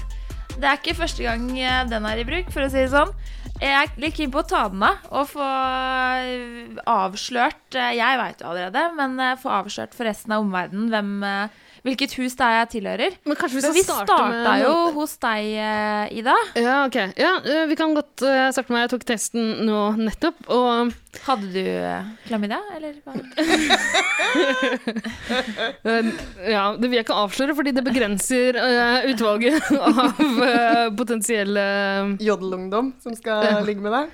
Det 0.57 0.65
er 0.65 0.77
ikke 0.79 0.95
første 0.97 1.21
gang 1.23 1.51
eh, 1.59 1.83
den 1.85 2.05
er 2.05 2.17
i 2.17 2.23
bruk, 2.25 2.49
for 2.51 2.61
å 2.65 2.69
si 2.71 2.77
det 2.81 2.89
sånn. 2.89 3.11
Jeg 3.61 3.73
er 3.73 3.91
litt 4.01 4.15
keen 4.17 4.31
på 4.33 4.41
å 4.41 4.47
ta 4.47 4.67
den 4.69 4.81
av 4.83 4.97
og 5.11 5.27
få 5.29 5.45
eh, 5.45 6.81
avslørt 6.89 7.75
eh, 7.77 7.93
Jeg 7.97 8.17
veit 8.17 8.41
jo 8.41 8.49
allerede, 8.49 8.83
men 8.97 9.37
få 9.37 9.49
avslørt 9.61 9.93
for 9.93 10.05
resten 10.09 10.33
av 10.33 10.41
omverdenen 10.45 10.89
hvem 10.89 11.49
Hvilket 11.87 12.17
hus 12.19 12.33
det 12.35 12.43
er 12.43 12.55
jeg 12.57 12.67
tilhører. 12.75 13.13
Men 13.23 13.37
kanskje 13.39 13.55
vi 13.55 13.61
Men 13.61 13.71
skal 13.71 13.75
vi 13.77 13.83
starte 13.85 14.15
med 14.27 14.41
starta 14.43 14.55
jo 14.59 14.71
hos 14.97 15.13
deg, 15.23 15.45
eh, 15.63 16.17
Ida. 16.19 16.33
Ja, 16.59 16.75
ok. 16.83 16.97
Ja, 17.15 17.29
eh, 17.47 17.63
vi 17.69 17.77
kan 17.79 17.95
godt 17.95 18.23
eh, 18.27 18.49
starte 18.51 18.75
med 18.75 18.83
Jeg 18.83 18.91
tok 18.91 19.05
testen 19.07 19.43
nå 19.67 19.79
nettopp, 20.01 20.41
og 20.51 20.91
Hadde 21.25 21.47
du 21.49 21.65
klamydia, 22.27 22.59
eller 22.75 22.99
hva? 23.01 23.15
Ja, 26.57 26.65
det 26.77 26.85
vil 26.91 26.99
jeg 26.99 27.07
ikke 27.07 27.17
avsløre, 27.23 27.55
fordi 27.57 27.73
det 27.73 27.85
begrenser 27.87 28.59
utvalget 29.09 29.71
av 29.79 30.21
potensielle 30.99 31.65
Jodelungdom 32.21 32.93
som 33.01 33.15
skal 33.17 33.63
ligge 33.65 33.81
med 33.81 33.95
deg. 33.95 34.13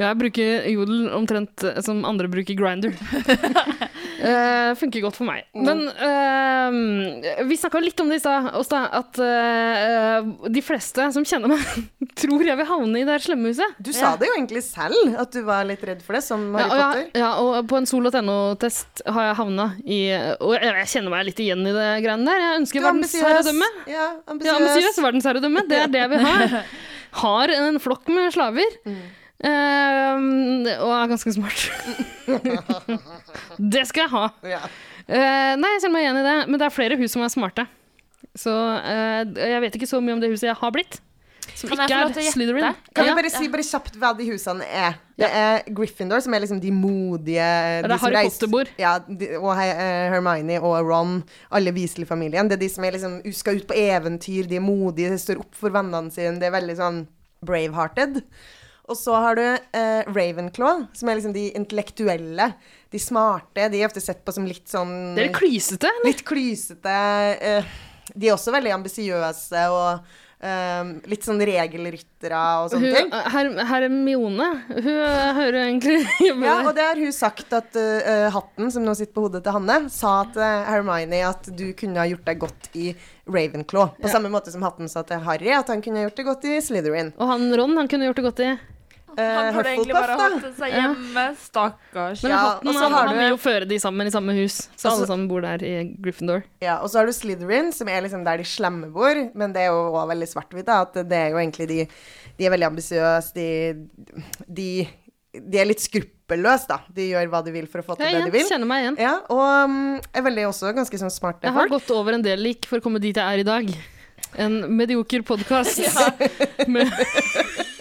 Jeg 0.00 0.16
bruker 0.16 0.68
jodel 0.72 1.08
omtrent 1.12 1.64
eh, 1.66 1.80
som 1.84 2.00
andre 2.08 2.28
bruker 2.32 2.56
grinder. 2.56 2.94
uh, 2.96 4.72
funker 4.80 5.04
godt 5.04 5.18
for 5.18 5.28
meg. 5.28 5.44
Men 5.52 5.82
uh, 5.90 7.44
vi 7.48 7.58
snakka 7.60 7.82
litt 7.84 8.00
om 8.00 8.08
det 8.08 8.20
i 8.20 8.22
stad, 8.22 8.48
Åsta, 8.56 8.86
at 8.96 9.20
uh, 9.20 10.48
de 10.48 10.62
fleste 10.64 11.10
som 11.12 11.26
kjenner 11.26 11.52
meg, 11.52 11.84
tror 12.22 12.46
jeg 12.46 12.56
vil 12.60 12.70
havne 12.70 13.02
i 13.02 13.04
det 13.04 13.18
her 13.18 13.26
slemmehuset. 13.26 13.76
Du 13.76 13.92
sa 13.96 14.14
det 14.20 14.30
jo 14.30 14.38
egentlig 14.38 14.64
selv, 14.66 14.96
at 15.20 15.36
du 15.36 15.42
var 15.46 15.68
litt 15.68 15.84
redd 15.84 16.02
for 16.06 16.16
det, 16.16 16.24
som 16.24 16.48
Harry 16.56 16.70
ja, 16.70 16.80
Potter. 16.80 17.06
Ja, 17.12 17.20
ja, 17.26 17.30
og 17.44 17.70
på 17.70 17.80
en 17.80 17.88
sol.no-test 17.90 19.04
har 19.04 19.30
jeg 19.30 19.38
havna 19.40 19.70
i 19.84 20.00
Og 20.40 20.56
jeg, 20.56 20.88
kjenner 20.90 21.12
meg 21.12 21.26
litt 21.28 21.40
igjen 21.42 21.62
i 21.66 21.76
det 21.76 21.88
greiene 22.06 22.26
der. 22.26 22.44
Jeg 22.46 22.60
ønsker 22.62 22.80
er 22.80 22.88
verdensherredømme. 22.88 23.70
Ja, 23.84 23.96
Ja, 24.00 24.10
ambisiøs. 24.32 24.56
ambisiøs 24.56 25.00
verdensherredømme. 25.04 25.64
Det 25.68 25.84
er 25.84 25.90
det 25.92 26.04
jeg 26.06 26.10
vil 26.14 26.24
ha. 26.24 26.62
Har 27.20 27.52
en 27.52 27.80
flokk 27.82 28.08
med 28.14 28.30
slaver. 28.32 28.78
Mm. 28.86 29.00
Eh, 29.48 30.78
og 30.78 30.94
er 30.94 31.10
ganske 31.10 31.34
smart. 31.34 31.66
det 33.74 33.84
skal 33.90 34.06
jeg 34.06 34.12
ha. 34.14 34.24
Ja. 34.46 34.62
Eh, 35.10 35.52
nei, 35.58 35.74
jeg 35.74 35.84
kjenner 35.84 35.96
meg 35.96 36.06
igjen 36.06 36.20
i 36.22 36.26
det, 36.26 36.38
men 36.48 36.60
det 36.60 36.66
er 36.68 36.74
flere 36.74 36.98
hus 37.00 37.14
som 37.16 37.24
er 37.26 37.32
smarte. 37.32 37.66
Så 38.38 38.52
uh, 38.52 39.22
jeg 39.34 39.62
vet 39.64 39.78
ikke 39.78 39.88
så 39.90 39.98
mye 40.04 40.14
om 40.14 40.20
det 40.22 40.30
huset 40.30 40.50
jeg 40.52 40.60
har 40.60 40.74
blitt. 40.74 41.00
Som 41.56 41.70
Kan 41.72 41.82
ikke 41.82 41.96
er? 41.98 42.32
Slytherin. 42.32 42.76
Kan 42.94 43.06
Ja. 43.06 43.14
vi 43.14 43.22
bare 43.22 43.30
si 43.30 43.48
bare 43.48 43.64
kjapt 43.64 43.96
hva 43.98 44.12
de 44.16 44.26
husene 44.30 44.64
er? 44.64 44.94
Det 45.18 45.28
er 45.28 45.64
Gryffindor, 45.76 46.20
som 46.22 46.32
er 46.34 46.40
liksom 46.40 46.60
de 46.60 46.70
modige 46.70 47.48
Det 47.82 47.90
er 47.90 47.98
Harry 47.98 48.22
Potter-bord. 48.28 48.70
Ja, 48.78 48.98
de, 48.98 49.36
og 49.36 49.50
eh, 49.58 50.08
Hermione 50.12 50.60
og 50.60 50.86
Ron, 50.86 51.22
alle 51.50 51.72
Weasley-familien. 51.72 52.48
Det 52.48 52.56
er 52.56 52.62
de 52.62 52.68
som 52.72 52.84
er 52.84 52.92
liksom, 52.96 53.20
skal 53.32 53.60
ut 53.60 53.66
på 53.68 53.76
eventyr, 53.76 54.48
de 54.48 54.56
er 54.56 54.64
modige, 54.64 55.10
de 55.10 55.18
står 55.18 55.42
opp 55.42 55.54
for 55.58 55.74
vennene 55.74 56.12
sine. 56.14 56.38
Det 56.40 56.48
er 56.48 56.56
veldig 56.56 56.76
sånn 56.78 57.02
brave-hearted. 57.44 58.22
Og 58.90 58.98
så 58.98 59.14
har 59.22 59.38
du 59.38 59.44
eh, 59.46 60.00
Ravenclaw, 60.10 60.86
som 60.98 61.10
er 61.10 61.20
liksom 61.20 61.34
de 61.36 61.46
intellektuelle, 61.54 62.50
de 62.90 63.02
smarte. 63.02 63.68
De 63.70 63.78
er 63.82 63.86
ofte 63.86 64.02
sett 64.02 64.24
på 64.26 64.34
som 64.34 64.48
litt 64.48 64.66
sånn 64.70 65.14
Dere 65.18 65.30
klysete, 65.36 65.92
eller? 65.92 66.10
Litt 66.10 66.24
klysete. 66.26 66.96
eh, 67.38 67.70
de 68.10 68.26
er 68.26 68.34
også 68.34 68.50
veldig 68.50 68.72
ambisiøse 68.74 69.60
og 69.70 70.00
eh, 70.42 70.88
litt 71.12 71.26
sånn 71.26 71.38
regelryttere 71.46 72.40
og 72.62 72.72
sånne 72.72 72.90
ting. 72.96 73.12
Her, 73.34 73.50
Hermione, 73.68 74.48
hun 74.72 74.88
hører 75.38 75.60
egentlig 75.68 76.00
Ja, 76.48 76.56
og 76.64 76.72
det 76.74 76.88
har 76.88 76.98
hun 76.98 77.14
sagt 77.14 77.54
at 77.56 77.76
uh, 77.78 78.26
hatten, 78.34 78.72
som 78.74 78.82
nå 78.86 78.96
sitter 78.98 79.14
på 79.16 79.28
hodet 79.28 79.44
til 79.46 79.54
Hanne, 79.54 79.78
sa 79.92 80.16
til 80.34 80.42
Hermione 80.42 81.22
at 81.28 81.52
du 81.54 81.68
kunne 81.78 82.02
ha 82.02 82.08
gjort 82.10 82.26
deg 82.26 82.42
godt 82.42 82.70
i 82.74 82.90
Ravenclaw. 83.30 83.94
På 84.00 84.10
samme 84.10 84.32
måte 84.32 84.50
som 84.50 84.66
hatten 84.66 84.90
sa 84.90 85.04
til 85.06 85.22
Harry 85.26 85.54
at 85.54 85.70
han 85.70 85.84
kunne 85.84 86.02
ha 86.02 86.08
gjort 86.08 86.18
det 86.18 86.28
godt 86.32 86.50
i 86.50 86.58
Slytherin. 86.64 87.14
Og 87.20 87.34
han 87.34 87.50
Ron 87.54 87.78
han 87.78 87.90
kunne 87.90 88.10
gjort 88.10 88.22
det 88.22 88.28
godt 88.32 88.46
i. 88.48 88.52
Eh, 89.18 89.30
Han 89.40 89.54
burde 89.56 89.72
egentlig 89.74 89.94
bare 89.96 90.16
holdt 90.20 90.46
seg 90.58 90.74
hjemme. 90.76 91.24
Stakkars. 91.40 92.22
Men 92.22 92.30
Ja, 92.32 92.38
hatten 92.46 92.68
og 92.70 92.74
så 92.76 92.82
han, 92.84 92.92
har 92.94 93.08
han 93.10 93.18
vil 93.18 93.28
jo 93.32 93.40
føre 93.42 93.68
de 93.68 93.78
sammen 93.82 94.06
i 94.06 94.14
samme 94.14 94.36
hus. 94.38 94.56
Så 94.76 94.88
også, 94.88 94.94
alle 94.98 95.06
sammen 95.10 95.28
bor 95.30 95.40
der 95.44 95.64
i 95.66 95.72
Gryffindor. 96.00 96.44
Ja, 96.62 96.78
og 96.84 96.90
så 96.92 97.00
har 97.02 97.06
du 97.10 97.12
Slytherin, 97.16 97.72
som 97.74 97.88
er 97.88 98.02
liksom 98.06 98.24
der 98.24 98.38
de 98.42 98.46
slemme 98.48 98.92
bor, 98.94 99.14
men 99.34 99.52
det 99.56 99.66
er 99.66 99.72
jo 99.72 99.82
også 99.90 100.06
veldig 100.14 100.28
svart-hvitt, 100.34 100.68
at 100.76 101.00
det 101.10 101.18
er 101.24 101.30
jo 101.34 101.42
egentlig 101.42 101.68
de 101.68 101.80
De 102.40 102.46
er 102.46 102.50
veldig 102.54 102.66
ambisiøse, 102.70 103.34
de, 103.34 103.46
de 104.48 104.68
De 105.50 105.58
er 105.60 105.66
litt 105.68 105.82
skruppelløse, 105.84 106.66
da. 106.70 106.78
De 106.94 107.10
gjør 107.12 107.28
hva 107.30 107.42
de 107.44 107.52
vil 107.52 107.66
for 107.70 107.82
å 107.82 107.84
få 107.86 107.96
til 108.00 108.06
Ja, 108.08 108.18
det 108.24 108.30
de 108.32 108.38
vil. 108.38 108.46
kjenner 108.48 108.66
meg 108.66 108.82
igjen. 108.86 108.96
Ja, 108.98 109.12
og 109.30 109.42
um, 109.68 110.00
er 110.14 110.22
veldig 110.26 110.46
også 110.48 110.72
ganske 110.74 110.98
sånn 110.98 111.12
smarte 111.12 111.44
Jeg 111.46 111.52
har 111.54 111.68
folk. 111.68 111.76
gått 111.80 111.90
over 111.94 112.16
en 112.16 112.22
del 112.24 112.40
lik 112.42 112.66
for 112.66 112.78
å 112.80 112.82
komme 112.82 112.98
dit 113.02 113.14
jeg 113.16 113.22
er 113.22 113.42
i 113.44 113.46
dag. 113.46 113.70
En 114.38 114.60
medioker 114.78 115.22
podkast. 115.26 115.80
med 116.68 116.90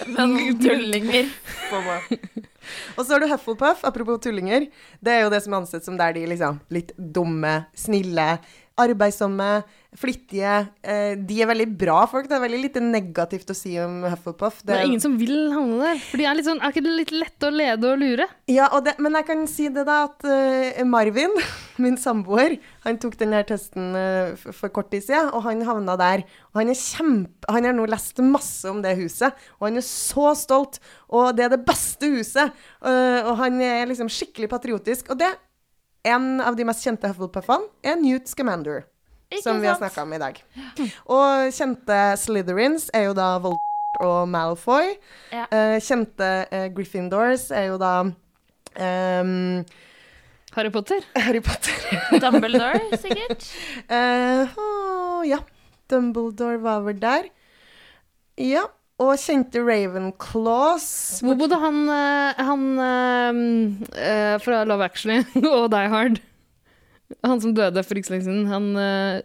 Men 0.15 0.57
tullinger. 0.61 1.29
Og 2.97 3.05
så 3.05 3.13
har 3.13 3.21
du 3.21 3.27
Hufflepuff, 3.29 3.83
apropos 3.87 4.19
tullinger. 4.23 4.67
Det 5.01 5.13
er 5.13 5.23
jo 5.25 5.31
det 5.33 5.41
som 5.45 5.55
er 5.55 5.61
ansett 5.61 5.85
som 5.85 5.97
der 5.99 6.15
de 6.17 6.25
liksom 6.29 6.59
litt 6.73 6.91
dumme, 6.97 7.53
snille, 7.77 8.27
arbeidsomme, 8.79 9.49
flittige. 9.97 10.67
Eh, 10.85 11.15
de 11.17 11.39
er 11.41 11.49
veldig 11.49 11.65
bra 11.79 12.03
folk. 12.09 12.27
Det 12.29 12.35
er 12.37 12.43
veldig 12.43 12.59
lite 12.61 12.81
negativt 12.83 13.49
å 13.49 13.55
si 13.57 13.73
om 13.81 14.03
Hufflepuff. 14.05 14.61
Det 14.65 14.75
er 14.75 14.85
ingen 14.85 15.01
som 15.01 15.15
vil 15.17 15.49
havne 15.55 15.79
der. 15.81 16.03
For 16.11 16.21
de 16.21 16.27
er 16.29 16.37
litt 16.37 16.45
sånn, 16.45 16.61
er 16.61 16.73
ikke 16.73 16.83
det 16.85 16.93
litt 16.99 17.13
lett 17.15 17.47
å 17.47 17.49
lede 17.53 17.89
og 17.89 18.03
lure? 18.03 18.27
Ja, 18.51 18.69
og 18.75 18.85
det, 18.85 18.95
men 19.01 19.17
jeg 19.17 19.27
kan 19.31 19.41
si 19.49 19.65
det 19.73 19.87
da 19.89 20.03
at 20.05 20.27
uh, 20.29 20.83
Marvin, 20.85 21.33
min 21.83 21.97
samboer, 22.01 22.59
han 22.85 23.01
tok 23.01 23.17
den 23.19 23.33
her 23.33 23.47
testen 23.49 23.97
uh, 23.97 24.37
for, 24.37 24.55
for 24.61 24.75
kort 24.77 24.93
tid 24.93 25.07
siden, 25.07 25.33
og 25.33 25.43
han 25.47 25.65
havna 25.65 25.97
der. 25.99 26.25
Og 26.53 26.61
han 26.61 26.73
er 26.73 26.79
kjempe... 26.79 27.49
Han 27.49 27.65
har 27.65 27.73
nå 27.73 27.89
lest 27.89 28.21
masse 28.21 28.69
om 28.69 28.83
det 28.85 28.93
huset, 28.99 29.33
og 29.57 29.71
han 29.71 29.81
er 29.81 29.85
så 29.89 30.35
stolt. 30.37 30.77
Og 31.09 31.33
det 31.33 31.47
er 31.47 31.55
det 31.55 31.63
beste 31.65 32.13
huset. 32.13 32.53
Uh, 32.77 33.25
og 33.25 33.35
han 33.41 33.57
er 33.65 33.89
liksom 33.89 34.11
skikkelig 34.13 34.51
patriotisk. 34.53 35.09
Og 35.09 35.17
det, 35.17 35.33
en 36.07 36.39
av 36.41 36.55
de 36.55 36.65
mest 36.67 36.85
kjente 36.85 37.09
Hufflepuffene, 37.11 37.67
er 37.83 37.99
Newt 37.99 38.29
Scamander. 38.31 38.85
Ikke 39.29 39.43
som 39.45 39.59
vi 39.61 39.67
har 39.69 39.77
sant? 39.77 39.91
snakka 39.91 40.05
om 40.07 40.13
i 40.15 40.21
dag. 40.21 40.39
Og 41.05 41.51
kjente 41.53 41.97
Slytherins 42.17 42.87
er 42.97 43.09
jo 43.09 43.17
da 43.17 43.35
Voldemort 43.37 44.01
og 44.05 44.23
Malfoy. 44.31 44.95
Ja. 45.33 45.45
Eh, 45.53 45.77
kjente 45.83 46.29
eh, 46.49 46.65
Gryffindors 46.73 47.49
er 47.53 47.69
jo 47.69 47.77
da 47.81 47.93
um, 48.07 49.65
Harry 50.55 50.71
Potter. 50.73 51.05
Harry 51.27 51.43
Potter. 51.45 51.77
Dumbledore, 52.19 52.81
sikkert. 52.97 53.45
Eh, 53.99 54.57
å, 54.57 55.21
ja. 55.27 55.41
Dumbledore 55.89 56.59
var 56.61 56.83
vel 56.85 56.99
der. 57.01 57.29
Ja. 58.39 58.65
Og 58.99 59.13
kjente 59.15 59.61
Ravenclaws. 59.63 60.87
Hvor 61.23 61.37
bodde 61.39 61.55
han, 61.61 61.77
eh, 61.93 62.41
han 62.49 62.63
eh, 63.95 64.33
fra 64.43 64.63
Love 64.67 64.83
Actually 64.89 65.21
og 65.55 65.69
Die 65.71 65.91
Hard? 65.93 66.19
Han 67.25 67.39
som 67.41 67.53
døde 67.55 67.83
for 67.87 67.97
ikke 67.97 68.09
så 68.09 68.17
lenge 68.17 68.27
siden. 68.27 68.49
Han 68.51 68.67
uh... 68.75 69.21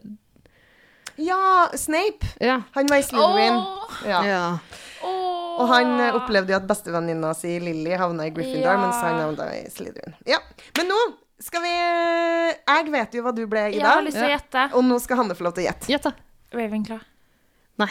Ja, 1.21 1.69
Snape. 1.79 2.27
Ja. 2.43 2.61
Han 2.75 2.89
var 2.91 3.03
i 3.03 3.07
Slytherin. 3.07 3.59
Oh. 3.59 3.99
Ja. 4.09 4.23
ja. 4.27 4.45
Oh. 5.05 5.61
Og 5.63 5.69
han 5.71 5.93
opplevde 6.17 6.55
jo 6.55 6.57
at 6.59 6.65
bestevenninna 6.67 7.31
si 7.39 7.53
Lilly 7.63 7.93
havna 8.01 8.27
i 8.27 8.33
Gryffindor, 8.35 8.73
Ja. 8.73 8.79
mens 8.81 9.03
han 9.05 9.21
havna 9.21 9.51
i 9.59 9.61
Slytherin. 9.71 10.17
Ja. 10.27 10.41
Men 10.79 10.91
nå 10.91 11.01
skal 11.45 11.63
vi 11.67 11.71
Jeg 11.75 12.87
vet 12.95 13.15
jo 13.19 13.23
hva 13.27 13.35
du 13.37 13.45
ble, 13.51 13.67
Jeg 13.75 13.83
har 13.85 13.99
Ida. 14.01 14.07
lyst 14.07 14.19
til 14.19 14.27
å 14.27 14.33
gjette. 14.33 14.65
Og 14.79 14.87
nå 14.87 14.99
skal 15.03 15.21
Hanne 15.23 15.37
få 15.39 15.47
lov 15.47 15.55
til 15.59 15.67
å 15.67 15.69
gjette. 15.69 15.91
Gjett. 15.93 16.09
Ravenclaw. 16.55 17.03
Nei. 17.83 17.91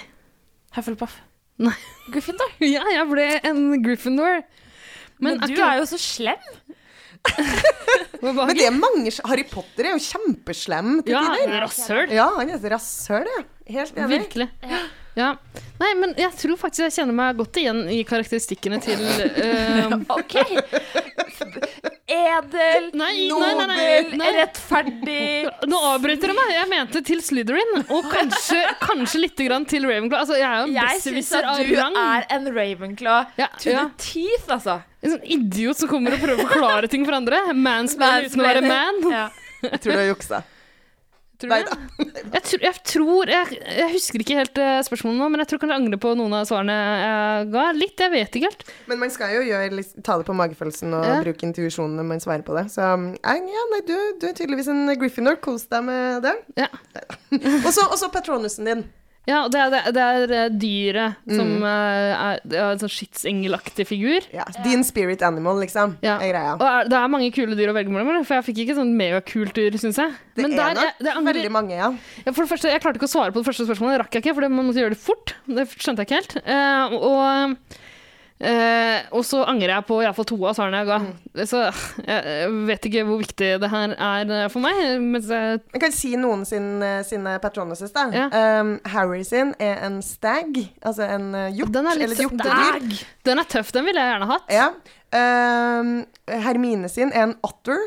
Hufflepuff. 0.75 1.19
Nei. 1.59 1.75
Gryffindor. 2.11 2.49
Ja, 2.75 2.83
jeg 2.91 3.07
ble 3.11 3.27
en 3.49 3.83
Gryffindor. 3.83 4.43
Men, 5.23 5.37
du 5.39 5.51
ikke- 5.53 5.67
er 5.69 5.77
jo 5.81 5.85
så 5.85 5.99
slem. 6.01 6.49
Men 8.23 8.55
det 8.57 8.65
er 8.67 8.73
mange 8.75 9.11
Harry 9.29 9.45
Potter 9.47 9.87
er 9.87 9.93
jo 9.95 10.01
kjempeslem 10.03 10.97
til 11.05 11.13
Ja, 11.15 11.21
tider. 11.37 11.61
rasshøl. 11.63 12.11
Ja, 12.11 12.25
han 12.37 12.49
er 12.51 12.65
rasshøl, 12.73 13.27
ja. 13.37 13.43
Helt 13.77 13.95
enig. 13.97 14.09
Virkelig. 14.17 14.49
Ja. 14.63 14.81
Nei, 15.79 15.91
men 15.99 16.13
jeg 16.17 16.31
tror 16.39 16.57
faktisk 16.57 16.87
jeg 16.87 16.95
kjenner 16.95 17.17
meg 17.17 17.37
godt 17.37 17.59
igjen 17.61 17.83
i 17.91 17.99
karakteristikkene 18.07 18.79
til 18.81 19.01
uh, 19.03 19.97
OK. 20.17 20.37
Edel, 22.13 22.89
Nei, 22.97 23.27
nobel, 23.29 23.61
nei, 23.69 24.17
nei, 24.19 24.29
rettferdig. 24.35 25.49
Nå 25.71 25.79
avbryter 25.93 26.31
du 26.31 26.35
meg. 26.37 26.51
Jeg 26.53 26.69
mente 26.71 27.01
til 27.07 27.21
Slytherin, 27.25 27.83
og 27.87 28.09
kanskje, 28.11 28.59
kanskje 28.83 29.23
litt 29.23 29.43
grann 29.47 29.65
til 29.69 29.87
Ravenclaw. 29.87 30.23
Altså, 30.23 30.37
jeg 30.39 30.47
er 30.49 30.59
jo 30.59 30.67
en 30.69 30.75
Jeg 30.77 31.03
syns 31.05 31.31
at 31.39 31.49
du 31.63 31.75
er 32.03 32.27
en 32.37 32.49
Ravenclaw 32.57 33.39
Ja, 33.39 33.49
to 33.57 33.71
ja. 33.71 33.85
the 33.87 34.03
teeth, 34.09 34.49
altså. 34.49 34.81
En 35.03 35.15
sånn 35.15 35.25
idiot 35.35 35.81
som 35.81 35.91
kommer 35.91 36.15
og 36.15 36.21
prøver 36.23 36.43
å 36.43 36.47
forklare 36.47 36.91
ting 36.91 37.07
for 37.07 37.17
andre. 37.17 37.41
Mansplainer 37.55 38.29
uten 38.29 38.43
å 38.43 38.49
være 38.49 38.65
man. 38.67 39.01
Ja. 39.11 39.27
Jeg 39.63 39.79
tror 39.83 39.95
du 39.95 39.99
har 39.99 40.09
juksa. 40.11 40.43
Tror 41.43 41.51
Nei 41.51 41.61
du 41.63 41.69
da. 41.73 41.77
Jeg, 42.33 42.43
tr 42.47 42.63
jeg 42.63 42.79
tror 42.87 43.31
jeg, 43.33 43.57
jeg 43.77 43.89
husker 43.93 44.23
ikke 44.23 44.37
helt 44.39 44.61
eh, 44.63 44.79
spørsmålet 44.87 45.19
nå, 45.19 45.27
men 45.33 45.43
jeg 45.43 45.51
tror 45.51 45.61
kanskje 45.63 45.75
jeg 45.75 45.83
angrer 45.83 46.01
på 46.05 46.13
noen 46.19 46.35
av 46.39 46.47
svarene 46.49 46.77
jeg 46.79 47.51
ga. 47.53 47.65
Litt, 47.77 48.03
jeg 48.05 48.13
vet 48.15 48.39
ikke 48.39 48.49
helt. 48.51 48.65
Men 48.89 49.01
man 49.03 49.13
skal 49.13 49.35
jo 49.35 49.43
gjøre, 49.49 49.83
ta 50.07 50.17
det 50.21 50.27
på 50.29 50.37
magefølelsen 50.39 50.95
og 50.97 51.05
Ja. 51.09 51.19
bruke 51.27 51.47
intuisjonen 51.49 51.99
når 51.99 52.09
man 52.13 52.23
svarer 52.23 52.47
på 52.47 52.55
det. 52.57 52.65
Så 52.73 52.81
eh, 52.87 53.37
ja, 53.53 53.67
nei, 53.75 53.83
du, 53.87 53.95
du 54.21 54.27
er 54.31 54.35
tydeligvis 54.39 54.71
en 54.71 54.85
Gryffindor. 54.97 55.37
Kos 55.43 55.67
deg 55.71 55.83
med 55.91 56.23
det. 56.25 56.35
Ja. 56.59 56.71
Og 57.67 57.71
så 57.75 58.09
patronusen 58.13 58.69
din. 58.69 58.85
Ja, 59.23 59.45
det 59.47 59.55
er, 59.55 59.69
det, 59.71 59.81
det 59.95 60.03
er 60.03 60.31
eh, 60.35 60.49
dyret 60.59 61.13
som 61.31 61.47
Mm. 61.53 61.63
eh, 61.63 62.23
er, 62.25 62.39
er 62.59 62.71
en 62.73 62.81
sånn 62.81 62.91
skytsengelaktig 62.91 63.85
figur. 63.87 64.25
Ja, 64.35 64.43
Din 64.65 64.83
spirit 64.83 65.21
animal, 65.23 65.61
liksom, 65.63 65.93
Ja. 66.03 66.17
er 66.19 66.33
greia. 66.33 66.55
Og 66.57 66.65
er, 66.67 66.89
det 66.91 66.97
er 66.99 67.07
mange 67.13 67.29
kule 67.31 67.55
dyr 67.55 67.71
å 67.71 67.75
velge 67.77 67.87
mellom, 67.93 68.25
for 68.27 68.35
jeg 68.41 68.47
fikk 68.49 68.59
ikke 68.65 68.75
sånn 68.81 68.91
megakult 68.99 69.53
dyr, 69.55 69.77
syns 69.79 70.01
jeg. 70.01 70.11
Det 70.35 70.43
Men 70.49 70.59
er 70.59 71.15
nok 71.15 71.29
veldig 71.29 71.51
mange, 71.55 71.71
ja. 71.77 71.93
ja, 72.25 72.31
For 72.33 72.43
det 72.43 72.51
første, 72.51 72.67
jeg 72.73 72.81
klarte 72.83 72.99
ikke 72.99 73.07
å 73.07 73.15
svare 73.15 73.31
på 73.31 73.39
det 73.39 73.47
første 73.47 73.67
spørsmålet, 73.69 73.95
det 73.95 74.01
rakk 74.03 74.13
jeg 74.19 74.25
ikke, 74.25 74.35
for 74.35 74.49
man 74.49 74.67
måtte 74.67 74.83
gjøre 74.83 74.97
det 74.97 74.99
fort. 74.99 75.35
Det 75.47 75.67
skjønte 75.71 76.03
jeg 76.03 76.09
ikke 76.11 76.19
helt. 76.19 76.35
Uh, 76.43 76.97
og, 76.99 77.79
eh, 78.45 79.05
og 79.15 79.23
så 79.27 79.41
angrer 79.49 79.75
jeg 79.75 79.85
på 79.87 79.99
iallfall 80.03 80.27
to 80.29 80.37
av 80.43 80.57
svarene 80.57 80.81
jeg 80.81 80.89
ga. 80.89 80.99
Mm. 81.03 81.41
Så 81.49 81.61
jeg, 82.05 82.51
vet 82.69 82.87
ikke 82.89 83.05
hvor 83.07 83.21
viktig 83.21 83.49
det 83.63 83.69
her 83.71 83.95
er 83.95 84.33
eh, 84.37 84.49
for 84.53 84.65
meg. 84.65 84.81
Mens 85.01 85.31
jeg, 85.31 85.63
Jeg 85.73 85.83
kan 85.85 85.95
si 85.95 86.13
noen 86.19 86.45
sin, 86.47 86.69
sine 87.07 87.37
patronuses, 87.43 87.93
da. 87.95 88.07
Ja. 88.13 88.27
Um, 88.61 88.75
Harry 88.93 89.23
sin 89.27 89.55
er 89.63 89.81
en 89.87 90.01
stag, 90.05 90.59
altså 90.83 91.07
en 91.07 91.31
uh, 91.35 91.47
hjort. 91.55 91.75
er 91.75 91.91
eller 91.95 92.15
et 92.15 92.23
hjortedyr. 92.25 93.01
den 93.25 93.41
er 93.41 93.49
tøff, 93.49 93.73
den 93.75 93.87
ville 93.87 94.03
jeg 94.03 94.13
gjerne 94.13 94.31
hatt. 94.33 94.53
Ja. 94.53 94.69
Um, 95.13 95.95
Hermine 96.27 96.89
sin 96.89 97.11
er 97.13 97.29
en 97.29 97.37
otter. 97.45 97.81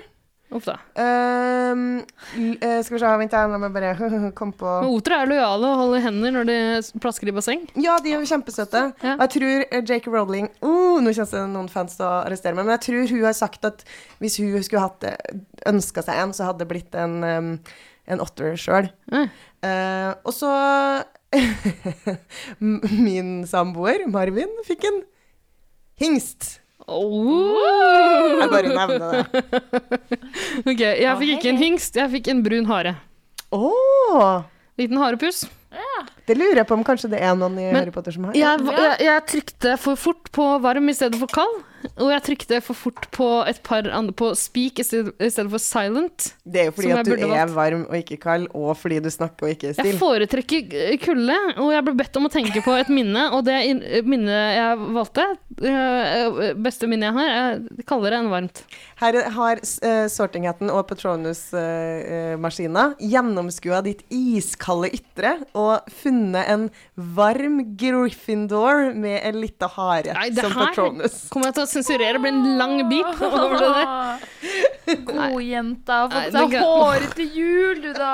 Uff 0.55 0.66
da. 0.68 0.76
Um, 0.94 2.05
eh, 2.38 2.78
skal 2.84 2.94
vi 2.94 3.01
se, 3.03 3.12
vent, 3.18 3.32
da, 3.32 3.47
la 3.51 3.59
meg 3.59 3.72
bare 3.74 3.94
komme 4.38 4.55
på 4.55 4.74
Men 4.84 4.92
Otere 4.94 5.18
er 5.24 5.30
lojale 5.32 5.70
og 5.72 5.80
holder 5.80 6.05
hender 6.05 6.34
når 6.36 6.47
de 6.47 6.59
plasker 7.03 7.30
i 7.30 7.34
basseng. 7.34 7.64
Ja, 7.82 7.97
de 8.03 8.12
er 8.12 8.22
jo 8.22 8.30
kjempesøte. 8.30 8.84
Ja. 9.03 9.16
Og 9.16 9.24
jeg 9.24 9.32
tror 9.34 9.82
Jake 9.90 10.12
Rowling 10.12 10.47
uh, 10.62 11.03
Nå 11.03 11.11
kjennes 11.11 11.34
det 11.34 11.42
noen 11.51 11.70
fans 11.72 11.99
til 11.99 12.07
å 12.07 12.12
arrestere 12.22 12.55
meg, 12.55 12.68
men 12.68 12.76
jeg 12.76 12.84
tror 12.86 13.11
hun 13.16 13.26
har 13.26 13.34
sagt 13.38 13.66
at 13.66 13.82
hvis 14.22 14.38
hun 14.38 14.55
skulle 14.62 14.84
hatt 14.86 15.01
det, 15.03 15.16
ønska 15.66 16.07
seg 16.07 16.22
en, 16.22 16.36
så 16.36 16.51
hadde 16.51 16.62
det 16.62 16.70
blitt 16.70 16.94
en, 16.99 17.18
um, 17.26 17.51
en 18.07 18.22
otter 18.22 18.55
sjøl. 18.61 18.92
Mm. 19.11 19.26
og 20.22 20.32
så 20.34 20.53
Min 22.62 23.40
samboer, 23.51 24.07
Marvin, 24.11 24.53
fikk 24.68 24.86
en 24.86 25.03
hingst. 25.99 26.61
Oh. 26.87 28.39
Jeg 28.39 28.51
bare 28.53 28.70
nevner 28.70 28.99
det. 29.11 29.43
Ok, 30.70 30.80
jeg 30.80 31.16
fikk 31.20 31.32
ikke 31.37 31.51
en 31.51 31.59
hingst, 31.61 31.99
jeg 31.99 32.12
fikk 32.14 32.30
en 32.30 32.43
brun 32.47 32.68
hare. 32.70 32.95
Oh. 33.55 34.45
Liten 34.78 35.01
harepuss. 35.03 35.45
Det 36.26 36.34
lurer 36.38 36.62
jeg 36.62 36.68
på 36.68 36.74
om 36.74 36.84
kanskje 36.86 37.12
det 37.12 37.22
er 37.22 37.36
noen 37.38 37.54
i 37.60 37.68
Men 37.68 37.80
Harry 37.84 37.94
Potter 37.94 38.14
som 38.16 38.26
har. 38.26 38.36
Jeg, 38.38 38.66
jeg, 38.66 38.98
jeg 39.06 39.24
trykte 39.30 39.76
for 39.78 40.00
fort 40.00 40.30
på 40.34 40.50
varm 40.64 40.90
i 40.90 40.96
stedet 40.96 41.20
for 41.22 41.30
kald. 41.30 41.62
Og 42.02 42.08
jeg 42.10 42.22
trykte 42.26 42.58
for 42.64 42.74
fort 42.74 43.04
på 43.14 43.26
et 43.46 43.60
par 43.62 43.86
andre 43.94 44.10
på 44.16 44.32
speak 44.34 44.80
i 44.82 44.84
stedet, 44.86 45.12
i 45.22 45.28
stedet 45.30 45.52
for 45.52 45.62
silent. 45.62 46.34
Det 46.42 46.60
er 46.64 46.64
jo 46.70 46.74
fordi 46.74 46.90
at 46.90 47.06
du 47.06 47.12
er 47.14 47.28
valgt. 47.30 47.54
varm 47.54 47.84
og 47.86 47.96
ikke 48.00 48.18
kald, 48.24 48.48
og 48.58 48.72
fordi 48.80 48.98
du 49.04 49.10
snakker 49.12 49.46
og 49.46 49.52
ikke 49.54 49.70
er 49.70 49.86
Jeg 49.86 49.98
foretrekker 50.00 50.74
eh, 50.80 50.96
kulde, 51.02 51.36
og 51.62 51.70
jeg 51.76 51.86
ble 51.86 51.94
bedt 52.00 52.18
om 52.18 52.26
å 52.26 52.32
tenke 52.32 52.64
på 52.64 52.72
et 52.74 52.90
minne, 52.90 53.28
og 53.36 53.40
det 53.46 53.58
minnet 54.08 54.56
jeg 54.56 54.90
valgte, 54.96 55.24
eh, 55.62 56.52
beste 56.66 56.90
minnet 56.90 57.06
jeg 57.12 57.16
har, 57.20 57.28
er 57.36 57.86
kaldere 57.86 58.18
enn 58.18 58.32
varmt. 58.32 58.64
Her 58.96 59.14
har 59.36 59.60
uh, 59.60 60.06
sortinghatten 60.10 60.72
og 60.72 60.82
Patronus-maskina 60.88 62.84
gjennomskua 62.98 63.82
ditt 63.86 64.02
iskalde 64.10 64.88
ytre 64.96 65.36
og 65.52 65.84
funnet 65.92 66.15
en 66.36 66.66
varm 67.16 67.58
Gryffindor 67.80 68.92
med 68.96 69.20
en 69.28 69.40
lita 69.42 69.68
hare 69.76 70.14
Nei, 70.16 70.28
som 70.36 70.52
Patronus. 70.56 71.16
kommer 71.32 71.50
jeg 71.50 71.58
til 71.58 71.64
å 71.66 71.70
sensurere, 71.70 72.12
det 72.16 72.22
blir 72.24 72.34
en 72.34 72.58
lang 72.58 72.76
der. 72.90 74.24
Godjenta 75.10 76.00
har 76.04 76.08
Nei, 76.08 76.22
fått 76.22 76.32
det 76.32 76.38
seg 76.38 76.54
kan- 76.54 76.66
hårete 76.70 77.26
jul, 77.36 77.82
du 77.82 77.92
da. 77.96 78.12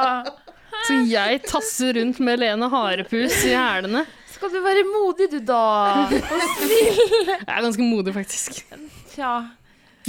Så 0.86 0.96
jeg 1.06 1.42
tasser 1.46 1.94
rundt 2.00 2.18
med 2.24 2.40
Lene 2.42 2.68
Harepus 2.72 3.36
i 3.46 3.52
hælene. 3.54 4.04
Skal 4.32 4.50
du 4.50 4.58
være 4.64 4.82
modig, 4.88 5.28
du 5.30 5.38
da? 5.46 5.58
Og 6.34 6.46
snill. 6.56 7.02
Jeg 7.28 7.46
er 7.46 7.62
ganske 7.68 7.84
modig, 7.86 8.14
faktisk. 8.16 8.62
Tja. 9.12 9.34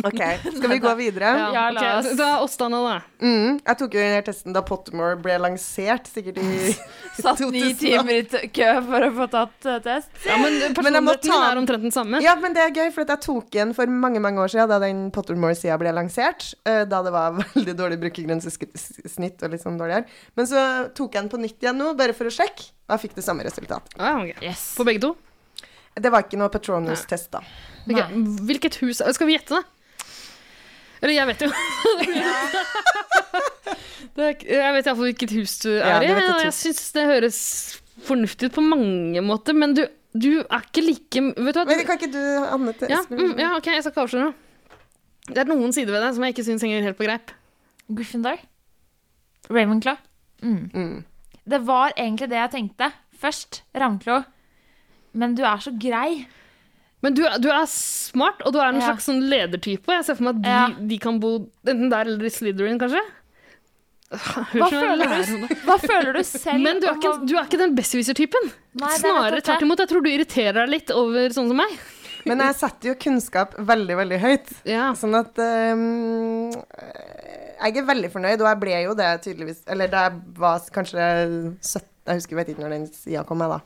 Ok, 0.02 0.20
skal 0.58 0.72
vi 0.72 0.78
gå 0.82 0.92
videre? 0.98 1.30
Ja, 1.54 1.68
la 1.76 1.82
oss. 2.00 2.08
Da 2.18 2.30
er 2.40 2.44
Åstana, 2.44 2.80
da. 2.82 2.94
Mm, 3.22 3.60
jeg 3.62 3.78
tok 3.78 3.94
jo 3.94 4.02
denne 4.02 4.24
testen 4.26 4.56
da 4.56 4.64
Pottermore 4.66 5.20
ble 5.22 5.36
lansert, 5.38 6.08
sikkert 6.10 6.40
i 6.42 6.74
Satt 7.22 7.44
ni 7.54 7.62
timer 7.78 8.24
i 8.24 8.50
kø 8.50 8.70
for 8.88 9.06
å 9.06 9.10
få 9.20 9.28
tatt 9.36 9.68
eh, 9.70 9.78
test. 9.86 10.10
Ja, 10.26 10.40
men 10.42 10.58
Men 10.58 10.98
jeg 10.98 11.06
må 11.06 11.14
personligheten 11.14 11.46
er 11.52 11.62
omtrent 11.62 11.86
den 11.86 11.94
samme. 11.94 12.22
Ja, 12.26 12.34
men 12.42 12.56
det 12.58 12.64
er 12.66 12.74
gøy, 12.74 12.90
for 12.96 13.06
at 13.06 13.14
jeg 13.14 13.22
tok 13.28 13.52
den 13.54 13.76
for 13.78 13.86
mange 13.94 14.22
mange 14.24 14.42
år 14.42 14.50
siden, 14.56 14.72
da 14.74 14.80
den 14.82 15.04
Pottermore-sida 15.14 15.78
ble 15.82 15.94
lansert. 15.94 16.50
eh, 16.66 16.84
Da 16.90 17.04
det 17.06 17.14
var 17.14 17.38
veldig 17.54 17.76
dårlig 17.78 18.00
brukergrensesnitt 18.02 19.44
og 19.46 19.54
litt 19.54 19.62
sånn 19.64 19.78
dårligere. 19.78 20.08
Men 20.40 20.50
så 20.50 20.64
tok 20.98 21.14
jeg 21.14 21.22
den 21.28 21.30
på 21.36 21.42
nytt 21.44 21.62
igjen 21.62 21.78
nå, 21.80 21.94
bare 22.00 22.18
for 22.18 22.26
å 22.30 22.34
sjekke, 22.34 22.72
og 22.90 22.96
jeg 22.98 23.06
fikk 23.08 23.16
det 23.22 23.28
samme 23.30 23.46
resultat. 23.46 23.94
Ah, 24.00 24.24
okay. 24.24 24.36
Yes. 24.50 24.72
På 24.78 24.86
begge 24.88 25.04
to? 25.06 25.14
Det 25.94 26.10
var 26.10 26.26
ikke 26.26 26.40
noe 26.42 26.50
Patronus-test, 26.50 27.30
da. 27.36 27.44
Okay. 27.86 28.18
Hvilket 28.48 28.80
hus 28.82 29.02
Skal 29.14 29.28
vi 29.30 29.36
gjette, 29.36 29.60
da? 29.60 29.83
Eller 31.04 31.14
jeg 31.18 31.28
vet 31.28 31.42
jo. 31.44 31.50
det 34.16 34.24
er, 34.24 34.36
jeg 34.48 34.74
vet 34.78 34.88
iallfall 34.88 35.08
hvilket 35.10 35.34
hus 35.36 35.56
du 35.64 35.70
Ja, 35.74 35.98
er 36.00 36.06
i. 36.06 36.12
du 36.14 36.20
og 36.22 36.44
jeg 36.46 36.54
syns 36.56 36.82
det 36.96 37.04
høres 37.10 37.40
fornuftig 38.08 38.50
ut 38.50 38.56
på 38.58 38.64
mange 38.66 39.22
måter, 39.26 39.56
men 39.58 39.74
du, 39.78 39.84
du 40.16 40.30
er 40.44 40.62
ikke 40.66 40.84
like 40.86 41.24
Vet 41.38 41.56
du 41.56 41.60
hva? 41.62 41.66
Men 41.70 41.80
det 41.82 41.88
kan 41.88 42.00
ikke 42.00 42.12
du, 42.14 42.22
Anne 42.48 42.74
til- 42.78 42.92
ja, 42.94 43.02
mm, 43.10 43.34
ja, 43.40 43.52
ok, 43.58 43.70
jeg 43.74 43.84
skal 43.86 43.94
ikke 43.96 44.06
avsløre 44.08 44.26
noe. 44.30 44.36
Det 45.30 45.40
er 45.40 45.48
noen 45.48 45.72
sider 45.76 45.94
ved 45.96 46.04
deg 46.04 46.16
som 46.18 46.26
jeg 46.28 46.34
ikke 46.36 46.46
syns 46.50 46.64
henger 46.66 46.84
helt 46.84 46.98
på 47.00 47.06
greip. 47.08 47.32
Gryffindor. 47.88 48.42
Ravenclaw. 49.54 49.98
Mm. 50.44 50.66
Mm. 50.76 50.98
Det 51.48 51.60
var 51.68 51.94
egentlig 51.96 52.28
det 52.32 52.40
jeg 52.42 52.52
tenkte. 52.58 52.90
Først 53.24 53.62
Ravnklo. 53.80 54.18
Men 55.16 55.36
du 55.38 55.44
er 55.48 55.62
så 55.64 55.72
grei. 55.80 56.26
Men 57.04 57.18
du, 57.18 57.24
du 57.44 57.50
er 57.52 57.66
smart, 57.68 58.40
og 58.48 58.54
du 58.56 58.60
er 58.62 58.70
en 58.72 58.80
Ja. 58.80 58.88
slags 58.94 59.10
sånn 59.10 59.20
ledertype. 59.28 59.92
Jeg 59.92 60.06
ser 60.08 60.16
for 60.16 60.24
meg 60.30 60.38
at 60.38 60.42
de, 60.46 60.50
Ja. 60.50 60.88
de 60.94 60.98
kan 61.04 61.20
bo 61.20 61.34
enten 61.68 61.90
der 61.92 62.08
eller 62.08 62.26
i 62.30 62.32
Slytherin, 62.32 62.80
kanskje. 62.80 63.02
Hva 64.14 64.68
føler 64.70 65.10
du? 65.10 65.48
Hva 65.66 65.76
føler 65.82 66.14
du 66.14 66.22
selv? 66.28 66.62
Men 66.62 66.80
du 66.80 66.86
er 66.88 67.00
ikke, 67.00 67.14
du 67.26 67.34
er 67.36 67.48
ikke 67.48 67.58
den 67.64 67.74
besserwisser-typen. 67.78 68.52
Er 68.82 68.98
Snarere 69.02 69.42
tvert 69.42 69.66
imot. 69.66 69.82
Jeg 69.82 69.90
tror 69.90 70.04
du 70.06 70.10
irriterer 70.12 70.60
deg 70.62 70.70
litt 70.76 70.92
over 70.94 71.34
sånne 71.34 71.50
som 71.54 71.58
meg. 71.64 71.74
Men 72.30 72.40
jeg 72.40 72.56
setter 72.56 72.92
jo 72.94 72.96
kunnskap 73.04 73.56
veldig, 73.58 73.96
veldig 74.00 74.20
høyt. 74.22 74.52
Ja. 74.70 74.92
Sånn 74.96 75.18
at 75.18 75.36
um, 75.44 76.52
Jeg 76.54 77.82
er 77.82 77.88
veldig 77.90 78.12
fornøyd, 78.14 78.40
og 78.44 78.48
jeg 78.48 78.60
ble 78.62 78.78
jo 78.86 78.94
det 78.96 79.10
tydeligvis 79.26 79.60
Eller 79.72 79.92
da 79.92 80.06
jeg 80.08 80.22
var 80.40 80.64
kanskje 80.76 81.04
17 81.60 81.84
Jeg 82.08 82.20
husker, 82.22 82.36
vet 82.40 82.50
ikke 82.54 82.64
når 82.64 82.74
den 82.78 82.88
sida 82.96 83.26
kom, 83.28 83.44
jeg, 83.44 83.50
da. 83.58 83.60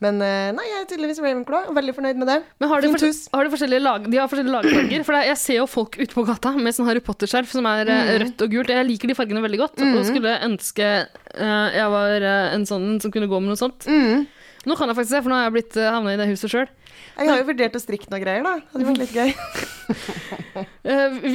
Men 0.00 0.16
eh, 0.24 0.48
nei, 0.56 0.64
jeg 0.64 0.78
er 0.80 0.86
tydeligvis 0.88 1.20
Ravenclaw. 1.20 1.70
Veldig 1.76 1.94
fornøyd 1.96 2.20
med 2.22 2.30
det. 2.32 2.38
Men 2.62 2.70
har 2.72 2.84
de, 2.84 2.90
for, 2.94 3.18
har 3.36 3.46
de 3.46 3.52
forskjellige 3.52 3.84
lag, 3.84 4.06
de 4.08 4.20
har 4.20 4.30
forskjellige 4.32 4.54
lagfarger? 4.54 5.04
For 5.06 5.28
jeg 5.28 5.38
ser 5.42 5.58
jo 5.58 5.66
folk 5.68 5.98
ute 6.00 6.16
på 6.16 6.24
gata 6.28 6.54
med 6.56 6.76
sånn 6.76 6.88
Harry 6.88 7.02
Potter-skjerf 7.04 7.52
som 7.52 7.68
er 7.68 7.90
mm. 7.90 8.12
rødt 8.24 8.44
og 8.46 8.56
gult. 8.56 8.72
Jeg 8.72 8.88
liker 8.88 9.12
de 9.12 9.16
fargene 9.18 9.44
veldig 9.44 9.60
godt, 9.60 9.84
og 9.84 10.00
skulle 10.08 10.38
ønske 10.48 10.88
eh, 10.88 11.66
jeg 11.76 11.88
var 11.92 12.28
eh, 12.32 12.52
en 12.56 12.64
sånn 12.68 12.94
som 13.04 13.12
kunne 13.12 13.28
gå 13.28 13.42
med 13.42 13.52
noe 13.52 13.60
sånt. 13.60 13.84
Mm. 13.90 14.24
Nå 14.68 14.76
kan 14.76 14.88
jeg 14.88 15.00
faktisk 15.02 15.18
det, 15.18 15.24
for 15.24 15.32
nå 15.32 15.40
har 15.40 15.48
jeg 15.48 15.56
blitt 15.58 15.80
havna 15.80 16.16
i 16.16 16.20
det 16.20 16.28
huset 16.32 16.52
sjøl. 16.52 16.68
Jeg 17.16 17.28
har 17.30 17.40
jo 17.40 17.46
vurdert 17.50 17.76
å 17.76 17.82
strikke 17.82 18.12
noe 18.12 18.20
greier, 18.22 18.46
da. 18.46 18.54
Hadde 18.72 18.86
vært 18.88 19.02
litt 19.02 19.16
gøy. 19.16 19.34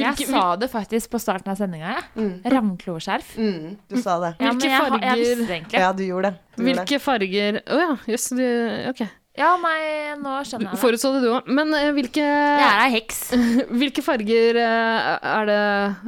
Jeg 0.00 0.28
sa 0.28 0.44
det 0.60 0.70
faktisk 0.72 1.12
på 1.12 1.20
starten 1.20 1.52
av 1.52 1.58
sendinga, 1.58 1.92
jeg. 1.92 2.06
Mm. 2.16 2.32
Ravnkloskjerf. 2.54 3.34
Mm, 3.36 3.76
du 3.90 3.98
sa 4.00 4.16
det. 4.22 4.32
Ja, 4.40 4.52
men 4.54 4.62
Hvilke 4.62 4.72
jeg, 4.72 5.02
jeg 5.02 5.20
visste 5.20 5.46
det 5.46 5.56
egentlig. 5.58 5.82
Ja, 5.82 5.92
du 5.92 6.02
gjorde 6.06 6.32
det. 6.32 6.40
Du 6.56 6.62
gjorde 6.62 6.72
det. 6.72 6.86
Hvilke 6.86 7.02
farger 7.04 7.60
Å 7.60 7.80
ja, 7.82 7.92
jøss. 8.10 8.28
Yes, 8.36 8.90
ok. 8.92 9.06
Ja, 9.36 9.50
nei, 9.60 10.16
nå 10.16 10.38
skjønner 10.48 10.70
jeg 10.70 10.76
det. 10.78 10.80
Forutså 10.80 11.10
det 11.16 11.24
du 11.26 11.28
òg. 11.34 11.50
Men 11.52 11.74
uh, 11.76 11.90
hvilke, 11.96 12.24
Jeg 12.24 12.68
er 12.70 12.84
ei 12.86 12.92
heks. 12.96 13.18
hvilke 13.82 14.04
farger 14.04 14.60
uh, 14.62 15.10
er 15.20 15.50
det 15.50 15.60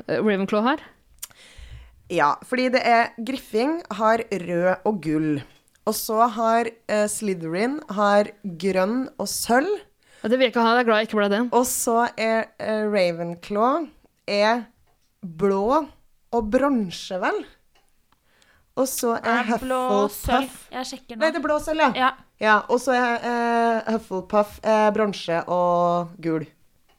eh, 0.06 0.22
Ravenclaw 0.22 0.64
har? 0.64 0.84
Ja, 2.08 2.30
fordi 2.48 2.70
det 2.72 2.80
er 2.88 3.10
Griffing 3.20 3.82
har 3.98 4.24
rød 4.32 4.88
og 4.88 5.02
gull. 5.04 5.32
Og 5.88 5.96
så 5.96 6.20
har 6.34 6.68
uh, 6.68 7.06
Slytherin 7.08 7.78
har 7.96 8.32
grønn 8.60 9.06
og 9.16 9.28
sølv. 9.32 9.78
Ja, 10.18 10.28
det 10.28 10.36
vil 10.36 10.48
jeg 10.48 10.52
ikke 10.52 10.64
ha. 10.64 10.74
Jeg 10.76 10.84
er 10.84 10.88
glad 10.88 11.00
jeg 11.00 11.08
ikke 11.08 11.20
ble 11.20 11.28
det. 11.32 11.44
Og 11.56 11.64
så 11.68 12.00
er 12.18 12.50
uh, 12.60 12.88
Ravenclaw 12.92 13.86
er 14.28 14.66
blå 15.22 15.86
og 16.28 16.50
bronse, 16.52 17.16
vel? 17.22 17.40
Og 18.78 18.86
så 18.86 19.16
er 19.16 19.48
Er 19.54 19.62
blå 19.62 19.80
sølv. 20.12 20.44
Hufflepuff 20.44 20.68
Jeg 20.74 20.90
sjekker 20.92 21.18
Nei, 21.18 21.32
det 21.32 21.40
er 21.40 21.46
blå 21.48 21.56
sølv, 21.62 21.80
ja. 21.82 21.90
Ja. 21.96 22.10
ja 22.42 22.58
og 22.68 22.82
så 22.82 22.94
er 22.94 23.24
uh, 23.24 23.92
Hufflepuff 23.94 24.60
uh, 24.62 24.90
bronse 24.94 25.40
og 25.48 26.12
gul. 26.22 26.46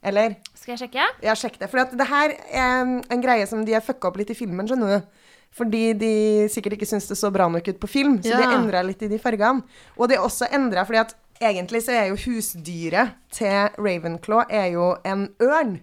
Eller? 0.04 0.40
Skal 0.56 0.74
jeg 0.74 0.86
sjekke? 0.86 1.06
Ja, 1.24 1.36
sjekk 1.36 1.60
det. 1.60 1.70
For 1.72 1.84
det 1.84 2.08
her 2.08 2.34
er 2.34 2.82
en, 2.82 3.00
en 3.12 3.24
greie 3.24 3.46
som 3.48 3.66
de 3.68 3.76
har 3.76 3.84
fucka 3.84 4.10
opp 4.10 4.20
litt 4.20 4.32
i 4.32 4.38
filmen, 4.38 4.68
skjønner 4.68 4.98
du. 4.98 5.19
Fordi 5.58 5.94
de 5.98 6.12
sikkert 6.52 6.74
ikke 6.78 6.88
syntes 6.88 7.08
det 7.10 7.18
så 7.18 7.32
bra 7.34 7.48
nok 7.50 7.68
ut 7.68 7.80
på 7.82 7.88
film, 7.90 8.18
så 8.22 8.30
de 8.30 8.38
Ja. 8.38 8.50
har 8.50 8.58
endra 8.60 8.84
litt 8.86 9.02
i 9.02 9.08
de 9.08 9.18
fargene. 9.20 9.64
Og 9.98 10.08
det 10.10 10.18
er 10.18 10.22
også 10.24 10.48
endra 10.54 10.86
fordi 10.86 11.00
at 11.00 11.16
egentlig 11.42 11.82
så 11.84 11.92
er 11.96 12.08
jo 12.10 12.16
husdyret 12.16 13.12
til 13.32 13.70
Ravenclaw 13.78 14.46
er 14.50 14.72
jo 14.74 14.96
en 15.06 15.30
ørn. 15.42 15.80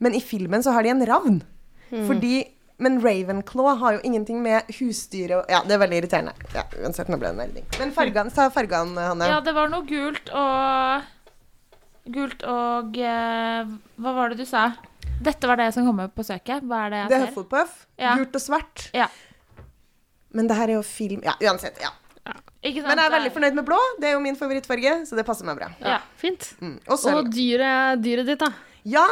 Men 0.00 0.14
i 0.14 0.20
filmen 0.20 0.62
så 0.62 0.72
har 0.72 0.82
de 0.82 0.88
en 0.90 1.04
ravn. 1.06 1.42
Fordi 2.06 2.48
Men 2.76 2.98
Ravenclaw 3.00 3.76
har 3.78 3.92
jo 3.94 4.00
ingenting 4.02 4.42
med 4.42 4.62
husdyret 4.80 5.44
Ja, 5.48 5.60
det 5.62 5.72
er 5.76 5.78
veldig 5.78 6.00
irriterende. 6.02 6.32
Ja, 6.56 6.64
uansett, 6.82 7.06
nå 7.08 7.16
ble 7.20 7.28
det 7.30 7.36
melding 7.38 7.64
Men 7.78 7.92
fargene, 7.92 8.32
ta 8.34 8.48
fargene, 8.50 8.98
Hanne. 8.98 9.28
Ja, 9.30 9.38
det 9.40 9.54
var 9.54 9.68
noe 9.68 9.86
gult 9.86 10.28
og 10.34 11.02
Gult 12.10 12.42
og 12.42 12.98
eh, 12.98 13.64
Hva 13.96 14.12
var 14.16 14.28
det 14.34 14.38
du 14.42 14.44
sa? 14.44 14.72
Dette 15.22 15.46
var 15.48 15.56
det 15.56 15.72
som 15.74 15.86
kom 15.86 16.00
opp 16.04 16.14
på 16.18 16.24
søket. 16.26 16.62
Hva 16.68 16.86
er 16.86 16.90
det 16.90 16.98
jeg 17.02 17.08
det 17.08 17.16
er 17.16 17.20
ser? 17.20 17.28
Hufflepuff. 17.34 17.86
Ja. 18.00 18.14
Gult 18.18 18.34
og 18.34 18.42
svart. 18.42 18.90
Ja. 18.94 19.06
Men 20.34 20.48
det 20.50 20.56
her 20.58 20.68
er 20.68 20.74
jo 20.80 20.82
film 20.82 21.20
Ja, 21.24 21.34
uansett. 21.40 21.78
ja. 21.80 21.90
Ikke 22.64 22.80
sant? 22.80 22.88
Men 22.88 22.98
jeg 22.98 23.06
er 23.06 23.12
veldig 23.12 23.32
fornøyd 23.34 23.54
med 23.58 23.64
blå. 23.68 23.78
Det 24.00 24.08
er 24.08 24.12
jo 24.16 24.20
min 24.24 24.36
favorittfarge, 24.40 24.92
så 25.06 25.16
det 25.18 25.26
passer 25.28 25.44
meg 25.44 25.56
bra. 25.60 25.68
Ja. 25.84 25.98
Fint. 26.16 26.54
Mm. 26.64 26.78
Og. 26.88 26.98
Og 27.12 27.28
dyret, 27.34 28.00
dyret 28.02 28.26
ditt, 28.30 28.40
da? 28.40 28.48
Ja, 28.88 29.04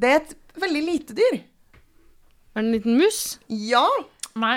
det 0.00 0.08
er 0.10 0.16
et 0.22 0.32
veldig 0.60 0.82
lite 0.86 1.12
dyr. 1.16 1.34
Er 2.54 2.60
det 2.62 2.64
en 2.64 2.72
liten 2.72 2.96
mus? 2.98 3.38
Ja, 3.48 3.84
Nei, 4.40 4.56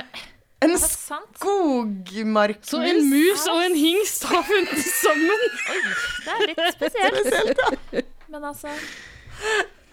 en 0.66 0.74
skogmarkmus. 0.82 2.70
Så 2.72 2.80
en 2.82 3.04
mus 3.12 3.44
og 3.52 3.60
en 3.66 3.76
hingst 3.78 4.24
har 4.32 4.42
funnet 4.48 4.80
sammen! 4.90 5.40
Det 6.26 6.32
er 6.34 6.40
litt 6.48 6.62
spesielt. 6.80 7.60
Men 8.32 8.44
altså 8.50 8.70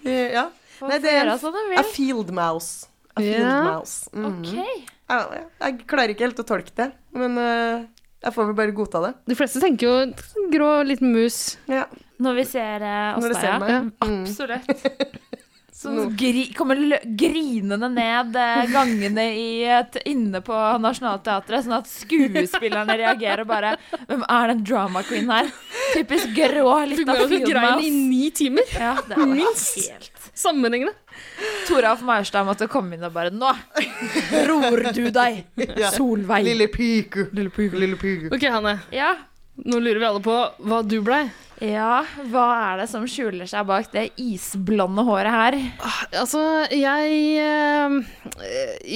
Ja. 0.04 0.46
Nei, 0.82 0.98
det 1.02 1.12
er 1.12 1.28
en, 1.28 1.38
som 1.40 1.54
a 1.54 1.84
field 1.86 2.32
mouse. 2.34 2.86
A 3.14 3.20
field 3.20 3.44
Ja. 3.44 3.58
mouse. 3.64 4.10
Mm. 4.14 4.26
Okay. 4.32 4.84
Ja, 5.08 5.20
ja. 5.36 5.44
Jeg 5.66 5.84
klarer 5.90 6.14
ikke 6.14 6.26
helt 6.26 6.40
å 6.40 6.46
tolke 6.48 6.74
det, 6.74 6.88
men 7.14 7.36
uh, 7.38 7.84
jeg 8.24 8.34
får 8.34 8.48
vel 8.50 8.56
bare 8.58 8.74
godta 8.76 9.02
det. 9.04 9.12
De 9.28 9.36
fleste 9.38 9.60
tenker 9.62 9.86
jo 9.86 10.48
grå 10.52 10.70
liten 10.88 11.12
mus. 11.14 11.58
Ja. 11.70 11.84
Når 12.24 12.40
vi 12.40 12.44
ser 12.48 12.84
uh, 12.86 13.18
oss 13.18 13.28
der, 13.36 13.68
ja. 13.68 13.80
Mm. 13.84 13.92
Absolutt. 14.24 15.20
Så 15.74 15.90
gri 16.16 16.46
kommer 16.54 16.78
lø 16.78 16.96
grinende 17.18 17.88
ned 17.90 18.36
eh, 18.38 18.60
gangene 18.70 19.24
i 19.36 19.48
et, 19.66 19.98
inne 20.06 20.38
på 20.46 20.54
Nationaltheatret, 20.80 21.66
sånn 21.66 21.74
at 21.76 21.90
skuespillerne 21.90 22.94
reagerer 23.00 23.42
bare 23.48 23.74
Hvem 24.06 24.22
er 24.22 24.52
den 24.52 24.62
drama 24.64 25.02
queen 25.04 25.28
her? 25.34 25.50
Typisk 25.92 26.30
grå, 26.38 26.70
Fikk 26.94 27.10
av 27.10 27.18
med 27.18 27.24
oss 27.26 27.32
field 27.34 27.50
grein 27.50 27.82
i 27.82 27.90
ni 27.90 28.30
timer. 28.32 28.70
Ja, 28.78 28.94
det 29.02 29.18
var 29.18 29.34
Minst. 29.34 29.90
helt 29.90 30.13
Sammenhengende. 30.34 30.94
Toralf 31.68 32.02
Maurstad 32.04 32.44
måtte 32.46 32.66
komme 32.70 32.96
inn 32.96 33.04
og 33.06 33.12
bare 33.14 33.30
Nå 33.34 33.50
ror 34.48 34.88
du 34.96 35.06
deg, 35.14 35.44
Solveig. 35.96 36.44
Lille 36.48 36.66
piku. 36.72 37.28
Lille 37.32 37.52
piku. 37.54 37.78
Lille 37.80 37.96
piku. 38.00 38.28
Ok, 38.34 38.44
Hanne. 38.50 38.78
Ja. 38.94 39.14
Nå 39.64 39.78
lurer 39.78 40.00
vi 40.02 40.06
alle 40.08 40.22
på 40.24 40.34
hva 40.66 40.80
du 40.82 40.96
blei. 41.06 41.22
ja, 41.62 42.00
hva 42.32 42.46
er 42.72 42.80
det 42.82 42.88
som 42.90 43.04
skjuler 43.06 43.46
seg 43.46 43.62
bak 43.68 43.86
det 43.92 44.08
isblonde 44.18 45.04
håret 45.06 45.30
her? 45.30 45.56
Altså, 46.18 46.42
jeg 46.74 47.38
eh, 47.38 47.94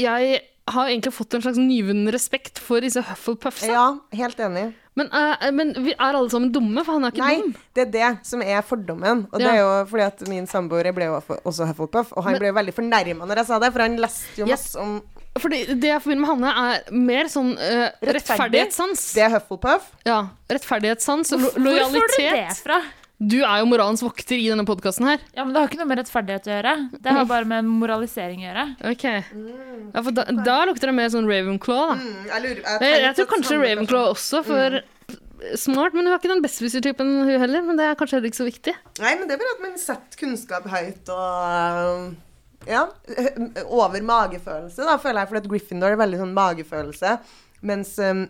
Jeg 0.03 0.41
har 0.75 0.89
egentlig 0.89 1.13
fått 1.15 1.35
en 1.35 1.43
slags 1.43 1.59
nyvunnen 1.59 2.11
respekt 2.15 2.59
for 2.63 2.81
disse 2.85 3.03
Hufflepuffs. 3.03 3.65
Ja, 3.69 3.87
helt 4.13 4.39
enig. 4.41 4.75
Men, 4.99 5.07
uh, 5.15 5.51
men 5.55 5.75
vi 5.85 5.93
er 5.95 6.17
alle 6.19 6.29
sammen 6.33 6.51
dumme, 6.53 6.83
for 6.85 6.97
han 6.99 7.05
er 7.07 7.13
ikke 7.15 7.23
Nei, 7.23 7.37
dum. 7.39 7.53
det 7.75 7.83
er 7.87 7.91
det 7.95 8.09
som 8.27 8.43
er 8.43 8.63
fordommen. 8.67 9.27
Og 9.33 9.39
det 9.39 9.47
er 9.47 9.61
jo 9.61 9.69
fordi 9.93 10.03
at 10.09 10.25
min 10.29 10.47
samboer 10.51 10.91
ble 10.97 11.07
jo 11.07 11.21
også 11.45 11.69
Hufflepuff, 11.71 12.11
og 12.17 12.25
han 12.27 12.33
Men- 12.35 12.41
ble 12.43 12.49
jo 12.51 12.57
veldig 12.59 12.75
fornærma 12.75 13.29
når 13.31 13.37
jeg 13.43 13.47
sa 13.47 13.59
det, 13.63 13.73
for 13.73 13.81
han 13.87 13.97
leste 13.97 14.41
jo 14.43 14.47
Ja. 14.47 14.57
masse 14.57 14.77
om 14.83 15.01
Fordi 15.39 15.67
det 15.79 15.85
jeg 15.87 16.03
forbinder 16.03 16.25
med 16.27 16.31
Hanne, 16.33 16.51
er 16.75 16.93
mer 16.93 17.25
sånn 17.31 17.53
uh, 17.55 17.91
rettferdighetssans. 18.03 19.13
Det 19.15 19.23
er 19.23 19.31
Hufflepuff. 19.39 19.93
Ja, 20.05 20.29
rettferdighetssans 20.51 21.31
og 21.37 21.41
lo 21.41 21.71
Hvor 21.77 21.93
får 21.93 21.93
du 21.93 22.17
det 22.17 22.33
lojalitet. 22.33 22.63
fra? 22.65 22.81
Du 23.19 23.41
er 23.43 23.59
jo 23.59 23.67
moralens 23.67 24.03
vokter 24.05 24.39
i 24.39 24.45
denne 24.47 24.63
podkasten 24.67 25.09
her. 25.09 25.23
Ja, 25.35 25.43
men 25.43 25.51
Det 25.55 25.59
har 25.61 25.71
ikke 25.71 25.81
noe 25.81 25.91
med 25.91 25.99
rettferdighet 25.99 26.45
å 26.47 26.53
gjøre. 26.53 26.75
Det 27.03 27.15
har 27.17 27.25
bare 27.27 27.49
med 27.51 27.67
moralisering 27.67 28.45
å 28.45 28.47
gjøre. 28.47 28.67
Ok. 28.93 29.07
Ja, 29.09 30.03
for 30.05 30.15
da, 30.15 30.27
da 30.47 30.59
lukter 30.69 30.93
det 30.93 30.95
mer 31.01 31.11
sånn 31.11 31.27
Ravenclaw, 31.27 31.81
da. 31.91 31.97
Mm, 31.99 32.29
jeg 32.31 32.45
lurer, 32.45 32.63
Jeg, 32.87 33.01
jeg 33.03 33.17
tror 33.19 33.29
kanskje 33.33 33.59
Ravenclaw 33.59 34.07
også, 34.13 34.45
for 34.47 34.79
smart, 35.59 35.97
men 35.99 36.07
hun 36.07 36.13
har 36.15 36.23
ikke 36.23 36.31
den 36.31 36.45
besserwisser-typen, 36.47 37.13
hun 37.27 37.43
heller. 37.43 37.67
Men 37.67 37.81
det 37.83 37.89
er 37.89 37.99
kanskje 37.99 38.21
heller 38.21 38.31
ikke 38.31 38.43
så 38.45 38.49
viktig. 38.53 38.77
Nei, 39.03 39.13
men 39.19 39.27
det 39.27 39.35
er 39.35 39.43
bare 39.43 39.57
at 39.57 39.67
man 39.67 39.77
setter 39.83 40.23
kunnskap 40.23 40.71
høyt 40.71 41.13
og 41.15 42.71
Ja. 42.71 42.87
Over 43.67 43.99
magefølelse, 44.15 44.87
da, 44.87 44.95
føler 45.03 45.25
jeg. 45.25 45.33
For 45.33 45.43
at 45.43 45.51
Gryffindor 45.51 45.95
er 45.95 45.99
veldig 46.07 46.23
sånn 46.23 46.39
magefølelse. 46.39 47.19
Mens 47.67 47.97
um, 47.99 48.29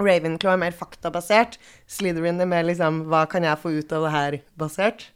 Ravenclaw 0.00 0.54
er 0.54 0.62
mer 0.64 0.76
faktabasert. 0.76 1.58
Slytherin 1.90 2.40
er 2.40 2.48
mer 2.48 2.66
liksom 2.68 3.04
Hva 3.10 3.26
kan 3.30 3.44
jeg 3.46 3.60
få 3.60 3.74
ut 3.76 3.96
av 3.96 4.06
det 4.06 4.12
her 4.14 4.38
basert? 4.60 5.08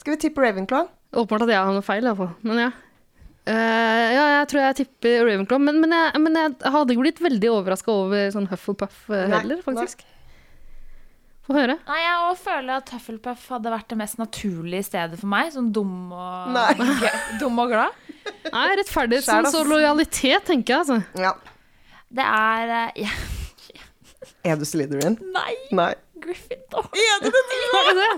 Skal 0.00 0.16
vi 0.16 0.22
tippe 0.26 0.42
Ravenclaw? 0.44 0.88
Åpenbart 1.10 1.44
at 1.44 1.52
jeg 1.52 1.60
har 1.60 1.74
noe 1.74 1.84
feil, 1.84 2.06
iallfall. 2.06 2.30
Men 2.46 2.62
ja. 2.64 2.70
Uh, 3.50 4.06
ja, 4.14 4.24
jeg 4.38 4.46
tror 4.52 4.62
jeg 4.62 4.78
tipper 4.82 5.26
Ravenclaw. 5.26 5.60
Men, 5.62 5.80
men, 5.82 5.96
jeg, 5.96 6.22
men 6.22 6.38
jeg 6.38 6.72
hadde 6.76 6.94
ikke 6.94 7.04
blitt 7.04 7.20
veldig 7.24 7.52
overraska 7.56 7.92
over 7.92 8.32
sånn 8.34 8.48
Hufflepuff 8.52 9.04
Nei, 9.10 9.26
heller, 9.34 9.60
faktisk. 9.64 10.06
Få 11.50 11.56
høre. 11.56 11.74
Nei, 11.88 11.98
Jeg 12.04 12.38
føler 12.44 12.76
at 12.76 12.92
Hufflepuff 12.94 13.48
hadde 13.50 13.72
vært 13.74 13.88
det 13.90 13.98
mest 13.98 14.20
naturlige 14.20 14.86
stedet 14.86 15.18
for 15.18 15.32
meg. 15.32 15.50
Sånn 15.54 15.72
dum 15.74 16.12
og, 16.14 16.52
Nei. 16.54 17.10
dum 17.42 17.58
og 17.58 17.72
glad. 17.74 17.96
Nei, 18.52 18.66
rettferdighet 18.78 19.28
ass. 19.34 19.56
og 19.58 19.68
lojalitet, 19.72 20.46
tenker 20.46 20.76
jeg, 20.76 20.84
altså. 20.84 21.00
Ja. 21.18 21.34
Det 22.10 22.26
er 22.26 22.74
eh, 22.76 23.02
ja, 23.04 23.10
Er 24.44 24.56
du 24.56 24.64
Slytherin? 24.64 25.18
Nei, 25.34 25.56
Nei. 25.76 25.92
Gryffindor. 26.20 26.86
Er 26.92 27.20
du 27.24 27.28
det? 27.32 27.42
Hva 27.72 27.80
er 27.90 27.98
det? 27.98 28.08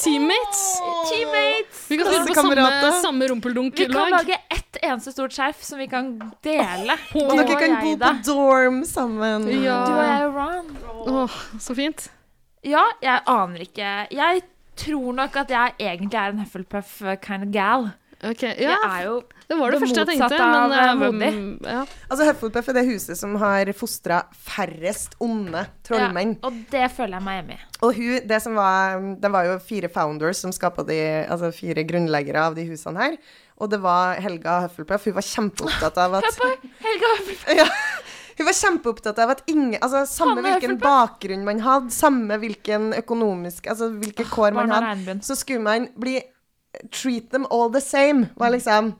Teammates. 0.00 0.60
Teammates. 1.10 1.80
Vi 1.90 1.98
kan 2.00 2.08
spille 2.08 2.26
på 2.26 2.34
samme, 2.34 2.92
samme 3.02 3.28
Vi 3.28 3.86
kan 3.90 4.14
lage 4.14 4.38
ett 4.48 4.78
eneste 4.80 5.12
stort 5.12 5.34
skjerf 5.36 5.60
som 5.64 5.78
vi 5.78 5.88
kan 5.90 6.14
dele. 6.42 6.96
Du 7.12 7.20
Og 7.26 7.36
dere 7.36 7.58
kan 7.60 7.76
bo 7.84 7.96
på 8.00 8.12
dorm 8.24 8.80
sammen. 8.88 9.44
Ja. 9.60 9.82
Du 9.84 9.92
og 9.92 10.06
jeg 10.06 10.28
og 10.28 10.38
Ron. 10.40 10.72
Åh, 11.20 11.36
så 11.60 11.76
fint. 11.76 12.08
Ja, 12.64 12.86
jeg 13.04 13.22
aner 13.28 13.64
ikke. 13.64 13.92
Jeg 14.12 14.42
tror 14.80 15.12
nok 15.16 15.36
at 15.42 15.52
jeg 15.52 15.76
egentlig 15.80 16.16
er 16.20 16.32
en 16.32 16.44
Hufflepuff 16.44 17.00
kind 17.24 17.44
of 17.48 17.52
gal. 17.52 17.90
Ok, 18.20 18.42
Jeg 18.42 18.60
ja, 18.60 18.76
er 18.84 19.04
jo 19.06 19.14
det 19.48 19.56
var 19.56 19.72
det, 19.72 19.78
det 19.78 19.80
første 19.86 20.00
jeg 20.02 20.08
tenkte. 20.10 20.26
motsatte 20.28 20.46
av, 20.46 20.98
Men, 21.00 21.22
eh, 21.22 21.28
eh, 21.30 21.34
modig. 21.40 21.68
ja. 21.72 21.84
Altså, 22.10 22.26
Hufflepuff 22.28 22.68
er 22.68 22.76
det 22.76 22.82
huset 22.90 23.18
som 23.18 23.34
har 23.40 23.70
fostra 23.72 24.18
færrest 24.36 25.14
onde 25.24 25.62
trollmenn. 25.88 26.34
Ja, 26.36 26.48
og 26.50 26.58
det 26.70 26.90
føler 26.94 27.16
jeg 27.16 27.24
meg 27.26 27.38
hjemme 27.40 27.56
i. 27.56 27.60
Og 27.80 27.94
hun, 27.96 28.28
det 28.28 28.40
som 28.44 28.58
var 28.60 29.00
Det 29.22 29.30
var 29.32 29.48
jo 29.48 29.58
fire 29.64 29.88
founders 29.88 30.42
som 30.44 30.52
skapa 30.52 30.84
de 30.86 30.98
Altså 31.24 31.50
fire 31.56 31.82
grunnleggere 31.88 32.44
av 32.50 32.54
de 32.54 32.66
husene 32.68 33.00
her. 33.00 33.16
Og 33.60 33.70
det 33.72 33.80
var 33.80 34.20
Helga 34.20 34.60
Hufflepuff. 34.66 35.04
Hun 35.08 35.16
var 35.16 35.26
kjempeopptatt 35.26 35.96
av 36.04 36.14
at 36.20 36.40
Helga 36.84 37.14
ja, 37.56 37.66
Hun 38.36 38.46
var 38.46 38.56
kjempeopptatt 38.56 39.18
av 39.24 39.32
at 39.34 39.42
ingen 39.50 39.80
Altså 39.80 40.04
samme 40.08 40.44
hvilken 40.44 40.78
bakgrunn 40.80 41.44
man 41.48 41.60
hadde, 41.64 41.90
samme 41.90 42.36
hvilken 42.40 42.92
økonomisk 43.00 43.66
Altså 43.66 43.90
hvilke 43.96 44.28
kår 44.28 44.52
man 44.56 44.70
hadde, 44.76 45.18
så 45.24 45.36
skulle 45.36 45.64
man 45.64 45.88
bli 45.96 46.20
Treat 46.90 47.30
them 47.30 47.46
all 47.50 47.70
the 47.72 47.80
same, 47.82 48.28
var 48.38 48.52
liksom 48.54 48.92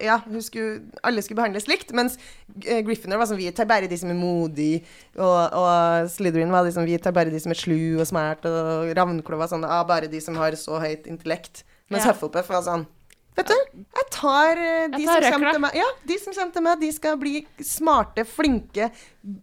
Ja, 0.00 0.20
skulle, 0.40 0.80
alle 1.02 1.22
skulle 1.22 1.38
behandles 1.40 1.66
likt, 1.66 1.92
mens 1.96 2.18
eh, 2.66 2.82
Gryffindor 2.86 3.18
var 3.18 3.26
sånn 3.30 3.38
Vi 3.40 3.50
tar 3.56 3.66
bare 3.70 3.88
de 3.90 3.96
som 3.98 4.10
er 4.12 4.18
modige, 4.18 4.82
og, 5.16 5.56
og 5.58 6.10
Slytherin 6.12 6.52
var 6.54 6.66
liksom 6.66 6.86
Vi 6.86 6.98
tar 7.02 7.14
bare 7.16 7.32
de 7.32 7.40
som 7.42 7.54
er 7.54 7.58
slu 7.58 7.98
og 7.98 8.06
smart, 8.06 8.44
og 8.46 8.90
Ravnklo 8.98 9.38
var 9.40 9.50
sånn 9.50 9.64
ah, 9.66 9.82
Bare 9.88 10.10
de 10.12 10.20
som 10.22 10.36
har 10.38 10.54
så 10.60 10.78
høyt 10.82 11.08
intellekt. 11.10 11.64
Mens 11.90 12.04
Ja. 12.06 12.12
Hufflepuff 12.12 12.50
var 12.52 12.62
sånn 12.66 12.86
Vet 13.32 13.48
du, 13.48 13.54
jeg 13.96 14.06
tar 14.12 14.58
eh, 14.60 14.88
de 14.92 14.98
Jeg 15.00 15.08
som 15.08 15.22
tar 15.24 15.32
som 15.32 15.44
til 15.46 15.62
meg 15.64 15.76
Ja, 15.78 15.86
de 16.10 16.16
som 16.20 16.34
kommer 16.36 16.52
til 16.52 16.64
meg, 16.66 16.80
de 16.82 16.90
skal 16.92 17.16
bli 17.20 17.34
smarte, 17.64 18.24
flinke, 18.28 18.90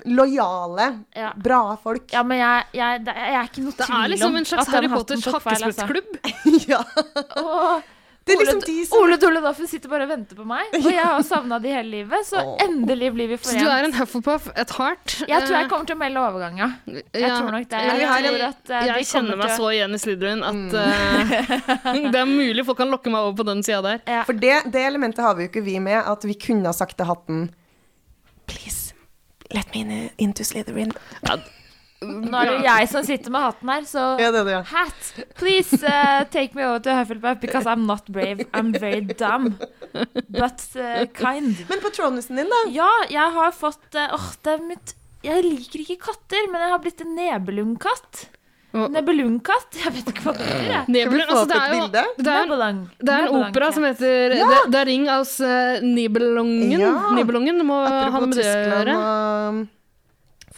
lojale, 0.05 0.89
Ja. 1.17 1.31
bra 1.35 1.61
folk. 1.81 2.05
Ja, 2.13 2.21
men 2.23 2.37
jeg, 2.37 2.67
jeg, 2.77 3.05
jeg 3.09 3.37
er 3.39 3.49
ikke 3.49 3.63
noe 3.65 3.73
Det 3.73 3.87
tvil 3.87 4.03
er 4.03 4.11
liksom 4.13 4.35
om 4.35 4.41
en 4.41 4.49
slags 4.51 4.67
at 4.67 4.75
Harry 4.75 4.91
Potters 4.93 5.25
feil, 5.47 5.63
altså. 5.71 5.87
ja. 6.73 6.83
Det 8.29 8.35
er 8.35 8.41
liksom 8.43 8.59
Ole, 8.61 8.67
de 8.69 8.85
som 8.87 9.01
Ole 9.03 9.17
Dole 9.21 9.41
Doffen 9.43 9.69
sitter 9.71 9.91
bare 9.91 10.05
og 10.05 10.11
venter 10.13 10.37
på 10.37 10.45
meg, 10.47 10.73
og 10.77 10.87
jeg 10.87 11.05
har 11.09 11.23
savna 11.31 11.59
de 11.63 11.73
hele 11.73 11.89
livet, 11.93 12.27
så 12.29 12.43
endelig 12.65 13.09
blir 13.15 13.31
vi 13.33 13.39
forent. 13.41 13.57
Så 13.59 13.65
du 13.65 13.71
er 13.73 13.87
en 13.89 13.95
Hufflepuff, 13.97 14.49
et 14.55 14.73
heart. 14.77 15.15
Jeg 15.29 15.45
tror 15.47 15.57
jeg 15.57 15.69
kommer 15.73 15.89
til 15.89 15.97
å 15.97 16.01
melde 16.03 16.23
overgang, 16.23 16.59
ja. 16.61 16.69
Jeg 16.87 17.05
Ja. 17.25 17.35
tror 17.39 17.51
nok 17.57 17.67
det. 17.69 17.83
Jeg, 17.89 17.99
vi 17.99 18.05
Jeg 18.05 18.49
eh, 18.49 18.55
de 18.69 18.89
Jeg 18.93 19.09
kjenner 19.11 19.39
meg 19.41 19.51
til 19.51 19.57
så 19.59 19.69
igjen 19.73 19.97
i 19.97 20.01
Slytherin 20.05 20.43
at 20.49 20.77
uh, 20.79 22.01
det 22.13 22.21
er 22.23 22.29
mulig 22.29 22.65
folk 22.69 22.79
kan 22.79 22.93
lokke 22.93 23.11
meg 23.13 23.27
over 23.27 23.37
på 23.41 23.47
den 23.49 23.63
sida 23.65 23.81
der. 23.85 24.03
Ja. 24.07 24.23
For 24.29 24.33
det, 24.37 24.55
det 24.73 24.85
elementet 24.87 25.25
har 25.25 25.35
vi 25.37 25.47
jo 25.47 25.51
ikke 25.53 25.65
vi 25.65 25.79
med, 25.83 25.99
at 25.99 26.25
vi 26.27 26.37
kunne 26.39 26.69
ha 26.69 26.75
sagt 26.75 26.97
til 26.99 27.09
hatten 27.09 27.47
Please, 28.49 28.93
let 29.53 29.69
me 29.75 29.81
in, 29.85 30.09
into 30.17 30.43
Slytherin. 30.43 30.93
Nå 31.99 32.31
er 32.31 32.47
det 32.47 32.53
jo 32.53 32.63
jeg 32.63 32.87
som 32.93 33.03
sitter 33.03 33.33
med 33.33 33.43
hatten 33.43 33.71
her, 33.73 33.81
så 33.87 34.03
Ja, 34.21 34.29
det 34.31 34.39
er 34.39 34.45
det, 34.47 34.53
ja. 34.53 34.61
Hat, 34.69 35.09
please 35.35 35.79
uh, 35.83 36.23
take 36.31 36.55
me 36.55 36.63
over 36.63 36.79
to 36.79 36.93
Hufflepuff 36.95 37.41
because 37.41 37.67
I'm 37.67 37.83
not 37.89 38.07
brave. 38.07 38.45
I'm 38.53 38.71
very 38.71 39.01
dumb. 39.01 39.57
But 40.31 40.63
uh, 40.79 41.03
kind. 41.11 41.59
Men 41.67 41.83
patronusen 41.83 42.39
din, 42.39 42.47
da? 42.47 42.61
Ja, 42.71 42.89
jeg 43.11 43.35
har 43.35 43.51
fått 43.57 43.97
uh, 43.99 44.15
Åh, 44.15 44.27
det 44.45 44.53
er 44.53 44.63
mitt 44.69 44.93
Jeg 45.25 45.43
liker 45.43 45.83
ikke 45.83 45.97
katter, 46.07 46.47
men 46.51 46.63
jeg 46.63 46.71
har 46.71 46.83
blitt 46.83 47.01
en 47.03 47.15
nebelungkatt. 47.17 48.27
Nebelungkatt? 48.71 49.79
Jeg 49.81 49.91
vet 49.95 50.11
ikke 50.13 50.27
hva 50.27 50.35
det 50.37 50.83
Nebelen, 50.93 51.25
få 51.25 51.39
altså, 51.41 51.47
det 51.49 51.57
er 51.57 51.73
jo 51.73 51.79
bilde? 51.81 52.03
det 52.15 52.31
er, 52.31 52.45
Nebelung. 52.45 52.79
det 53.01 53.15
er 53.15 53.25
en 53.25 53.39
opera 53.41 53.65
ja. 53.65 53.75
som 53.75 53.87
heter 53.87 54.35
Ja. 54.37 54.47
det, 54.53 54.61
det 54.71 54.79
er 54.79 54.87
Ring 54.93 55.09
aus 55.11 55.33
uh, 55.41 55.81
Nibelungen. 55.83 56.79
Ja. 56.79 56.93
Nibelungen 57.17 57.59
må 57.67 57.81
ha 57.83 58.23
med 58.23 58.37
det 58.39 58.47
å 58.47 58.63
gjøre. 58.77 58.95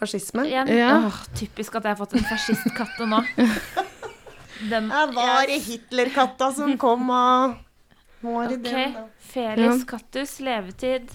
Og 0.02 0.08
um, 0.08 0.08
fascisme. 0.08 0.46
Igjen, 0.48 0.68
Ja. 0.68 1.06
åh, 1.06 1.20
typisk 1.36 1.76
at 1.76 1.84
jeg 1.84 1.92
har 1.94 2.00
fått 2.00 2.14
en 2.18 2.26
fascistkatte 2.26 3.06
nå. 3.06 3.22
Den, 4.70 4.90
det 4.90 5.16
var 5.16 5.50
i 5.50 5.58
Hitlerkatta 5.58 6.52
som 6.54 6.76
kom 6.78 7.10
og 7.10 7.56
var 8.22 8.52
i 8.52 8.58
okay. 8.60 8.62
den, 8.62 8.94
da. 8.94 9.06
Felis 9.32 9.86
Kattus, 9.90 10.36
levetid. 10.40 11.10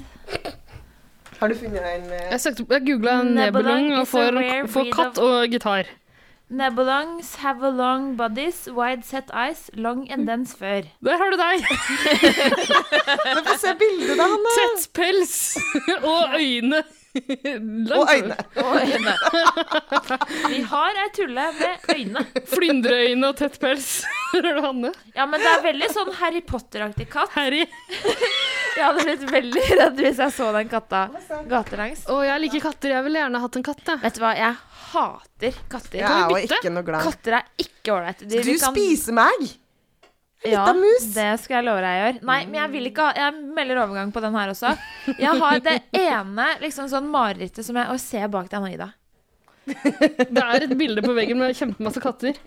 Har 1.38 1.48
du 1.48 1.54
funnet 1.54 1.84
en 1.84 2.08
eh, 2.10 2.24
Jeg, 2.32 2.40
søkte, 2.40 2.64
jeg 2.70 2.82
googla 2.88 3.22
Nebelong 3.22 3.92
og 3.92 4.02
is 4.02 4.08
a 4.08 4.16
får, 4.16 4.32
rare 4.34 4.66
får 4.66 4.82
breed 4.88 4.92
katt 4.96 5.18
of- 5.18 5.28
og 5.28 5.48
gitar. 5.54 5.92
Nebelongs 6.48 7.34
have 7.42 7.62
a 7.62 7.70
long 7.70 8.16
bodies, 8.16 8.68
wide 8.70 9.02
set 9.04 9.30
eyes, 9.34 9.68
long 9.74 10.10
and 10.10 10.26
dense 10.26 10.56
fur. 10.56 10.82
Der 11.04 11.16
har 11.18 11.30
du 11.30 11.36
deg! 11.36 11.64
Men 13.34 13.44
Få 13.44 13.56
se 13.58 13.74
bildet, 13.78 14.16
da, 14.16 14.28
Hanne! 14.30 14.52
Tett 14.58 14.86
pels 14.94 15.56
og 16.14 16.38
øyne. 16.38 16.82
Og 17.96 18.10
øyne. 18.12 18.36
Og 18.62 18.76
øyne. 18.82 19.14
Vi 20.48 20.60
har 20.70 20.98
ei 21.02 21.08
tulle 21.16 21.46
med 21.58 21.88
øyne. 21.94 22.22
Flyndreøyne 22.52 23.30
og 23.30 23.36
tett 23.40 23.58
pels. 23.62 23.88
Hanne. 24.66 24.92
Ja, 25.16 25.26
men 25.26 25.40
det 25.40 25.50
er 25.52 25.62
veldig 25.64 25.88
sånn 25.94 26.12
Harry 26.20 26.42
Potter-aktig 26.46 27.08
katt. 27.12 27.32
Harry. 27.36 27.62
Jeg 28.76 28.82
hadde 28.84 29.04
blitt 29.06 29.26
veldig 29.30 29.66
redd 29.80 30.00
hvis 30.04 30.18
jeg 30.20 30.34
så 30.36 30.50
den 30.56 30.68
katta 30.72 31.06
gatelangs. 31.48 32.04
Å, 32.12 32.18
jeg 32.26 32.42
liker 32.44 32.66
katter. 32.68 32.92
Jeg 32.98 33.06
ville 33.06 33.22
gjerne 33.22 33.40
hatt 33.46 33.56
en 33.60 33.66
katt, 33.70 33.84
jeg. 33.88 34.02
Vet 34.04 34.18
du 34.18 34.24
hva, 34.24 34.32
jeg 34.36 34.56
hater 34.92 35.60
katter. 35.72 36.00
Jeg 36.02 36.10
er 36.10 36.34
jo 36.34 36.58
ikke 36.60 36.74
noe 36.74 36.86
glad. 36.86 37.06
Katter 37.08 37.38
er 37.40 37.48
ikke 37.64 37.94
ålreit. 37.96 38.26
De- 38.28 38.42
Du 38.44 38.52
kan- 38.60 38.74
spiser 38.76 39.16
meg! 39.16 39.48
Ja, 40.50 40.64
lita 40.66 40.74
mus. 40.78 41.06
det 41.14 41.28
skal 41.42 41.58
jeg 41.58 41.66
love 41.68 41.82
deg 41.84 41.96
jeg 41.96 42.02
gjør. 42.04 42.20
Nei, 42.30 42.38
men 42.46 42.58
jeg 42.60 42.72
vil 42.74 42.90
ikke 42.90 43.06
ha 43.06 43.14
Jeg 43.26 43.54
melder 43.56 43.80
overgang 43.84 44.12
på 44.14 44.22
den 44.24 44.36
her 44.38 44.52
også. 44.52 44.74
Jeg 45.12 45.42
har 45.42 45.62
det 45.64 45.76
ene 46.00 46.48
liksom 46.62 46.90
sånn 46.92 47.08
marerittet 47.12 47.66
som 47.66 47.78
jeg 47.78 47.90
Å, 47.92 47.96
se 48.00 48.22
bak 48.32 48.50
deg 48.52 48.62
nå, 48.62 48.72
Ida. 48.74 48.90
Det 50.36 50.42
er 50.42 50.68
et 50.68 50.76
bilde 50.78 51.02
på 51.02 51.14
veggen 51.16 51.40
med 51.40 51.56
kjempemasse 51.58 52.02
katter. 52.02 52.38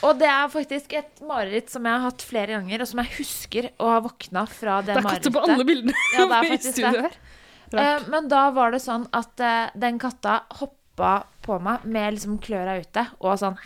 Og 0.00 0.16
det 0.16 0.28
er 0.32 0.46
faktisk 0.48 0.94
et 0.96 1.20
mareritt 1.28 1.68
som 1.68 1.84
jeg 1.84 1.92
har 1.92 2.06
hatt 2.06 2.22
flere 2.24 2.54
ganger, 2.56 2.80
og 2.80 2.88
som 2.88 3.02
jeg 3.02 3.12
husker 3.18 3.68
å 3.76 3.90
ha 3.92 3.98
våkna 4.00 4.46
fra 4.48 4.78
det, 4.80 4.96
marerittet. 4.96 5.28
Det 5.28 5.28
er 5.28 5.34
katter 5.34 5.34
på 5.36 5.42
alle 5.44 5.66
bildene 5.68 6.04
Ja, 6.16 6.24
det 6.30 6.38
er 6.38 6.54
i 6.54 6.58
studio 6.64 7.02
her. 7.04 7.18
Eh, 7.70 8.08
men 8.10 8.30
da 8.32 8.46
var 8.56 8.72
det 8.74 8.80
sånn 8.82 9.04
at 9.14 9.44
uh, 9.44 9.68
den 9.78 10.00
katta 10.02 10.40
hoppa 10.58 11.12
på 11.44 11.60
meg 11.62 11.84
med 11.84 12.16
liksom 12.16 12.40
kløra 12.42 12.80
ute, 12.80 13.04
og 13.20 13.36
sånn 13.40 13.60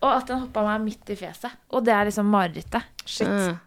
Og 0.00 0.12
at 0.14 0.30
den 0.30 0.40
hoppa 0.46 0.62
meg 0.64 0.84
midt 0.86 1.10
i 1.12 1.16
fjeset. 1.18 1.56
Og 1.76 1.84
det 1.84 1.92
er 1.92 2.08
liksom 2.08 2.30
marerittet. 2.32 2.86
Shit. 3.04 3.28
Mm. 3.28 3.58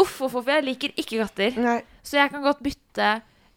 Uff, 0.00 0.14
uff, 0.24 0.36
uff. 0.40 0.46
Jeg 0.48 0.64
liker 0.64 0.94
ikke 0.96 1.18
katter. 1.24 1.58
Nei. 1.60 1.80
Så 2.02 2.16
jeg 2.20 2.32
kan 2.32 2.44
godt 2.44 2.62
bytte 2.64 3.08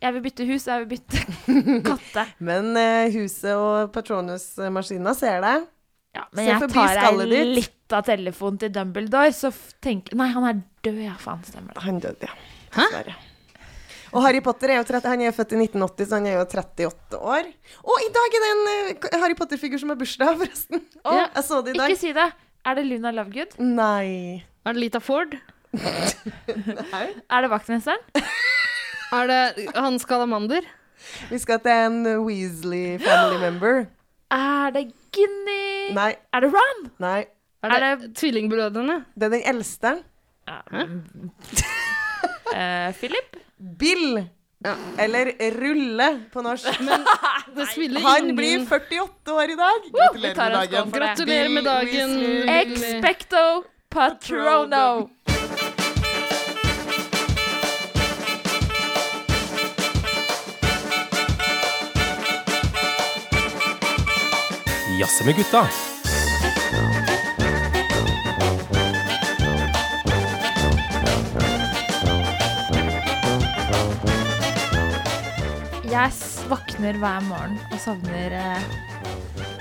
Jeg 0.02 0.16
vil 0.16 0.24
bytte 0.26 0.48
hus, 0.50 0.66
jeg 0.68 0.82
vil 0.82 0.90
bytte 0.98 1.22
katte. 1.90 2.26
Men 2.42 2.72
eh, 2.80 3.12
huset 3.14 3.54
og 3.54 3.92
Patronus-maskina 3.94 5.14
ser 5.16 5.44
deg. 5.46 5.68
Ja, 6.12 6.26
Se 6.28 6.36
men 6.36 6.48
jeg 6.50 6.72
tar 6.74 6.98
ei 7.06 7.44
litt 7.48 7.94
av 7.96 8.04
telefonen 8.08 8.58
til 8.60 8.72
Dumbledore, 8.76 9.32
så 9.36 9.52
tenker 9.84 10.18
Nei, 10.20 10.28
han 10.34 10.48
er 10.50 10.58
død, 10.84 10.98
ja. 11.06 11.14
Faen, 11.22 11.44
stemmer 11.48 11.78
det. 11.78 11.84
Han 11.86 12.02
døde, 12.04 12.28
ja. 12.28 12.34
Hæ? 12.74 12.88
Dessverre. 12.88 13.16
Og 14.12 14.24
Harry 14.26 14.42
Potter 14.44 14.74
er 14.74 14.80
jo 14.82 14.86
30, 14.88 15.08
han 15.14 15.22
er 15.24 15.36
født 15.36 15.54
i 15.56 15.60
1980, 15.64 16.08
så 16.10 16.18
han 16.20 16.26
er 16.28 16.34
jo 16.36 16.44
38 16.44 17.20
år. 17.34 17.48
Og 17.88 18.04
i 18.04 18.10
dag 18.12 18.36
er 18.38 18.44
det 18.44 18.50
en 18.52 18.64
eh, 18.72 19.20
Harry 19.22 19.38
Potter-figur 19.40 19.80
som 19.80 19.94
har 19.94 20.00
bursdag, 20.00 20.34
forresten. 20.42 20.84
Å, 21.06 21.16
Jeg 21.22 21.46
så 21.48 21.62
det 21.64 21.76
i 21.76 21.80
dag. 21.80 21.94
Ikke 21.94 22.02
si 22.02 22.12
det. 22.18 22.28
Er 22.68 22.78
det 22.78 22.84
Luna 22.90 23.14
Lovegood? 23.16 23.56
Nei. 23.64 24.44
Er 24.68 24.76
det 24.76 24.84
Lita 24.84 25.00
Ford? 25.02 25.38
Nei. 25.72 27.06
Er 27.32 27.46
det 27.46 27.50
vaktmesteren? 27.54 28.04
Er 29.16 29.28
det 29.32 29.42
han 29.76 29.98
Skalamander? 30.00 30.68
Vi 31.32 31.40
skal 31.42 31.60
til 31.64 31.72
en 31.88 32.04
Weasley 32.28 33.00
family 33.02 33.40
member. 33.48 33.86
Er 34.32 34.76
det 34.76 34.84
Ginny? 35.16 35.92
Nei. 35.96 36.12
Er 36.36 36.44
det 36.46 36.52
Ron? 36.54 36.84
Nei. 37.04 37.22
Er 37.64 37.74
det, 37.74 37.90
det 38.04 38.12
tvillingbrødrene? 38.20 39.00
Det 39.16 39.28
er 39.28 39.34
den 39.38 39.48
eldste. 39.52 39.96
Ja. 40.50 40.60
Uh, 42.52 42.90
Philip? 43.00 43.36
Bill. 43.62 44.24
Eller 44.98 45.52
Rulle 45.52 46.22
på 46.34 46.42
norsk. 46.42 46.68
Det 47.56 47.66
spiller 47.66 48.02
Han 48.02 48.36
blir 48.36 48.66
48 48.66 49.34
år 49.34 49.44
i 49.50 49.56
dag. 49.56 49.80
Gratulerer 49.94 50.36
med 50.36 50.70
dagen. 50.70 50.92
Gratulerer 50.92 51.50
med 51.50 51.64
dagen. 51.64 52.50
Expecto 52.50 53.64
Patrono. 53.90 55.10
Jazze 65.00 65.26
med 65.26 65.36
gutta. 65.36 65.91
Jeg 75.92 76.08
våkner 76.48 76.96
hver 77.02 77.26
morgen 77.28 77.58
og 77.68 77.80
savner 77.84 78.32
eh, 78.32 78.64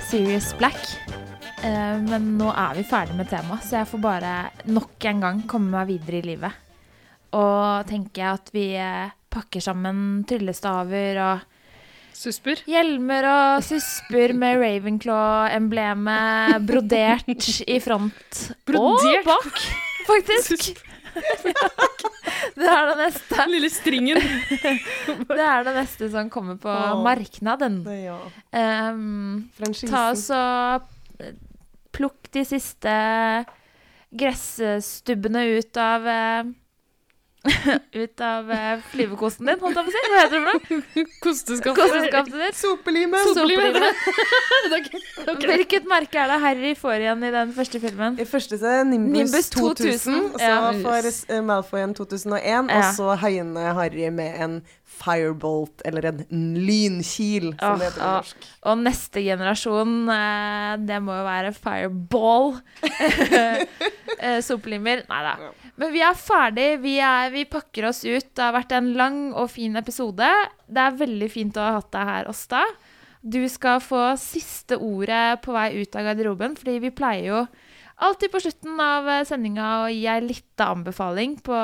Serious 0.06 0.52
Black. 0.60 0.78
Eh, 1.66 1.96
men 2.04 2.38
nå 2.38 2.52
er 2.54 2.76
vi 2.78 2.84
ferdig 2.86 3.16
med 3.18 3.26
temaet, 3.32 3.64
så 3.66 3.80
jeg 3.80 3.88
får 3.90 3.98
bare 4.04 4.34
nok 4.70 5.06
en 5.10 5.24
gang 5.24 5.40
komme 5.50 5.74
meg 5.74 5.88
videre 5.88 6.20
i 6.20 6.28
livet. 6.28 6.54
Og 7.34 7.82
tenker 7.90 8.22
jeg 8.22 8.38
at 8.38 8.52
vi 8.54 8.78
eh, 8.78 9.10
pakker 9.26 9.58
sammen 9.64 10.22
tryllestaver 10.30 11.18
og 11.24 11.42
Susper. 12.20 12.62
hjelmer 12.68 13.24
og 13.26 13.64
susper 13.66 14.30
med 14.36 14.60
Ravenclaw-emblemet 14.62 16.62
brodert 16.68 17.26
i 17.66 17.80
front 17.82 18.54
og 18.76 19.02
bak, 19.26 19.56
faktisk. 20.06 20.78
Det 22.60 22.66
er 22.68 22.88
det 22.90 22.96
neste. 22.98 23.44
Lille 23.48 23.70
stringen. 23.72 24.20
Det 25.30 25.44
er 25.44 25.64
det 25.64 25.74
neste 25.76 26.08
som 26.12 26.30
kommer 26.32 26.58
på 26.60 26.70
Åh. 26.70 27.00
marknaden. 27.04 27.80
Ja. 27.94 28.18
Um, 28.52 29.50
ta 29.88 30.10
oss 30.10 30.26
og 30.34 30.34
så 30.34 31.30
plukk 31.94 32.30
de 32.34 32.44
siste 32.46 32.92
gressstubbene 34.10 35.44
ut 35.58 35.78
av 35.80 36.06
eh, 36.10 36.50
Ut 38.00 38.20
av 38.20 38.50
eh, 38.52 38.80
flyvekosten 38.90 39.48
din, 39.48 39.60
holdt 39.62 39.78
jeg 39.78 39.86
på 39.86 39.90
å 39.90 39.94
si. 39.94 40.00
Hva 40.12 40.18
heter 40.20 40.34
det 40.34 40.40
for 40.40 40.48
noe? 40.50 41.04
Kosteskaftet. 41.24 41.78
Kosteskapet 41.78 42.34
ditt. 42.36 42.58
Sopelimet! 42.60 43.30
Sopelimet. 43.32 44.02
Hvilket 45.48 45.88
merke 45.88 46.20
er 46.20 46.34
det 46.34 46.40
Harry 46.44 46.74
får 46.78 47.06
igjen 47.06 47.24
i 47.24 47.30
den 47.32 47.54
første 47.56 47.80
filmen? 47.80 48.18
I 48.20 48.26
første 48.28 48.58
så 48.60 48.68
er 48.68 48.82
det 48.82 48.90
Nimbus, 48.92 49.14
Nimbus 49.16 49.48
2000, 49.54 49.80
2000, 49.80 50.18
og 50.34 50.42
så 50.42 50.50
ja. 50.50 50.74
får 50.84 51.08
eh, 51.14 51.40
Malfoy 51.48 51.86
en 51.86 51.96
2001, 51.96 52.44
Ja. 52.44 52.82
og 52.82 52.92
så 52.98 53.16
høyner 53.24 53.72
Harry 53.78 54.10
med 54.12 54.36
en 54.44 54.60
firebolt, 55.00 55.80
eller 55.88 56.10
en 56.10 56.18
lynkil, 56.60 57.54
som 57.56 57.80
det 57.80 57.88
heter 57.88 58.02
på 58.02 58.10
norsk. 58.18 58.48
Og 58.68 58.82
neste 58.84 59.22
generasjon, 59.24 59.94
eh, 60.12 60.74
det 60.84 61.00
må 61.00 61.16
jo 61.16 61.24
være 61.24 61.54
Fireball. 61.56 62.52
Sopelimer. 64.44 65.06
Nei 65.08 65.22
da. 65.24 65.34
Men 65.80 65.94
vi 65.94 66.02
er 66.04 66.16
ferdig. 66.18 66.68
Vi, 66.82 66.98
er, 67.00 67.30
vi 67.32 67.46
pakker 67.48 67.88
oss 67.88 68.02
ut. 68.04 68.28
Det 68.36 68.44
har 68.44 68.52
vært 68.52 68.74
en 68.76 68.92
lang 68.98 69.20
og 69.32 69.48
fin 69.54 69.78
episode. 69.80 70.28
Det 70.68 70.82
er 70.82 70.98
veldig 71.00 71.28
fint 71.32 71.56
å 71.56 71.64
ha 71.64 71.78
hatt 71.78 71.90
deg 71.94 72.10
her, 72.10 72.28
Åsta. 72.28 72.64
Du 73.20 73.40
skal 73.52 73.80
få 73.84 74.02
siste 74.20 74.76
ordet 74.80 75.40
på 75.44 75.52
vei 75.56 75.70
ut 75.80 75.96
av 75.96 76.08
garderoben, 76.08 76.56
fordi 76.56 76.78
vi 76.84 76.92
pleier 76.92 77.26
jo 77.30 77.42
alltid 78.00 78.32
på 78.32 78.40
slutten 78.40 78.80
av 78.80 79.08
eh, 79.12 79.26
sendinga 79.28 79.66
å 79.82 79.90
gi 79.92 80.06
ei 80.08 80.22
lita 80.24 80.70
anbefaling 80.72 81.36
på 81.44 81.58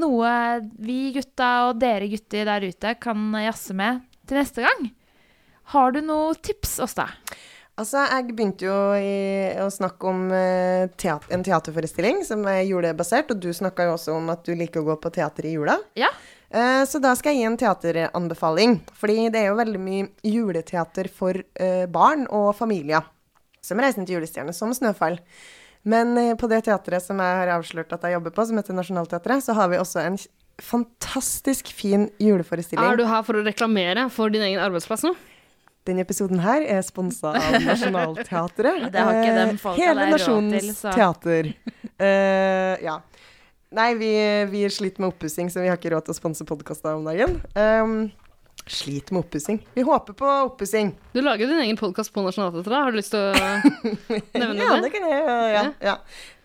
noe 0.00 0.32
vi 0.80 1.12
gutta 1.12 1.50
og 1.68 1.82
dere 1.82 2.08
gutter 2.08 2.48
der 2.48 2.64
ute 2.64 2.94
kan 3.00 3.36
jazze 3.36 3.76
med 3.76 4.00
til 4.28 4.40
neste 4.40 4.64
gang. 4.64 4.88
Har 5.72 5.92
du 5.92 6.00
noe 6.04 6.32
tips, 6.40 6.78
Åsta? 6.84 7.10
Altså, 7.80 8.02
jeg 8.04 8.34
begynte 8.36 8.66
jo 8.66 8.76
i, 9.00 9.12
å 9.62 9.70
snakke 9.72 10.10
om 10.10 10.26
eh, 10.36 10.90
teat 11.00 11.24
en 11.32 11.44
teaterforestilling 11.46 12.20
som 12.26 12.44
er 12.50 12.66
julebasert, 12.68 13.32
og 13.32 13.40
du 13.40 13.48
snakka 13.56 13.86
jo 13.88 13.94
også 13.94 14.18
om 14.18 14.28
at 14.34 14.44
du 14.44 14.52
liker 14.58 14.82
å 14.82 14.90
gå 14.90 14.98
på 15.00 15.12
teater 15.14 15.48
i 15.48 15.54
jula. 15.54 15.78
Ja. 15.96 16.10
Eh, 16.52 16.82
så 16.84 17.00
da 17.00 17.14
skal 17.16 17.32
jeg 17.32 17.40
gi 17.40 17.48
en 17.48 17.56
teateranbefaling. 17.62 18.76
Fordi 19.00 19.30
det 19.32 19.40
er 19.40 19.50
jo 19.50 19.56
veldig 19.62 19.80
mye 19.80 20.10
juleteater 20.28 21.08
for 21.12 21.40
eh, 21.40 21.86
barn 21.88 22.28
og 22.28 22.52
familier. 22.58 23.08
Som 23.64 23.80
'Reisen 23.80 24.04
til 24.04 24.18
julestjerne', 24.18 24.52
som 24.52 24.74
'Snøfall'. 24.74 25.20
Men 25.82 26.16
eh, 26.18 26.36
på 26.36 26.50
det 26.52 26.64
teatret 26.68 27.02
som 27.02 27.18
jeg 27.24 27.40
har 27.40 27.56
avslørt 27.56 27.92
at 27.96 28.04
jeg 28.04 28.18
jobber 28.18 28.36
på, 28.36 28.46
som 28.46 28.60
heter 28.60 28.76
Nationaltheatret, 28.76 29.44
så 29.48 29.56
har 29.56 29.72
vi 29.72 29.80
også 29.80 30.04
en 30.04 30.18
fantastisk 30.60 31.72
fin 31.72 32.10
juleforestilling. 32.20 32.84
Er 32.84 33.00
du 33.00 33.06
her 33.08 33.24
for 33.24 33.40
å 33.40 33.46
reklamere 33.46 34.10
for 34.12 34.28
din 34.28 34.44
egen 34.44 34.60
arbeidsplass 34.60 35.06
nå? 35.08 35.16
Denne 35.88 36.04
episoden 36.06 36.38
her 36.44 36.62
er 36.62 36.82
sponsa 36.86 37.32
av 37.34 37.56
Nationaltheatret. 37.66 38.88
Det 38.92 39.02
har 39.02 39.18
ikke 39.18 39.32
Eh, 39.32 39.38
dem 39.40 39.58
folka 39.58 39.82
Hele 39.82 40.04
der 40.04 40.12
råd 40.12 40.18
nasjonens 40.18 40.82
til, 40.82 40.92
teater. 40.94 41.48
Uh, 41.98 42.74
ja. 42.84 43.00
Nei, 43.72 43.92
vi, 43.98 44.10
vi 44.52 44.66
sliter 44.70 45.02
med 45.02 45.14
oppussing, 45.14 45.48
så 45.50 45.62
vi 45.64 45.70
har 45.72 45.80
ikke 45.80 45.94
råd 45.94 46.06
til 46.06 46.14
å 46.14 46.18
sponse 46.18 46.46
podkaster 46.46 46.98
om 46.98 47.06
dagen. 47.08 47.38
Um, 47.56 47.96
sliter 48.68 49.16
med 49.16 49.24
oppussing. 49.24 49.58
Vi 49.74 49.82
håper 49.88 50.14
på 50.18 50.28
oppussing. 50.44 50.92
Du 51.16 51.22
lager 51.24 51.50
din 51.50 51.64
egen 51.64 51.80
podkast 51.80 52.12
på 52.14 52.22
Nationaltheatret. 52.22 52.78
Har 52.78 52.94
du 52.94 53.00
lyst 53.00 53.16
til 53.16 53.24
å 53.24 53.32
nevne 54.38 54.52
det? 54.60 54.68
Ja, 54.68 54.78
det? 54.84 54.92
kan 54.94 55.08
jeg. 55.08 55.18
Ja, 55.24 55.40
ja, 55.56 55.64
ja. 55.88 55.96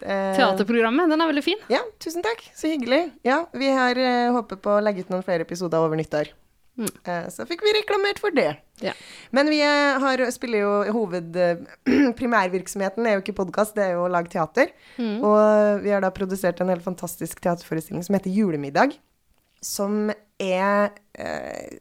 Eh, 0.01 0.33
Teaterprogrammet, 0.39 1.11
den 1.13 1.21
er 1.21 1.29
veldig 1.29 1.45
fin. 1.45 1.61
Ja, 1.73 1.83
tusen 2.01 2.25
takk. 2.25 2.41
Så 2.57 2.71
hyggelig. 2.71 3.03
Ja, 3.27 3.43
vi 3.53 3.69
har 3.75 4.01
uh, 4.01 4.33
håpet 4.39 4.63
på 4.65 4.79
å 4.79 4.81
legge 4.81 5.05
ut 5.05 5.13
noen 5.13 5.25
flere 5.27 5.45
episoder 5.45 5.83
over 5.83 5.99
nyttår. 5.99 6.33
Mm. 6.77 6.89
Eh, 7.09 7.27
så 7.33 7.45
fikk 7.49 7.63
vi 7.65 7.73
reklamert 7.79 8.19
for 8.21 8.33
det. 8.35 8.51
Ja. 8.85 8.93
Men 9.33 9.49
vi 9.49 9.59
eh, 9.65 9.97
har, 10.01 10.21
spiller 10.33 10.61
jo 10.61 10.73
hoved... 10.93 11.35
eh, 11.35 11.63
primærvirksomheten 12.19 13.07
er 13.07 13.17
jo 13.17 13.23
ikke 13.23 13.39
podkast, 13.39 13.75
det 13.77 13.87
er 13.87 13.95
jo 13.97 14.05
å 14.05 14.11
lage 14.13 14.31
teater. 14.33 14.71
Mm. 15.01 15.17
Og 15.25 15.83
vi 15.85 15.93
har 15.95 16.05
da 16.05 16.13
produsert 16.13 16.61
en 16.61 16.71
helt 16.73 16.85
fantastisk 16.85 17.41
teaterforestilling 17.41 18.05
som 18.05 18.17
heter 18.17 18.33
Julemiddag. 18.33 18.93
Som 19.65 20.11
er 20.37 20.93
eh, 21.17 21.77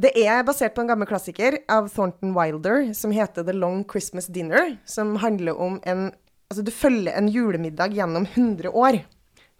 Det 0.00 0.12
er 0.22 0.44
basert 0.46 0.76
på 0.76 0.84
en 0.84 0.92
gammel 0.92 1.08
klassiker 1.10 1.58
av 1.68 1.90
Thornton 1.90 2.30
Wilder 2.36 2.92
som 2.94 3.10
heter 3.12 3.44
The 3.44 3.56
Long 3.56 3.82
Christmas 3.90 4.30
Dinner. 4.30 4.76
Som 4.86 5.18
handler 5.20 5.58
om 5.58 5.80
en 5.84 6.10
Altså, 6.50 6.64
du 6.66 6.72
følger 6.74 7.14
en 7.14 7.28
julemiddag 7.30 7.92
gjennom 7.94 8.24
100 8.26 8.72
år. 8.74 8.96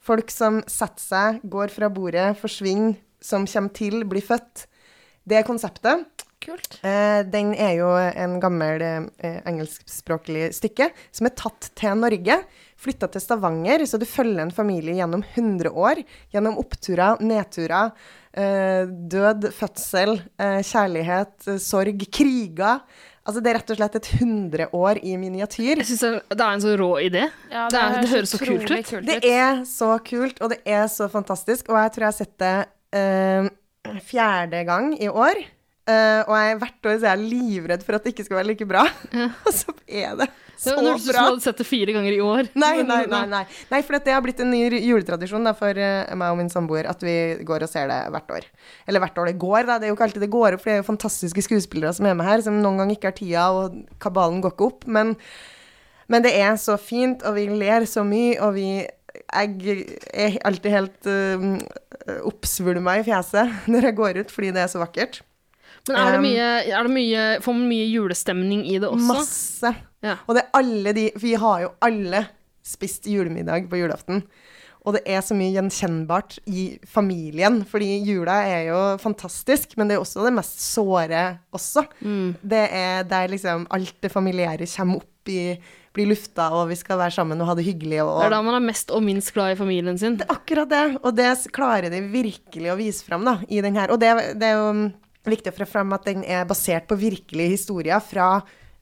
Folk 0.03 0.33
som 0.35 0.57
setter 0.67 1.05
seg, 1.05 1.37
går 1.47 1.71
fra 1.71 1.87
bordet, 1.87 2.33
forsvinner, 2.41 2.97
som 3.21 3.47
kommer 3.47 3.73
til, 3.77 4.03
blir 4.09 4.23
født. 4.25 4.67
Det 5.29 5.37
er 5.41 5.47
konseptet. 5.47 6.07
Kult. 6.41 6.79
Eh, 6.83 7.21
den 7.29 7.51
er 7.53 7.75
jo 7.77 7.89
en 8.01 8.39
gammel 8.41 8.81
eh, 8.81 9.41
engelskspråklig 9.45 10.47
stykke 10.57 10.87
som 11.13 11.29
er 11.29 11.35
tatt 11.37 11.69
til 11.77 11.99
Norge. 12.01 12.39
Flytta 12.81 13.11
til 13.13 13.21
Stavanger, 13.21 13.85
så 13.85 13.99
du 14.01 14.07
følger 14.09 14.41
en 14.47 14.55
familie 14.57 14.97
gjennom 14.97 15.21
100 15.35 15.69
år. 15.77 16.01
Gjennom 16.33 16.57
oppturer, 16.63 17.21
nedturer, 17.21 17.93
eh, 18.33 18.87
død, 18.89 19.51
fødsel, 19.53 20.15
eh, 20.41 20.63
kjærlighet, 20.65 21.37
eh, 21.47 21.61
sorg, 21.61 22.07
kriger. 22.11 22.81
Altså 23.29 23.43
det 23.45 23.51
er 23.53 23.59
rett 23.61 23.71
og 23.71 23.77
slett 23.77 23.97
et 24.01 24.11
100 24.23 24.71
år 24.73 25.05
i 25.05 25.13
miniatyr. 25.21 25.77
Jeg 25.77 25.91
synes 25.93 26.01
det 26.01 26.39
det 26.39 26.41
er 26.41 26.53
en 26.57 26.65
så 26.65 26.73
rå 26.81 26.91
idé. 27.05 27.27
Ja, 27.53 27.69
Det 27.69 27.79
er- 27.85 28.01
det 28.01 28.09
høres 28.17 28.33
så 28.33 28.39
kult 28.41 28.65
utrolig 28.65 28.81
ut. 28.81 29.07
Det 29.07 29.25
er 29.29 29.61
så 29.69 29.99
kult, 30.03 30.41
og 30.41 30.49
det 30.57 30.63
er 30.65 30.89
så 30.89 31.11
fantastisk. 31.13 31.69
Og 31.69 31.77
jeg 31.77 31.93
tror 31.93 32.01
jeg 32.01 32.13
har 32.15 32.21
sett 32.25 32.39
det 32.39 32.67
fjerde 34.11 34.65
gang 34.69 34.93
i 34.99 35.09
år. 35.09 35.41
Uh, 35.91 36.23
og 36.29 36.35
jeg, 36.37 36.59
hvert 36.61 36.87
år 36.87 36.99
så 37.01 37.09
er 37.09 37.17
jeg 37.17 37.31
livredd 37.33 37.83
for 37.83 37.97
at 37.97 38.05
det 38.05 38.13
ikke 38.13 38.27
skal 38.27 38.39
være 38.39 38.51
like 38.53 38.67
bra. 38.69 38.85
og 39.47 39.53
så 39.55 39.75
er 39.89 40.15
det 40.21 40.29
så 40.61 40.75
Det 40.75 40.77
var 40.77 40.85
Når 40.85 40.99
du 41.01 41.07
bra. 41.09 41.23
hadde 41.25 41.41
sett 41.41 41.61
det 41.63 41.65
fire 41.65 41.93
ganger 41.97 42.13
i 42.13 42.21
år. 42.21 42.51
Nei, 42.61 42.83
nei, 42.85 42.99
nei. 43.09 43.21
Nei, 43.31 43.41
nei 43.71 43.79
for 43.81 43.97
det 43.97 44.13
har 44.13 44.21
blitt 44.21 44.43
en 44.45 44.51
ny 44.53 44.59
juletradisjon 44.77 45.49
da, 45.49 45.55
for 45.57 45.73
eh, 45.73 46.11
meg 46.21 46.35
og 46.35 46.37
min 46.37 46.51
samboer 46.53 46.85
at 46.91 47.01
vi 47.01 47.15
går 47.49 47.65
og 47.65 47.71
ser 47.73 47.89
det 47.89 47.97
hvert 48.13 48.35
år. 48.37 48.49
Eller 48.85 49.01
hvert 49.01 49.23
år 49.23 49.31
det 49.31 49.39
går, 49.41 49.63
da. 49.65 49.79
Det 49.81 49.89
er 49.89 49.95
jo 49.95 49.97
ikke 49.97 50.11
alltid 50.11 50.27
det 50.27 50.35
går 50.35 50.59
opp, 50.59 50.61
for 50.61 50.69
det 50.69 50.75
er 50.75 50.83
jo 50.83 50.89
fantastiske 50.91 51.47
skuespillere 51.49 51.95
som 51.97 52.11
er 52.11 52.19
med 52.19 52.29
her, 52.29 52.45
som 52.45 52.61
noen 52.61 52.83
ganger 52.83 52.99
ikke 52.99 53.09
har 53.09 53.17
tida, 53.17 53.47
og 53.57 53.81
kabalen 54.05 54.45
går 54.45 54.53
ikke 54.53 54.69
opp. 54.69 54.85
Men, 54.85 55.15
men 56.13 56.29
det 56.29 56.35
er 56.37 56.61
så 56.61 56.77
fint, 56.77 57.25
og 57.25 57.41
vi 57.41 57.49
ler 57.65 57.89
så 57.89 58.05
mye, 58.05 58.37
og 58.45 58.53
vi 58.61 58.69
Jeg 59.11 59.97
er 60.13 60.39
alltid 60.47 60.75
helt 60.75 61.09
uh, 61.11 61.47
oppsvulma 62.29 62.99
i 63.01 63.05
fjeset 63.07 63.59
når 63.73 63.91
jeg 63.91 63.99
går 63.99 64.23
ut, 64.23 64.35
fordi 64.35 64.55
det 64.57 64.65
er 64.65 64.73
så 64.73 64.83
vakkert. 64.83 65.23
Men 65.89 65.97
er 65.97 66.13
det 66.13 66.21
Um, 66.21 66.27
mye, 66.27 66.49
er 66.69 66.87
det 66.87 66.93
mye, 66.93 67.25
får 67.45 67.57
man 67.57 67.69
mye 67.71 67.89
julestemning 67.89 68.67
i 68.69 68.77
det 68.83 68.91
også? 68.91 69.09
Masse. 69.09 69.75
Ja. 70.05 70.19
Og 70.27 70.37
det 70.37 70.45
er 70.45 70.55
alle 70.57 70.93
de 70.97 71.11
Vi 71.21 71.35
har 71.41 71.61
jo 71.65 71.75
alle 71.85 72.25
spist 72.65 73.09
julemiddag 73.09 73.69
på 73.71 73.81
julaften. 73.81 74.23
Og 74.89 74.97
det 74.97 75.03
er 75.13 75.21
så 75.25 75.37
mye 75.37 75.53
gjenkjennbart 75.53 76.39
i 76.49 76.79
familien, 76.89 77.61
fordi 77.69 77.99
jula 78.07 78.39
er 78.49 78.63
jo 78.71 78.79
fantastisk, 79.03 79.75
men 79.77 79.91
det 79.91 79.99
er 79.99 80.05
også 80.05 80.25
det 80.25 80.33
mest 80.39 80.63
såre 80.65 81.25
også. 81.53 81.85
Mm. 82.01 82.31
Det 82.41 82.63
er 82.79 83.05
der 83.09 83.33
liksom 83.33 83.67
alt 83.77 83.99
det 84.01 84.13
familiære 84.13 84.69
kommer 84.73 85.03
opp 85.03 85.33
i, 85.33 85.43
blir 85.97 86.11
lufta, 86.13 86.49
og 86.55 86.69
vi 86.71 86.79
skal 86.79 87.01
være 87.01 87.15
sammen 87.17 87.41
og 87.43 87.51
ha 87.51 87.57
det 87.59 87.67
hyggelig. 87.67 87.99
Og, 88.05 88.21
Det 88.21 88.29
er 88.29 88.37
da 88.37 88.43
man 88.47 88.59
er 88.61 88.67
mest 88.69 88.93
og 88.95 89.03
minst 89.03 89.33
glad 89.35 89.55
i 89.55 89.59
familien 89.59 89.99
sin. 89.99 90.17
det 90.21 90.29
er 90.29 90.37
akkurat 90.37 90.71
det, 90.71 90.85
og 91.03 91.17
det 91.19 91.31
klarer 91.55 91.91
de 91.91 92.01
virkelig 92.13 92.71
å 92.71 92.79
vise 92.79 93.07
fram 93.07 93.27
da, 93.27 93.39
i 93.49 93.61
den 93.65 93.79
her. 93.79 93.91
Og 93.91 94.01
det, 94.03 94.13
det 94.39 94.53
er 94.53 94.59
jo 94.61 94.71
mm, 94.77 94.87
viktig 95.27 95.53
å 95.53 95.59
få 95.59 95.69
fram 95.69 95.93
at 95.97 96.07
den 96.07 96.25
er 96.25 96.47
basert 96.49 96.87
på 96.91 96.99
virkelige 97.01 97.57
historier 97.57 98.01
fra 98.05 98.37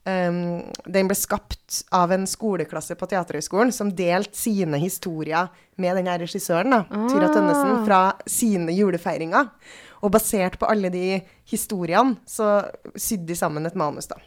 um, 0.05 0.61
Den 0.85 1.09
ble 1.09 1.17
skapt 1.17 1.81
av 1.95 2.13
en 2.13 2.29
skoleklasse 2.29 2.97
på 2.99 3.09
Teaterhøgskolen 3.09 3.73
som 3.73 3.89
delte 3.89 4.37
sine 4.37 4.77
historier 4.81 5.49
med 5.81 5.97
den 5.97 6.09
her 6.11 6.21
regissøren, 6.21 6.73
da, 6.75 6.83
Tyra 7.09 7.33
Tønnesen, 7.33 7.85
fra 7.87 8.01
sine 8.29 8.73
julefeiringer. 8.75 9.49
Og 9.99 10.13
basert 10.13 10.55
på 10.59 10.67
alle 10.69 10.91
de 10.93 11.19
historiene, 11.49 12.19
så 12.27 12.61
sydde 12.95 13.33
de 13.33 13.35
sammen 13.35 13.65
et 13.67 13.75
manus, 13.79 14.07
da. 14.07 14.19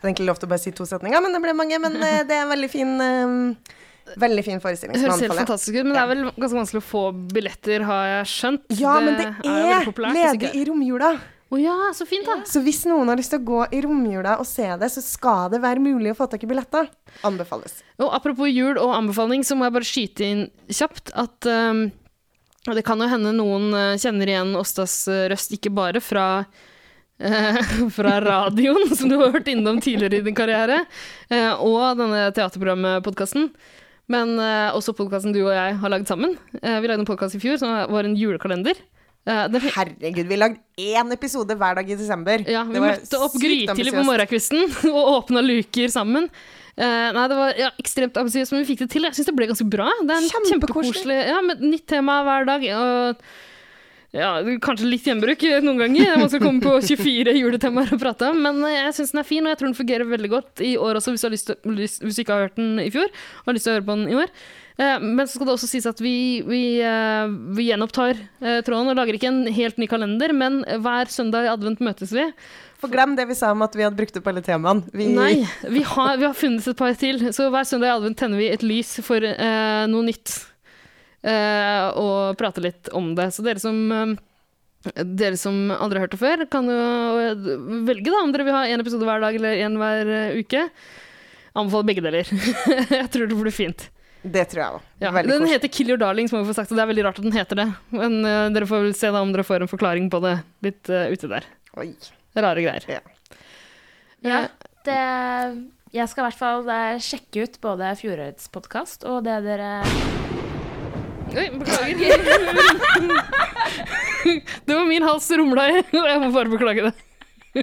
Jeg 0.00 0.06
hadde 0.06 0.12
egentlig 0.14 0.30
lov 0.30 0.38
til 0.40 0.48
å 0.48 0.50
bare 0.54 0.62
si 0.62 0.70
to 0.72 0.86
setninger, 0.88 1.20
men 1.20 1.34
det 1.36 1.40
ble 1.44 1.52
mange. 1.52 1.80
Men 1.84 1.98
uh, 2.00 2.20
det 2.24 2.32
er 2.32 2.46
en 2.46 2.52
veldig 2.54 2.70
fin, 2.72 2.94
eh, 3.04 4.14
veldig 4.22 4.44
fin 4.46 4.62
forestilling. 4.62 4.96
Det 4.96 5.04
høres 5.04 5.26
helt 5.26 5.36
fantastisk 5.42 5.76
ut, 5.76 5.82
men 5.84 5.92
det 5.92 6.00
er 6.00 6.08
vel 6.08 6.22
ganske 6.30 6.56
vanskelig 6.56 6.80
å 6.80 6.86
få 6.86 7.02
billetter, 7.34 7.84
har 7.84 8.06
jeg 8.14 8.30
skjønt. 8.32 8.64
Ja, 8.80 8.94
men 9.04 9.20
det 9.20 9.28
er, 9.44 9.68
er 9.76 9.84
populært, 9.90 10.16
ledig 10.16 10.54
i 10.56 10.64
romjula. 10.70 11.12
Å 11.50 11.58
ja, 11.58 11.76
så 11.92 12.06
fint, 12.06 12.24
da. 12.24 12.38
Så 12.46 12.62
hvis 12.62 12.84
noen 12.86 13.10
har 13.10 13.18
lyst 13.18 13.34
til 13.34 13.42
å 13.42 13.46
gå 13.48 13.60
i 13.74 13.82
romjula 13.82 14.38
og 14.38 14.46
se 14.46 14.64
det, 14.80 14.88
så 14.94 15.02
skal 15.02 15.50
det 15.52 15.58
være 15.60 15.82
mulig 15.82 16.14
å 16.14 16.16
få 16.16 16.30
tak 16.30 16.46
i 16.46 16.48
billetter. 16.48 16.88
Anbefales. 17.26 17.80
Og 17.98 18.08
apropos 18.14 18.48
jul 18.48 18.78
og 18.78 18.94
anbefaling, 18.94 19.42
så 19.44 19.58
må 19.58 19.66
jeg 19.66 19.74
bare 19.76 19.88
skyte 19.88 20.28
inn 20.28 20.44
kjapt 20.70 21.10
at 21.18 21.50
um, 21.50 21.88
det 22.70 22.84
kan 22.86 23.02
jo 23.02 23.10
hende 23.10 23.34
noen 23.34 23.72
uh, 23.74 23.98
kjenner 23.98 24.30
igjen 24.30 24.54
Åstas 24.60 24.94
uh, 25.10 25.26
røst, 25.32 25.52
ikke 25.58 25.74
bare 25.74 26.02
fra 26.04 26.46
fra 27.96 28.14
radioen, 28.24 28.88
som 28.96 29.10
du 29.10 29.18
har 29.20 29.34
hørt 29.34 29.50
innom 29.52 29.80
tidligere 29.82 30.20
i 30.20 30.24
din 30.24 30.36
karriere, 30.36 30.84
eh, 31.28 31.52
og 31.52 31.98
denne 32.00 32.30
teaterprogrampodkasten. 32.36 33.50
Men 34.10 34.34
eh, 34.42 34.70
også 34.74 34.94
podkasten 34.98 35.34
du 35.34 35.42
og 35.44 35.52
jeg 35.54 35.76
har 35.82 35.92
lagd 35.92 36.08
sammen. 36.10 36.34
Eh, 36.62 36.78
vi 36.82 36.90
lagde 36.90 37.04
en 37.04 37.08
podkast 37.08 37.36
i 37.38 37.42
fjor 37.42 37.60
som 37.60 37.74
var 37.92 38.08
en 38.08 38.16
julekalender. 38.18 38.80
Eh, 39.28 39.58
Herregud, 39.76 40.24
vi 40.26 40.38
lagde 40.40 40.58
én 40.80 41.12
episode 41.12 41.54
hver 41.54 41.76
dag 41.78 41.90
i 41.90 41.98
desember. 41.98 42.42
ja, 42.48 42.64
vi 42.64 42.80
møtte 42.80 43.20
opp 43.20 43.36
grytidlig 43.36 43.92
på 43.94 44.06
morgenkvisten 44.08 44.64
og 44.94 45.12
åpna 45.18 45.44
luker 45.44 45.92
sammen. 45.92 46.30
Uh, 46.80 47.10
nei, 47.12 47.24
det 47.28 47.36
var 47.36 47.58
ja, 47.58 47.68
ekstremt 47.82 48.16
ambisiøst, 48.16 48.54
men 48.54 48.62
vi 48.62 48.70
fikk 48.70 48.86
det 48.86 48.92
til. 48.94 49.04
Jeg 49.04 49.18
syns 49.18 49.28
det 49.28 49.34
ble 49.36 49.50
ganske 49.50 49.66
bra. 49.68 49.90
Det 50.00 50.14
er 50.14 50.22
en 50.24 50.46
kjempekoselig 50.48 51.16
Ja, 51.28 51.40
med 51.44 51.60
nytt 51.60 51.84
tema 51.92 52.22
hver 52.24 52.46
dag. 52.48 52.64
Og 52.78 53.24
ja, 54.16 54.30
kanskje 54.62 54.88
litt 54.90 55.04
gjenbruk 55.06 55.42
noen 55.62 55.78
ganger. 55.84 56.16
Man 56.18 56.30
skal 56.32 56.42
komme 56.42 56.62
på 56.64 56.72
24 56.82 57.34
juletemaer 57.36 57.92
og 57.94 58.00
prate 58.02 58.30
om. 58.32 58.40
Men 58.42 58.58
eh, 58.66 58.78
jeg 58.80 58.96
syns 58.96 59.12
den 59.14 59.22
er 59.22 59.28
fin, 59.28 59.44
og 59.44 59.52
jeg 59.52 59.60
tror 59.60 59.70
den 59.70 59.78
fungerer 59.78 60.08
veldig 60.10 60.30
godt 60.32 60.64
i 60.66 60.72
år 60.80 60.98
også, 60.98 61.14
hvis 61.14 61.22
du, 61.22 61.28
har 61.28 61.36
lyst 61.36 61.52
til, 61.52 61.60
hvis 62.08 62.18
du 62.18 62.24
ikke 62.24 62.34
har 62.34 62.48
hørt 62.48 62.58
den 62.58 62.80
i 62.82 62.88
fjor 62.90 63.06
og 63.06 63.52
har 63.52 63.58
lyst 63.58 63.68
til 63.68 63.74
å 63.74 63.78
høre 63.78 63.86
på 63.86 63.96
den 64.00 64.10
i 64.10 64.18
år. 64.18 64.32
Eh, 64.80 64.96
Men 65.04 65.22
så 65.28 65.36
skal 65.36 65.46
det 65.50 65.54
også 65.54 65.70
sies 65.70 65.86
at 65.86 66.02
vi, 66.02 66.16
vi, 66.48 66.62
eh, 66.82 67.36
vi 67.54 67.68
gjenopptar 67.70 68.18
tråden 68.66 68.90
og 68.90 68.98
lager 68.98 69.14
ikke 69.14 69.30
en 69.30 69.44
helt 69.54 69.78
ny 69.78 69.86
kalender, 69.90 70.34
men 70.34 70.64
hver 70.82 71.12
søndag 71.12 71.46
i 71.46 71.54
advent 71.54 71.84
møtes 71.84 72.10
vi. 72.16 72.26
For 72.80 72.90
glem 72.90 73.14
det 73.14 73.26
vi 73.28 73.36
sa 73.36 73.52
om 73.52 73.62
at 73.62 73.74
vi 73.76 73.84
hadde 73.84 73.98
brukt 73.98 74.16
opp 74.16 74.28
alle 74.32 74.42
temaene. 74.42 74.88
Vi, 74.96 75.10
Nei, 75.12 75.44
vi 75.68 75.82
har, 75.86 76.14
vi 76.16 76.26
har 76.26 76.34
funnet 76.34 76.66
et 76.66 76.78
par 76.78 76.96
til. 76.98 77.26
Så 77.36 77.50
hver 77.52 77.68
søndag 77.68 77.92
i 77.92 77.98
advent 77.98 78.18
tenner 78.18 78.40
vi 78.40 78.48
et 78.50 78.64
lys 78.64 78.96
for 79.04 79.22
eh, 79.22 79.84
noe 79.92 80.06
nytt. 80.08 80.32
Eh, 81.20 81.86
og 82.00 82.38
prate 82.40 82.62
litt 82.64 82.90
om 82.96 83.12
det. 83.16 83.28
Så 83.34 83.44
dere 83.44 83.60
som, 83.60 83.76
eh, 83.92 85.04
dere 85.04 85.36
som 85.36 85.70
aldri 85.70 86.00
har 86.00 86.06
hørt 86.06 86.16
det 86.16 86.22
før, 86.22 86.44
kan 86.50 86.68
jo 86.70 86.80
eh, 87.20 87.54
velge 87.88 88.08
da 88.08 88.24
om 88.24 88.32
dere 88.32 88.48
vil 88.48 88.56
ha 88.56 88.66
én 88.66 88.80
episode 88.80 89.06
hver 89.08 89.22
dag 89.22 89.36
eller 89.36 89.64
én 89.66 89.78
hver 89.80 90.12
uke. 90.40 90.66
Anbefaler 91.54 91.88
begge 91.90 92.04
deler. 92.04 92.30
jeg 93.00 93.08
tror 93.12 93.28
det 93.28 93.40
blir 93.40 93.54
fint. 93.54 93.88
Det 94.20 94.44
tror 94.52 94.60
jeg 94.60 94.76
òg. 94.76 94.88
Ja, 95.00 95.10
den 95.16 95.30
koselig. 95.30 95.52
heter 95.54 95.72
Kill 95.72 95.92
Your 95.92 96.00
Darlings, 96.00 96.32
må 96.32 96.42
vi 96.42 96.50
få 96.50 96.56
sagt, 96.58 96.72
og 96.72 96.76
det 96.76 96.84
er 96.84 96.90
veldig 96.90 97.04
rart 97.06 97.20
at 97.20 97.24
den 97.24 97.36
heter 97.36 97.56
det. 97.56 97.68
Men 97.88 98.18
uh, 98.20 98.52
dere 98.52 98.68
får 98.68 98.84
vel 98.84 98.96
se 98.96 99.08
da 99.14 99.22
om 99.24 99.32
dere 99.32 99.46
får 99.48 99.64
en 99.64 99.70
forklaring 99.70 100.10
på 100.12 100.20
det 100.20 100.34
litt 100.66 100.92
uh, 100.92 101.08
ute 101.08 101.30
der. 101.32 101.48
Oi. 101.80 101.88
Rare 102.36 102.66
greier. 102.66 102.84
Ja. 102.84 103.00
Ja, 104.20 104.42
det 104.84 104.98
Jeg 105.96 106.12
skal 106.12 106.22
i 106.22 106.28
hvert 106.28 106.42
fall 106.42 107.00
sjekke 107.00 107.48
ut 107.48 107.56
både 107.64 107.94
fjorårets 107.98 108.52
podkast 108.52 109.08
og 109.08 109.24
det 109.24 109.40
dere 109.48 109.72
Oi, 111.30 111.46
beklager. 111.58 112.20
det 114.66 114.74
var 114.74 114.84
min 114.88 115.02
hals 115.06 115.30
rumla 115.30 115.68
i, 115.70 115.78
og 115.94 116.08
jeg 116.10 116.18
må 116.24 116.28
bare 116.34 116.50
beklage 116.52 116.82
det. 116.88 116.94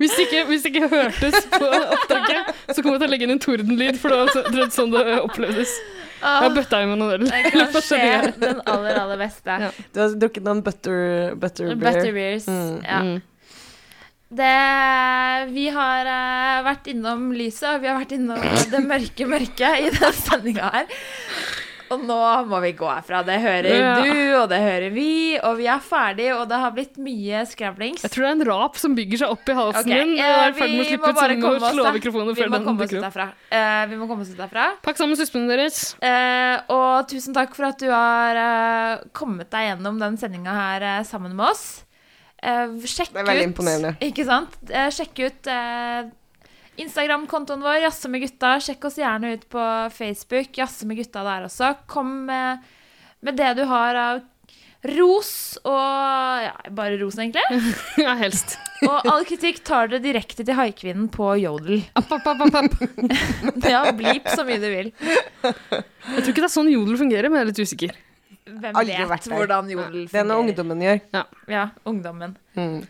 Hvis 0.00 0.10
det 0.16 0.24
ikke, 0.26 0.40
hvis 0.50 0.62
det 0.64 0.70
ikke 0.72 0.88
hørtes 0.90 1.36
på 1.52 1.66
opptaket, 1.70 2.48
så 2.74 2.82
kommer 2.82 2.96
jeg 2.96 3.02
til 3.04 3.06
å 3.06 3.10
legge 3.12 3.24
inn 3.28 3.34
en 3.36 3.42
tordenlyd, 3.42 3.96
for 4.02 4.08
det 4.10 4.16
var 4.18 4.28
så- 4.34 4.66
sånn 4.74 4.90
det 4.94 5.02
opplevdes. 5.20 5.70
Jeg 6.24 6.42
har 6.42 6.50
bøtta 6.56 6.76
i 6.82 6.86
meg 6.90 6.98
noe 6.98 7.12
øl. 7.18 7.24
Det 7.28 7.52
kan 7.52 7.68
skje 7.84 8.00
den 8.42 8.58
aller, 8.70 8.94
aller 9.02 9.18
beste. 9.20 9.52
Ja. 9.66 9.70
Du 9.94 9.98
har 10.02 10.08
drukket 10.24 10.44
noen 10.46 10.62
butter, 10.66 10.98
butter 11.38 11.64
beer. 11.74 11.78
Butterbeers. 11.84 12.46
Mm. 12.50 12.76
Ja. 12.82 12.98
Mm. 13.06 13.18
Det, 14.34 14.54
vi 15.54 15.66
har 15.70 16.02
uh, 16.10 16.64
vært 16.66 16.88
innom 16.90 17.28
lyset, 17.38 17.68
og 17.76 17.80
vi 17.84 17.88
har 17.92 18.00
vært 18.00 18.16
innom 18.16 18.40
det 18.72 18.80
mørke 18.82 19.24
mørke 19.30 19.68
i 19.78 19.86
denne 19.94 20.10
sendinga 20.24 20.66
her. 20.74 20.86
Og 21.92 22.00
nå 22.06 22.18
må 22.48 22.60
vi 22.64 22.72
gå 22.78 22.86
herfra. 22.88 23.20
Det 23.26 23.36
hører 23.42 23.68
Ja. 23.74 23.94
du, 24.00 24.10
og 24.40 24.48
det 24.48 24.60
hører 24.62 24.90
vi, 24.94 25.36
og 25.38 25.56
vi 25.58 25.66
er 25.68 25.80
ferdig, 25.84 26.28
og 26.34 26.48
det 26.48 26.58
har 26.62 26.72
blitt 26.72 26.96
mye 26.96 27.42
skravlings. 27.50 28.02
Jeg 28.06 28.10
tror 28.14 28.24
det 28.24 28.30
er 28.30 28.36
en 28.40 28.46
rap 28.48 28.76
som 28.80 28.94
bygger 28.96 29.18
seg 29.22 29.34
opp 29.34 29.48
i 29.52 29.56
halsen 29.58 29.80
Ok, 29.84 29.92
min. 29.92 30.16
Jeg 30.16 30.48
eh, 30.48 30.52
vi 30.54 30.96
må 30.96 31.12
bare 31.12 31.36
komme 31.40 31.56
oss 31.60 31.76
da. 31.76 31.92
Vi 31.92 32.48
må 32.48 32.62
komme 32.64 32.84
oss 32.86 32.92
ut 32.94 33.04
derfra. 33.04 33.28
Eh, 33.50 33.86
vi 33.92 33.96
må 34.00 34.08
komme 34.08 34.22
oss 34.26 34.32
ut 34.32 34.40
derfra. 34.40 34.68
Pakk 34.82 34.96
sammen 35.00 35.16
suspene 35.20 35.48
deres. 35.52 35.94
Eh, 36.00 36.56
og 36.72 37.08
tusen 37.08 37.36
takk 37.36 37.54
for 37.54 37.68
at 37.68 37.78
du 37.78 37.90
har 37.92 38.40
eh, 38.44 39.04
kommet 39.12 39.50
deg 39.54 39.70
gjennom 39.74 40.00
den 40.00 40.16
sendinga 40.20 40.54
her 40.56 40.82
eh, 40.82 41.02
sammen 41.04 41.36
med 41.36 41.50
oss. 41.52 41.84
Eh, 42.42 42.68
sjekk 42.84 43.12
Det 43.14 43.22
er 43.22 43.28
veldig 43.30 43.46
ut 43.46 43.50
imponerende. 43.52 43.94
Ikke 44.04 44.24
sant? 44.28 44.56
Eh, 44.70 44.90
sjekk 44.92 45.24
ut 45.28 45.48
eh, 45.52 46.04
Instagram-kontoen 46.76 47.62
vår, 47.62 47.80
Jazze 47.84 48.10
med 48.10 48.24
gutta. 48.24 48.56
Sjekk 48.62 48.88
oss 48.88 48.98
gjerne 48.98 49.34
ut 49.36 49.48
på 49.52 49.64
Facebook. 49.94 50.54
Jazze 50.58 50.86
med 50.90 50.98
gutta 50.98 51.22
der 51.26 51.46
også. 51.48 51.74
Kom 51.90 52.24
med, 52.28 52.64
med 53.24 53.38
det 53.38 53.52
du 53.60 53.64
har 53.70 53.98
av 54.00 54.22
ros 54.84 55.30
og 55.64 56.44
Ja, 56.44 56.52
bare 56.76 56.98
ros, 57.00 57.16
egentlig. 57.18 57.44
Ja, 58.04 58.16
helst. 58.20 58.58
Og 58.84 59.06
all 59.08 59.24
kritikk 59.24 59.62
tar 59.64 59.88
dere 59.88 60.02
direkte 60.04 60.44
til 60.44 60.58
haikvinnen 60.58 61.06
på 61.12 61.30
Jodel. 61.40 61.84
App, 61.96 62.10
app, 62.12 62.26
app, 62.34 62.58
app. 62.60 62.74
Ja, 63.74 63.86
blip 63.96 64.28
så 64.28 64.44
mye 64.44 64.60
du 64.60 64.68
vil. 64.68 64.90
Jeg 65.00 66.20
tror 66.20 66.34
ikke 66.34 66.42
det 66.42 66.50
er 66.50 66.56
sånn 66.58 66.68
jodel 66.74 66.98
fungerer, 67.00 67.30
men 67.30 67.40
jeg 67.40 67.46
er 67.46 67.52
litt 67.52 67.62
usikker. 67.64 67.96
Hvem 68.44 68.76
Aldri 68.76 69.06
vet 69.08 69.26
hvordan 69.32 69.70
Jodel 69.72 70.02
Det 70.10 70.18
er 70.20 70.26
noe 70.28 70.42
ungdommen 70.44 70.82
gjør. 70.84 70.98
Ja, 71.48 71.62
ungdommen. 71.88 72.34
Mm. 72.58 72.82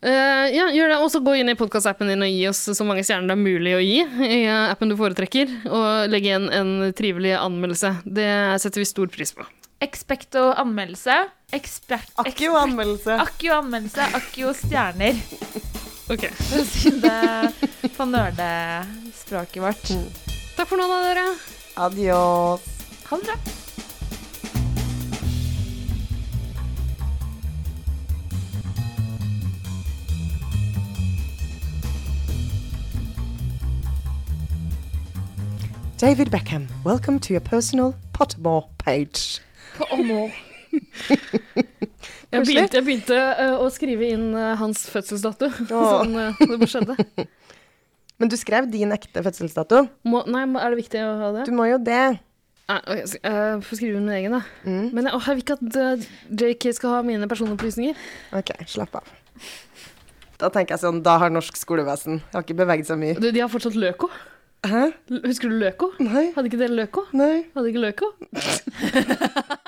Eh, 0.00 0.46
ja, 0.54 0.68
gjør 0.70 0.92
det. 0.92 0.98
Og 1.02 1.10
så 1.10 1.20
gå 1.24 1.34
inn 1.40 1.50
i 1.50 1.56
podkastappen 1.58 2.10
din 2.10 2.22
og 2.22 2.30
gi 2.30 2.44
oss 2.50 2.60
så 2.70 2.86
mange 2.86 3.02
stjerner 3.06 3.32
det 3.32 3.34
er 3.34 3.42
mulig 3.42 3.74
å 3.74 3.82
gi 3.82 3.98
i 4.04 4.40
eh, 4.44 4.70
appen 4.70 4.92
du 4.92 4.96
foretrekker, 4.98 5.50
og 5.66 6.12
legge 6.12 6.30
igjen 6.30 6.48
en 6.54 6.74
trivelig 6.98 7.34
anmeldelse. 7.38 7.96
Det 8.06 8.30
setter 8.62 8.84
vi 8.84 8.88
stor 8.88 9.10
pris 9.14 9.34
på. 9.34 9.46
Expecto 9.82 10.48
anmeldelse. 10.58 11.16
Expert, 11.54 12.10
Akkio 12.18 12.56
anmeldelse. 12.58 13.14
Akkio 13.22 13.54
anmeldelse. 13.60 14.08
Akkio 14.18 14.50
stjerner. 14.58 15.18
Ok. 16.08 16.26
For 16.48 16.62
å 16.62 16.66
si 16.66 16.94
det 17.02 17.92
på 17.94 18.08
nerdespråket 18.08 19.62
vårt. 19.62 19.94
Takk 20.56 20.66
for 20.66 20.80
nå, 20.80 20.88
da, 20.90 21.00
dere. 21.06 21.26
Adios. 21.86 22.66
Ha 23.10 23.22
det 23.22 23.30
bra. 23.30 23.67
David 35.98 36.30
Beckham, 36.30 36.68
welcome 36.84 37.18
to 37.18 37.32
your 37.32 37.40
personal 37.40 37.94
Pottermore 38.12 38.68
page. 38.78 39.40
Pottermore. 39.76 40.30
Jeg 42.30 42.44
begynte, 42.44 42.76
jeg 42.76 42.84
begynte 42.86 43.16
uh, 43.18 43.56
å 43.64 43.66
skrive 43.72 44.12
inn 44.14 44.28
uh, 44.36 44.52
hans 44.60 44.84
fødselsdato. 44.92 45.48
Sånn 45.66 46.14
uh, 46.14 46.38
det 46.38 46.58
bare 46.60 46.70
skjedde. 46.70 47.26
Men 48.20 48.30
du 48.30 48.36
skrev 48.38 48.68
din 48.70 48.94
ekte 48.94 49.24
fødselsdato. 49.26 49.88
Må, 50.06 50.22
nei, 50.30 50.44
må- 50.46 50.62
er 50.62 50.74
det 50.74 50.80
viktig 50.84 51.02
å 51.02 51.10
ha 51.18 51.32
det? 51.34 51.48
Du 51.48 51.54
må 51.56 51.66
jo 51.66 51.80
det. 51.82 52.04
Nei, 52.68 52.78
eh, 53.00 53.58
får 53.64 53.78
skrive 53.80 53.98
min 53.98 54.10
egen, 54.12 54.38
da. 54.38 54.42
Mm. 54.68 54.88
Men 54.92 55.08
jeg, 55.08 55.18
åh, 55.18 55.28
jeg 55.30 55.38
vil 55.38 55.44
ikke 55.46 55.58
at 55.58 56.08
JK 56.42 56.66
skal 56.76 56.98
ha 56.98 57.04
mine 57.06 57.26
personopplysninger. 57.30 57.98
Ok, 58.36 58.52
slapp 58.68 58.98
av. 59.00 59.14
Da 60.38 60.50
tenker 60.54 60.76
jeg 60.76 60.84
sånn, 60.84 60.98
da 61.02 61.16
har 61.22 61.32
norsk 61.34 61.56
skolevesen 61.58 62.20
jeg 62.20 62.34
Har 62.36 62.44
ikke 62.44 62.58
beveget 62.58 62.90
seg 62.90 63.00
mye. 63.00 63.16
Du, 63.18 63.30
de 63.34 63.40
har 63.40 63.50
fortsatt 63.50 63.78
Løko. 63.78 64.10
Hæ? 64.66 64.84
Husker 65.24 65.48
du 65.48 65.54
Løko? 65.54 65.92
Nei. 66.02 66.32
Hadde 66.34 66.48
ikke 66.50 66.58
dere 66.58 66.74
Løko? 66.74 67.04
Nei. 67.12 67.44
Hadde 67.54 67.68
ikke 67.70 67.80
Løko? 67.84 68.08